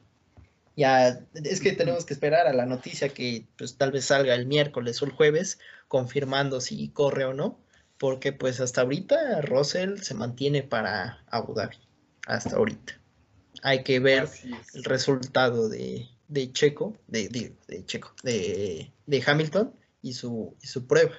Ya, 0.77 1.21
es 1.33 1.61
que 1.61 1.73
tenemos 1.73 2.05
que 2.05 2.13
esperar 2.13 2.47
a 2.47 2.53
la 2.53 2.67
noticia 2.67 3.09
que 3.09 3.47
pues 3.57 3.79
tal 3.79 3.93
vez 3.93 4.05
salga 4.05 4.35
el 4.35 4.47
miércoles 4.47 5.01
o 5.01 5.07
el 5.07 5.13
jueves 5.13 5.59
confirmando 5.89 6.61
si 6.61 6.91
corre 6.91 7.25
o 7.25 7.33
no, 7.33 7.59
porque 7.97 8.33
pues 8.33 8.61
hasta 8.61 8.83
ahorita 8.83 9.41
Russell 9.41 10.01
se 10.01 10.13
mantiene 10.13 10.63
para 10.63 11.25
Abu 11.29 11.55
Dhabi, 11.55 11.77
hasta 12.27 12.57
ahorita. 12.57 13.01
Hay 13.63 13.85
que 13.85 14.01
ver 14.01 14.29
el 14.75 14.85
resultado 14.85 15.71
de, 15.71 16.09
Checo, 16.53 16.95
de, 17.07 17.29
de, 17.67 17.87
Checo, 17.87 18.15
de, 18.23 18.93
Hamilton 19.27 19.73
y 20.03 20.13
su, 20.13 20.55
y 20.63 20.67
su 20.67 20.87
prueba. 20.87 21.15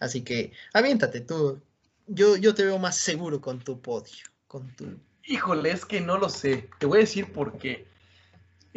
Así 0.00 0.22
que 0.22 0.52
aviéntate 0.74 1.20
tú, 1.20 1.60
yo, 2.08 2.36
yo 2.36 2.54
te 2.54 2.64
veo 2.64 2.78
más 2.78 2.96
seguro 2.96 3.40
con 3.40 3.60
tu 3.60 3.80
podio. 3.80 4.26
Con 4.48 4.74
tu... 4.74 4.98
Híjole, 5.24 5.70
es 5.70 5.84
que 5.84 6.00
no 6.00 6.18
lo 6.18 6.28
sé. 6.28 6.68
Te 6.78 6.86
voy 6.86 6.98
a 6.98 7.00
decir 7.00 7.32
por 7.32 7.58
qué. 7.58 7.86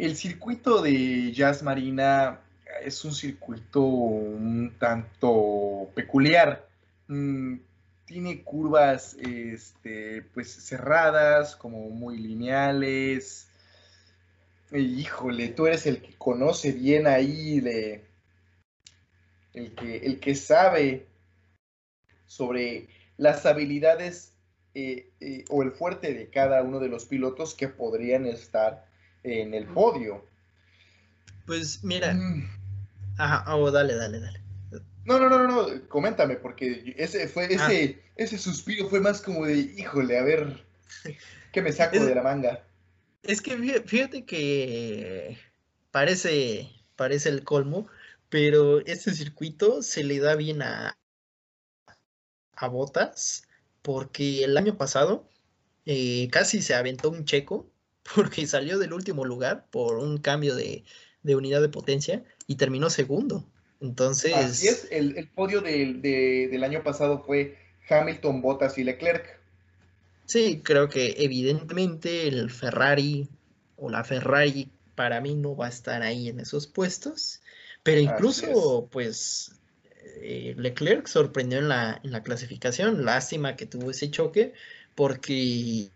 El 0.00 0.16
circuito 0.16 0.80
de 0.80 1.30
Jazz 1.30 1.62
Marina 1.62 2.40
es 2.82 3.04
un 3.04 3.12
circuito 3.12 3.82
un 3.82 4.74
tanto 4.78 5.90
peculiar. 5.94 6.66
Mm, 7.06 7.56
tiene 8.06 8.42
curvas 8.42 9.14
este, 9.20 10.22
pues 10.32 10.50
cerradas, 10.50 11.54
como 11.54 11.90
muy 11.90 12.16
lineales. 12.16 13.46
híjole, 14.72 15.48
tú 15.48 15.66
eres 15.66 15.84
el 15.84 16.00
que 16.00 16.14
conoce 16.16 16.72
bien 16.72 17.06
ahí. 17.06 17.58
El 19.52 19.74
que, 19.74 19.98
el 19.98 20.18
que 20.18 20.34
sabe 20.34 21.08
sobre 22.24 22.88
las 23.18 23.44
habilidades 23.44 24.32
eh, 24.72 25.10
eh, 25.20 25.44
o 25.50 25.62
el 25.62 25.72
fuerte 25.72 26.14
de 26.14 26.30
cada 26.30 26.62
uno 26.62 26.80
de 26.80 26.88
los 26.88 27.04
pilotos 27.04 27.54
que 27.54 27.68
podrían 27.68 28.24
estar 28.24 28.88
en 29.22 29.54
el 29.54 29.66
podio. 29.66 30.24
Pues 31.46 31.82
mira. 31.82 32.14
Mm. 32.14 32.48
Ajá, 33.18 33.56
oh, 33.56 33.70
dale, 33.70 33.94
dale, 33.94 34.20
dale. 34.20 34.40
No, 35.04 35.18
no, 35.18 35.28
no, 35.28 35.46
no, 35.46 35.88
coméntame, 35.88 36.36
porque 36.36 36.94
ese 36.96 37.26
fue, 37.26 37.44
ah. 37.44 37.48
ese, 37.48 38.02
ese 38.16 38.38
suspiro 38.38 38.88
fue 38.88 39.00
más 39.00 39.20
como 39.20 39.46
de, 39.46 39.56
híjole, 39.56 40.18
a 40.18 40.22
ver, 40.22 40.64
¿qué 41.52 41.62
me 41.62 41.72
saco 41.72 41.98
de 41.98 42.14
la 42.14 42.22
manga? 42.22 42.62
Es 43.22 43.40
que 43.40 43.82
fíjate 43.84 44.24
que 44.24 45.38
parece, 45.90 46.70
parece 46.96 47.30
el 47.30 47.44
colmo, 47.44 47.88
pero 48.28 48.80
este 48.86 49.12
circuito 49.12 49.82
se 49.82 50.04
le 50.04 50.18
da 50.20 50.36
bien 50.36 50.62
a, 50.62 50.96
a 52.54 52.68
Botas 52.68 53.48
porque 53.82 54.44
el 54.44 54.56
año 54.56 54.76
pasado 54.76 55.28
eh, 55.86 56.28
casi 56.30 56.62
se 56.62 56.74
aventó 56.74 57.10
un 57.10 57.24
checo 57.24 57.70
porque 58.14 58.46
salió 58.46 58.78
del 58.78 58.92
último 58.92 59.24
lugar 59.24 59.66
por 59.70 59.98
un 59.98 60.18
cambio 60.18 60.54
de, 60.54 60.84
unidad 61.24 61.60
de 61.60 61.68
potencia 61.68 62.24
y 62.46 62.56
terminó 62.56 62.90
segundo. 62.90 63.44
Entonces. 63.80 64.34
Así 64.34 64.68
es, 64.68 64.88
el, 64.90 65.28
podio 65.34 65.60
del 65.62 66.64
año 66.64 66.82
pasado 66.82 67.22
fue 67.24 67.56
Hamilton, 67.88 68.42
Bottas 68.42 68.78
y 68.78 68.84
Leclerc. 68.84 69.38
Sí, 70.26 70.60
creo 70.62 70.88
que 70.88 71.16
evidentemente 71.18 72.28
el 72.28 72.50
Ferrari 72.50 73.28
o 73.76 73.90
la 73.90 74.04
Ferrari 74.04 74.70
para 74.94 75.20
mí 75.20 75.34
no 75.34 75.56
va 75.56 75.66
a 75.66 75.70
estar 75.70 76.02
ahí 76.02 76.28
en 76.28 76.40
esos 76.40 76.66
puestos, 76.66 77.40
pero 77.82 78.00
incluso 78.00 78.88
pues 78.92 79.52
eh, 80.20 80.54
Leclerc 80.56 81.06
sorprendió 81.06 81.58
en 81.58 81.68
la, 81.68 82.00
en 82.04 82.12
la 82.12 82.22
clasificación. 82.22 83.04
Lástima 83.04 83.56
que 83.56 83.66
tuvo 83.66 83.90
ese 83.90 84.10
choque 84.10 84.52
porque 84.94 85.90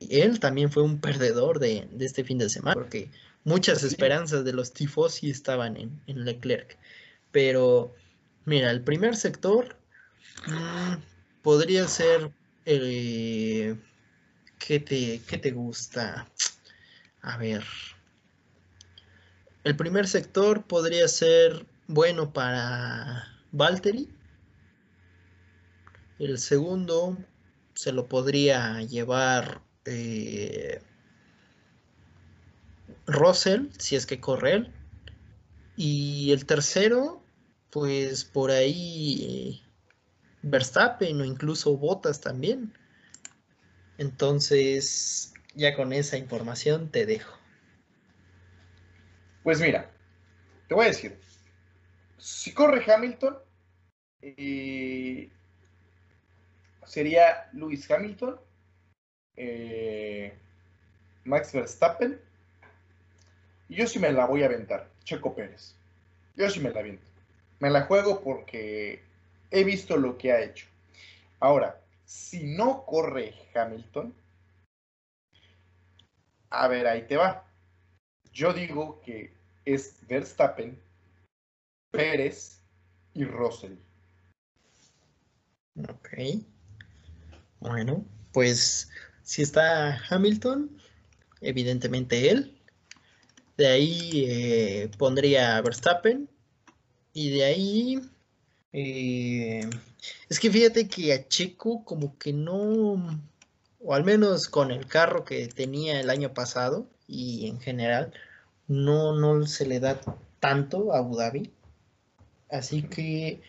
él 0.00 0.40
también 0.40 0.70
fue 0.70 0.82
un 0.82 1.00
perdedor 1.00 1.58
de, 1.58 1.88
este 2.00 2.24
fin 2.24 2.38
de 2.38 2.48
semana, 2.48 2.74
porque 2.74 3.10
muchas 3.44 3.82
esperanzas 3.82 4.44
de 4.44 4.52
los 4.52 4.72
tifosi 4.72 5.30
estaban 5.30 5.76
en, 5.76 6.24
Leclerc. 6.24 6.76
Pero, 7.32 7.94
mira, 8.44 8.70
el 8.70 8.82
primer 8.82 9.16
sector 9.16 9.76
mm, 10.46 10.96
podría 11.42 11.86
ser 11.88 12.30
el... 12.64 13.80
¿qué, 14.58 14.80
te, 14.80 15.20
¿Qué 15.26 15.38
te 15.38 15.50
gusta? 15.50 16.28
A 17.22 17.36
ver. 17.36 17.64
El 19.64 19.76
primer 19.76 20.06
sector 20.06 20.64
podría 20.64 21.08
ser 21.08 21.66
bueno 21.88 22.32
para 22.32 23.28
Valtteri. 23.52 24.08
El 26.18 26.38
segundo 26.38 27.18
se 27.74 27.92
lo 27.92 28.06
podría 28.06 28.80
llevar 28.82 29.65
eh, 29.86 30.80
Russell, 33.06 33.68
si 33.78 33.96
es 33.96 34.06
que 34.06 34.20
corre 34.20 34.52
él. 34.52 34.72
Y 35.76 36.32
el 36.32 36.46
tercero, 36.46 37.22
pues 37.70 38.24
por 38.24 38.50
ahí 38.50 39.62
Verstappen 40.42 41.20
o 41.20 41.24
incluso 41.24 41.76
Bottas 41.76 42.20
también. 42.20 42.72
Entonces, 43.98 45.32
ya 45.54 45.74
con 45.74 45.92
esa 45.92 46.16
información 46.18 46.90
te 46.90 47.06
dejo. 47.06 47.36
Pues 49.42 49.60
mira, 49.60 49.90
te 50.68 50.74
voy 50.74 50.86
a 50.86 50.88
decir, 50.88 51.18
si 52.18 52.52
corre 52.52 52.84
Hamilton, 52.90 53.36
eh, 54.22 55.30
sería 56.84 57.48
Lewis 57.52 57.88
Hamilton, 57.90 58.40
eh, 59.36 60.32
Max 61.24 61.52
Verstappen, 61.52 62.20
y 63.68 63.76
yo 63.76 63.86
sí 63.86 63.98
me 63.98 64.12
la 64.12 64.26
voy 64.26 64.42
a 64.42 64.46
aventar, 64.46 64.88
Checo 65.04 65.34
Pérez. 65.34 65.74
Yo 66.36 66.48
sí 66.50 66.60
me 66.60 66.70
la 66.70 66.80
aviento. 66.80 67.06
Me 67.58 67.70
la 67.70 67.82
juego 67.82 68.20
porque 68.20 69.02
he 69.50 69.64
visto 69.64 69.96
lo 69.96 70.18
que 70.18 70.32
ha 70.32 70.42
hecho. 70.42 70.66
Ahora, 71.40 71.80
si 72.04 72.44
no 72.44 72.84
corre 72.84 73.34
Hamilton, 73.54 74.14
a 76.50 76.68
ver, 76.68 76.86
ahí 76.86 77.02
te 77.06 77.16
va. 77.16 77.44
Yo 78.32 78.52
digo 78.52 79.00
que 79.00 79.32
es 79.64 80.06
Verstappen, 80.06 80.78
Pérez 81.90 82.60
y 83.14 83.24
Russell. 83.24 83.76
Ok. 85.88 86.08
Bueno, 87.60 88.04
pues 88.32 88.90
si 89.26 89.42
está 89.42 90.00
Hamilton, 90.08 90.70
evidentemente 91.40 92.30
él. 92.30 92.56
De 93.56 93.66
ahí 93.66 94.24
eh, 94.28 94.90
pondría 94.98 95.60
Verstappen. 95.62 96.28
Y 97.12 97.30
de 97.30 97.44
ahí, 97.44 98.00
eh, 98.72 99.68
Es 100.28 100.38
que 100.38 100.50
fíjate 100.50 100.86
que 100.86 101.12
a 101.12 101.26
Checo 101.26 101.84
como 101.84 102.16
que 102.18 102.32
no, 102.32 103.20
o 103.80 103.94
al 103.94 104.04
menos 104.04 104.48
con 104.48 104.70
el 104.70 104.86
carro 104.86 105.24
que 105.24 105.48
tenía 105.48 105.98
el 105.98 106.10
año 106.10 106.32
pasado 106.32 106.86
y 107.08 107.48
en 107.48 107.58
general, 107.60 108.12
no, 108.68 109.12
no 109.18 109.44
se 109.46 109.66
le 109.66 109.80
da 109.80 110.00
tanto 110.38 110.92
a 110.92 110.98
Abu 110.98 111.16
Dhabi. 111.16 111.50
Así 112.48 112.82
que 112.82 113.40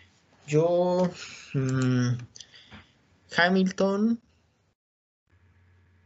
yo, 0.48 1.12
mm, 1.54 2.18
Hamilton, 3.36 4.20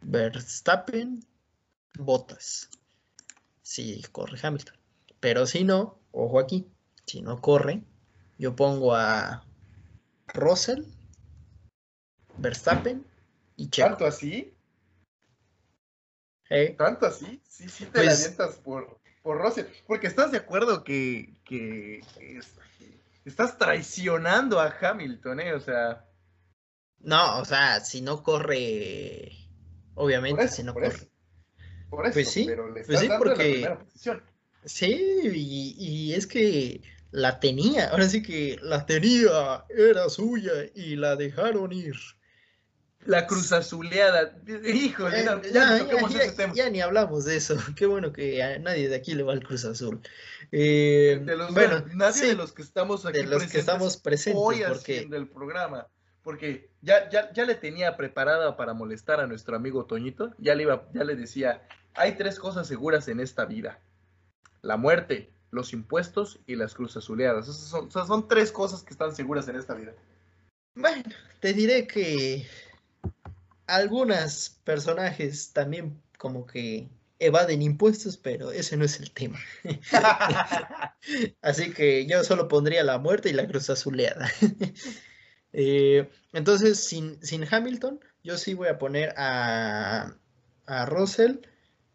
Verstappen, 0.02 1.26
Botas. 1.98 2.70
Si 3.62 4.02
corre 4.12 4.38
Hamilton. 4.42 4.76
Pero 5.20 5.46
si 5.46 5.64
no, 5.64 6.00
ojo 6.12 6.40
aquí, 6.40 6.68
si 7.06 7.22
no 7.22 7.40
corre, 7.40 7.84
yo 8.38 8.56
pongo 8.56 8.96
a 8.96 9.46
Russell, 10.34 10.84
Verstappen 12.38 13.06
y 13.56 13.70
Checo. 13.70 13.90
¿Tanto 13.90 14.06
así? 14.08 14.54
¿Eh? 16.50 16.76
¿Tanto 16.78 17.06
así? 17.06 17.42
Sí, 17.48 17.70
sí 17.70 17.86
te 17.86 18.04
la 18.04 18.12
avientas 18.12 18.56
por, 18.56 19.00
por 19.22 19.38
Russell. 19.38 19.68
Porque 19.88 20.08
estás 20.08 20.32
de 20.32 20.40
acuerdo 20.40 20.84
que, 20.84 21.34
que 21.46 22.02
estás 23.26 23.58
traicionando 23.58 24.60
a 24.60 24.76
Hamilton, 24.82 25.40
¿eh? 25.40 25.54
O 25.54 25.60
sea. 25.60 26.06
No, 27.00 27.40
o 27.40 27.46
sea, 27.46 27.80
si 27.80 28.02
no 28.02 28.24
corre. 28.24 29.41
Obviamente, 29.96 30.48
si 30.48 30.64
no 30.64 30.74
corre. 30.74 30.92
Por 31.90 32.06
eso, 32.06 32.14
pues 32.14 32.32
sí, 32.32 32.46
pero 32.48 32.72
le 32.72 32.84
pues 32.84 33.00
sí, 33.00 33.08
dando 33.08 33.24
porque... 33.24 33.44
la 33.44 33.52
primera 33.52 33.80
posición. 33.80 34.24
Sí, 34.64 35.22
y, 35.24 35.76
y, 35.78 36.14
es 36.14 36.28
que 36.28 36.82
la 37.12 37.40
tenía, 37.40 37.90
ahora 37.90 38.08
sí 38.08 38.22
que 38.22 38.58
la 38.62 38.86
tenía, 38.86 39.66
era 39.70 40.08
suya 40.10 40.54
y 40.74 40.96
la 40.96 41.16
dejaron 41.16 41.74
ir. 41.74 41.96
La 43.06 43.26
cruz 43.26 43.52
azuleada, 43.52 44.40
híjole, 44.48 45.24
ya, 45.26 45.42
ya, 45.42 46.54
ya, 46.54 46.70
ni 46.70 46.82
hablamos 46.82 47.26
de 47.26 47.36
eso, 47.36 47.58
qué 47.76 47.88
bueno 47.88 48.14
que 48.14 48.44
a 48.44 48.60
nadie 48.60 48.90
de 48.90 48.96
aquí 48.96 49.16
le 49.16 49.24
va 49.24 49.34
al 49.34 49.44
Cruz 49.44 49.66
Azul. 49.66 50.00
Eh, 50.52 51.20
de 51.26 51.36
los, 51.36 51.52
bueno, 51.52 51.84
nadie 51.96 52.28
de 52.28 52.36
los 52.36 52.54
que 52.54 52.62
estamos 52.62 53.06
aquí 53.06 53.18
de 53.18 53.26
los 53.26 53.48
que 53.48 53.58
estamos 53.58 53.98
presentes 53.98 54.42
hoy 54.42 54.62
porque... 54.68 55.08
del 55.10 55.28
programa, 55.28 55.88
porque 56.24 56.70
ya, 56.82 57.10
ya, 57.10 57.32
ya 57.34 57.46
le 57.46 57.56
tenía 57.56 57.98
preparada 57.98 58.58
para 58.58 58.74
molestar 58.74 59.20
a 59.20 59.28
nuestro 59.28 59.56
amigo 59.56 59.86
Toñito, 59.86 60.34
ya 60.38 60.56
le, 60.56 60.64
iba, 60.64 60.88
ya 60.94 61.04
le 61.04 61.16
decía, 61.16 61.68
hay 61.94 62.14
tres 62.14 62.40
cosas 62.40 62.68
seguras 62.68 63.08
en 63.08 63.20
esta 63.20 63.46
vida, 63.46 63.80
la 64.62 64.78
muerte, 64.78 65.32
los 65.50 65.74
impuestos 65.74 66.40
y 66.48 66.56
las 66.56 66.74
cruces 66.76 66.98
azuleadas. 66.98 67.46
son, 67.48 67.92
son 67.92 68.28
tres 68.28 68.52
cosas 68.52 68.84
que 68.84 68.92
están 68.92 69.16
seguras 69.16 69.48
en 69.48 69.56
esta 69.56 69.74
vida. 69.74 69.94
Bueno, 70.76 71.04
te 71.40 71.54
diré 71.54 71.86
que 71.88 72.48
algunos 73.68 74.62
personajes 74.64 75.52
también 75.52 76.02
como 76.18 76.46
que 76.46 76.90
evaden 77.20 77.62
impuestos, 77.62 78.18
pero 78.18 78.52
ese 78.52 78.78
no 78.78 78.86
es 78.86 79.00
el 79.00 79.12
tema. 79.12 79.40
Así 81.42 81.72
que 81.72 82.06
yo 82.08 82.24
solo 82.24 82.48
pondría 82.48 82.84
la 82.84 82.98
muerte 82.98 83.30
y 83.30 83.34
la 83.34 83.48
cruz 83.48 83.70
azuleada. 83.70 84.30
Eh, 85.54 86.10
entonces, 86.34 86.84
sin, 86.84 87.22
sin, 87.24 87.46
Hamilton, 87.50 88.00
yo 88.24 88.38
sí 88.38 88.54
voy 88.54 88.70
a 88.70 88.78
poner 88.78 89.14
a, 89.18 90.16
a 90.66 90.86
Russell, 90.86 91.38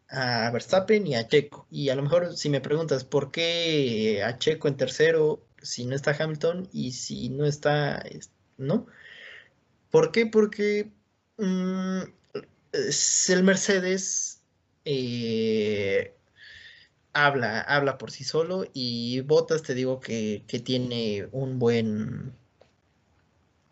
a 0.09 0.51
Verstappen 0.51 1.07
y 1.07 1.15
a 1.15 1.27
Checo. 1.27 1.67
Y 1.71 1.89
a 1.89 1.95
lo 1.95 2.03
mejor 2.03 2.35
si 2.37 2.49
me 2.49 2.61
preguntas 2.61 3.03
por 3.03 3.31
qué 3.31 4.23
a 4.23 4.37
Checo 4.37 4.67
en 4.67 4.77
tercero 4.77 5.43
si 5.61 5.85
no 5.85 5.95
está 5.95 6.15
Hamilton 6.17 6.69
y 6.71 6.91
si 6.91 7.29
no 7.29 7.45
está, 7.45 8.03
¿no? 8.57 8.87
¿Por 9.91 10.11
qué? 10.11 10.25
Porque 10.25 10.91
mm, 11.37 12.01
el 13.29 13.43
Mercedes 13.43 14.41
eh, 14.85 16.13
habla, 17.13 17.61
habla 17.61 17.97
por 17.97 18.11
sí 18.11 18.23
solo 18.23 18.65
y 18.73 19.21
Bottas 19.21 19.63
te 19.63 19.73
digo 19.73 19.99
que, 19.99 20.43
tiene 20.63 21.27
un 21.31 21.59
buen 21.59 22.33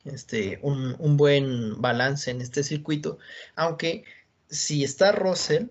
este, 0.05 0.59
un, 0.61 0.95
un, 0.99 1.17
buen 1.17 1.81
balance 1.81 2.31
en 2.31 2.41
este 2.41 2.63
circuito, 2.63 3.17
aunque 3.55 4.05
si 4.49 4.83
está 4.83 5.11
Russell, 5.11 5.67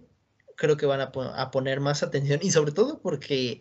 creo 0.57 0.77
que 0.77 0.87
van 0.87 1.01
a, 1.01 1.51
poner 1.51 1.81
más 1.81 2.03
atención 2.03 2.41
y 2.43 2.51
sobre 2.51 2.73
todo 2.73 3.01
porque 3.01 3.61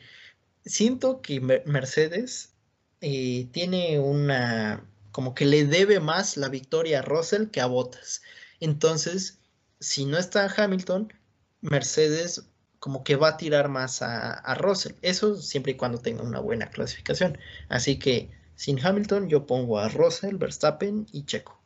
siento 0.65 1.21
que 1.21 1.39
Mercedes 1.65 2.53
eh, 3.01 3.47
tiene 3.51 3.99
una, 3.99 4.85
como 5.11 5.33
que 5.35 5.45
le 5.45 5.65
debe 5.65 5.99
más 5.99 6.37
la 6.37 6.49
victoria 6.49 6.99
a 6.99 7.03
Russell 7.03 7.47
que 7.47 7.61
a 7.61 7.65
Bottas. 7.65 8.21
Entonces, 8.59 9.39
si 9.79 10.05
no 10.05 10.17
está 10.17 10.53
Hamilton, 10.55 11.13
Mercedes 11.61 12.45
como 12.79 13.03
que 13.03 13.15
va 13.15 13.29
a 13.29 13.37
tirar 13.37 13.69
más 13.69 14.01
a, 14.01 14.33
a, 14.33 14.55
Russell. 14.55 14.93
Eso 15.01 15.37
siempre 15.37 15.71
y 15.73 15.75
cuando 15.75 15.99
tenga 15.99 16.21
una 16.23 16.39
buena 16.39 16.69
clasificación. 16.69 17.37
Así 17.69 17.97
que 17.97 18.29
sin 18.55 18.83
Hamilton 18.83 19.29
yo 19.29 19.45
pongo 19.45 19.79
a 19.79 19.89
Russell, 19.89 20.35
Verstappen 20.37 21.05
y 21.11 21.25
Checo. 21.25 21.59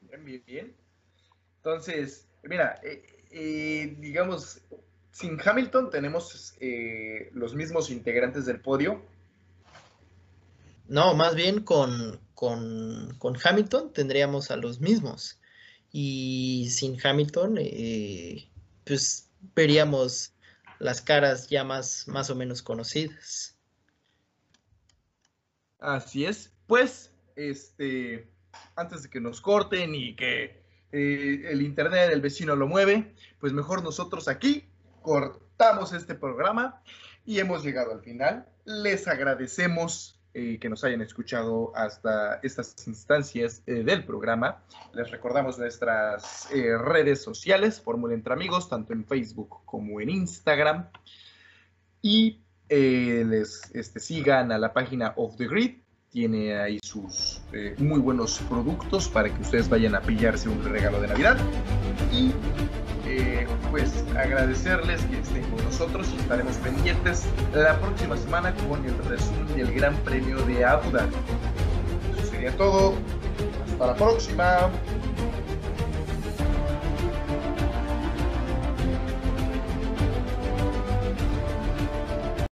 Bien, 0.00 0.42
bien. 0.46 0.76
Entonces, 1.56 2.26
Mira, 2.46 2.78
eh, 2.82 3.02
eh, 3.30 3.96
digamos, 3.98 4.60
sin 5.10 5.38
Hamilton 5.42 5.90
tenemos 5.90 6.54
eh, 6.60 7.30
los 7.32 7.54
mismos 7.54 7.90
integrantes 7.90 8.44
del 8.46 8.60
podio. 8.60 9.02
No, 10.88 11.14
más 11.14 11.34
bien 11.34 11.62
con, 11.62 12.20
con, 12.34 13.16
Hamilton 13.42 13.92
tendríamos 13.92 14.50
a 14.50 14.56
los 14.56 14.80
mismos. 14.80 15.40
Y 15.90 16.68
sin 16.70 16.98
Hamilton, 17.02 17.58
pues 18.84 19.30
veríamos 19.54 20.32
las 20.80 21.00
caras 21.00 21.48
ya 21.48 21.64
más, 21.64 22.08
más 22.08 22.28
o 22.30 22.34
menos 22.34 22.62
conocidas. 22.62 23.53
Así 25.84 26.24
es. 26.24 26.50
Pues, 26.66 27.12
este, 27.36 28.26
antes 28.74 29.02
de 29.02 29.10
que 29.10 29.20
nos 29.20 29.42
corten 29.42 29.94
y 29.94 30.16
que 30.16 30.62
eh, 30.92 31.42
el 31.50 31.60
internet 31.60 32.08
del 32.08 32.22
vecino 32.22 32.56
lo 32.56 32.66
mueve, 32.66 33.14
pues 33.38 33.52
mejor 33.52 33.82
nosotros 33.82 34.26
aquí 34.28 34.66
cortamos 35.02 35.92
este 35.92 36.14
programa 36.14 36.82
y 37.26 37.38
hemos 37.38 37.62
llegado 37.62 37.92
al 37.92 38.00
final. 38.00 38.48
Les 38.64 39.06
agradecemos 39.06 40.18
eh, 40.32 40.58
que 40.58 40.70
nos 40.70 40.84
hayan 40.84 41.02
escuchado 41.02 41.76
hasta 41.76 42.40
estas 42.42 42.74
instancias 42.86 43.62
eh, 43.66 43.84
del 43.84 44.06
programa. 44.06 44.64
Les 44.94 45.10
recordamos 45.10 45.58
nuestras 45.58 46.48
redes 46.50 47.22
sociales, 47.22 47.78
Fórmula 47.78 48.14
Entre 48.14 48.32
Amigos, 48.32 48.70
tanto 48.70 48.94
en 48.94 49.04
Facebook 49.04 49.60
como 49.66 50.00
en 50.00 50.08
Instagram. 50.08 50.88
Y 52.00 52.43
les 52.68 53.70
este, 53.74 54.00
sigan 54.00 54.52
a 54.52 54.58
la 54.58 54.72
página 54.72 55.12
of 55.16 55.36
the 55.36 55.46
Grid 55.46 55.76
tiene 56.14 56.56
ahí 56.56 56.78
sus 56.80 57.40
eh, 57.52 57.74
muy 57.78 57.98
buenos 57.98 58.38
productos 58.48 59.08
para 59.08 59.34
que 59.34 59.42
ustedes 59.42 59.68
vayan 59.68 59.96
a 59.96 60.00
pillarse 60.00 60.48
un 60.48 60.62
regalo 60.62 61.00
de 61.00 61.08
Navidad. 61.08 61.36
Y 62.12 62.30
eh, 63.04 63.48
pues 63.72 64.04
agradecerles 64.16 65.02
que 65.06 65.18
estén 65.18 65.42
con 65.50 65.64
nosotros 65.64 66.08
y 66.14 66.20
estaremos 66.20 66.54
pendientes 66.58 67.26
la 67.52 67.80
próxima 67.80 68.16
semana 68.16 68.54
con 68.68 68.84
el 68.84 68.96
resumen 69.08 69.56
del 69.56 69.74
Gran 69.74 69.96
Premio 70.04 70.38
de 70.46 70.64
Abu 70.64 70.88
Dhabi. 70.92 71.16
Eso 72.16 72.30
sería 72.30 72.56
todo. 72.56 72.94
Hasta 73.66 73.86
la 73.86 73.96
próxima. 73.96 74.70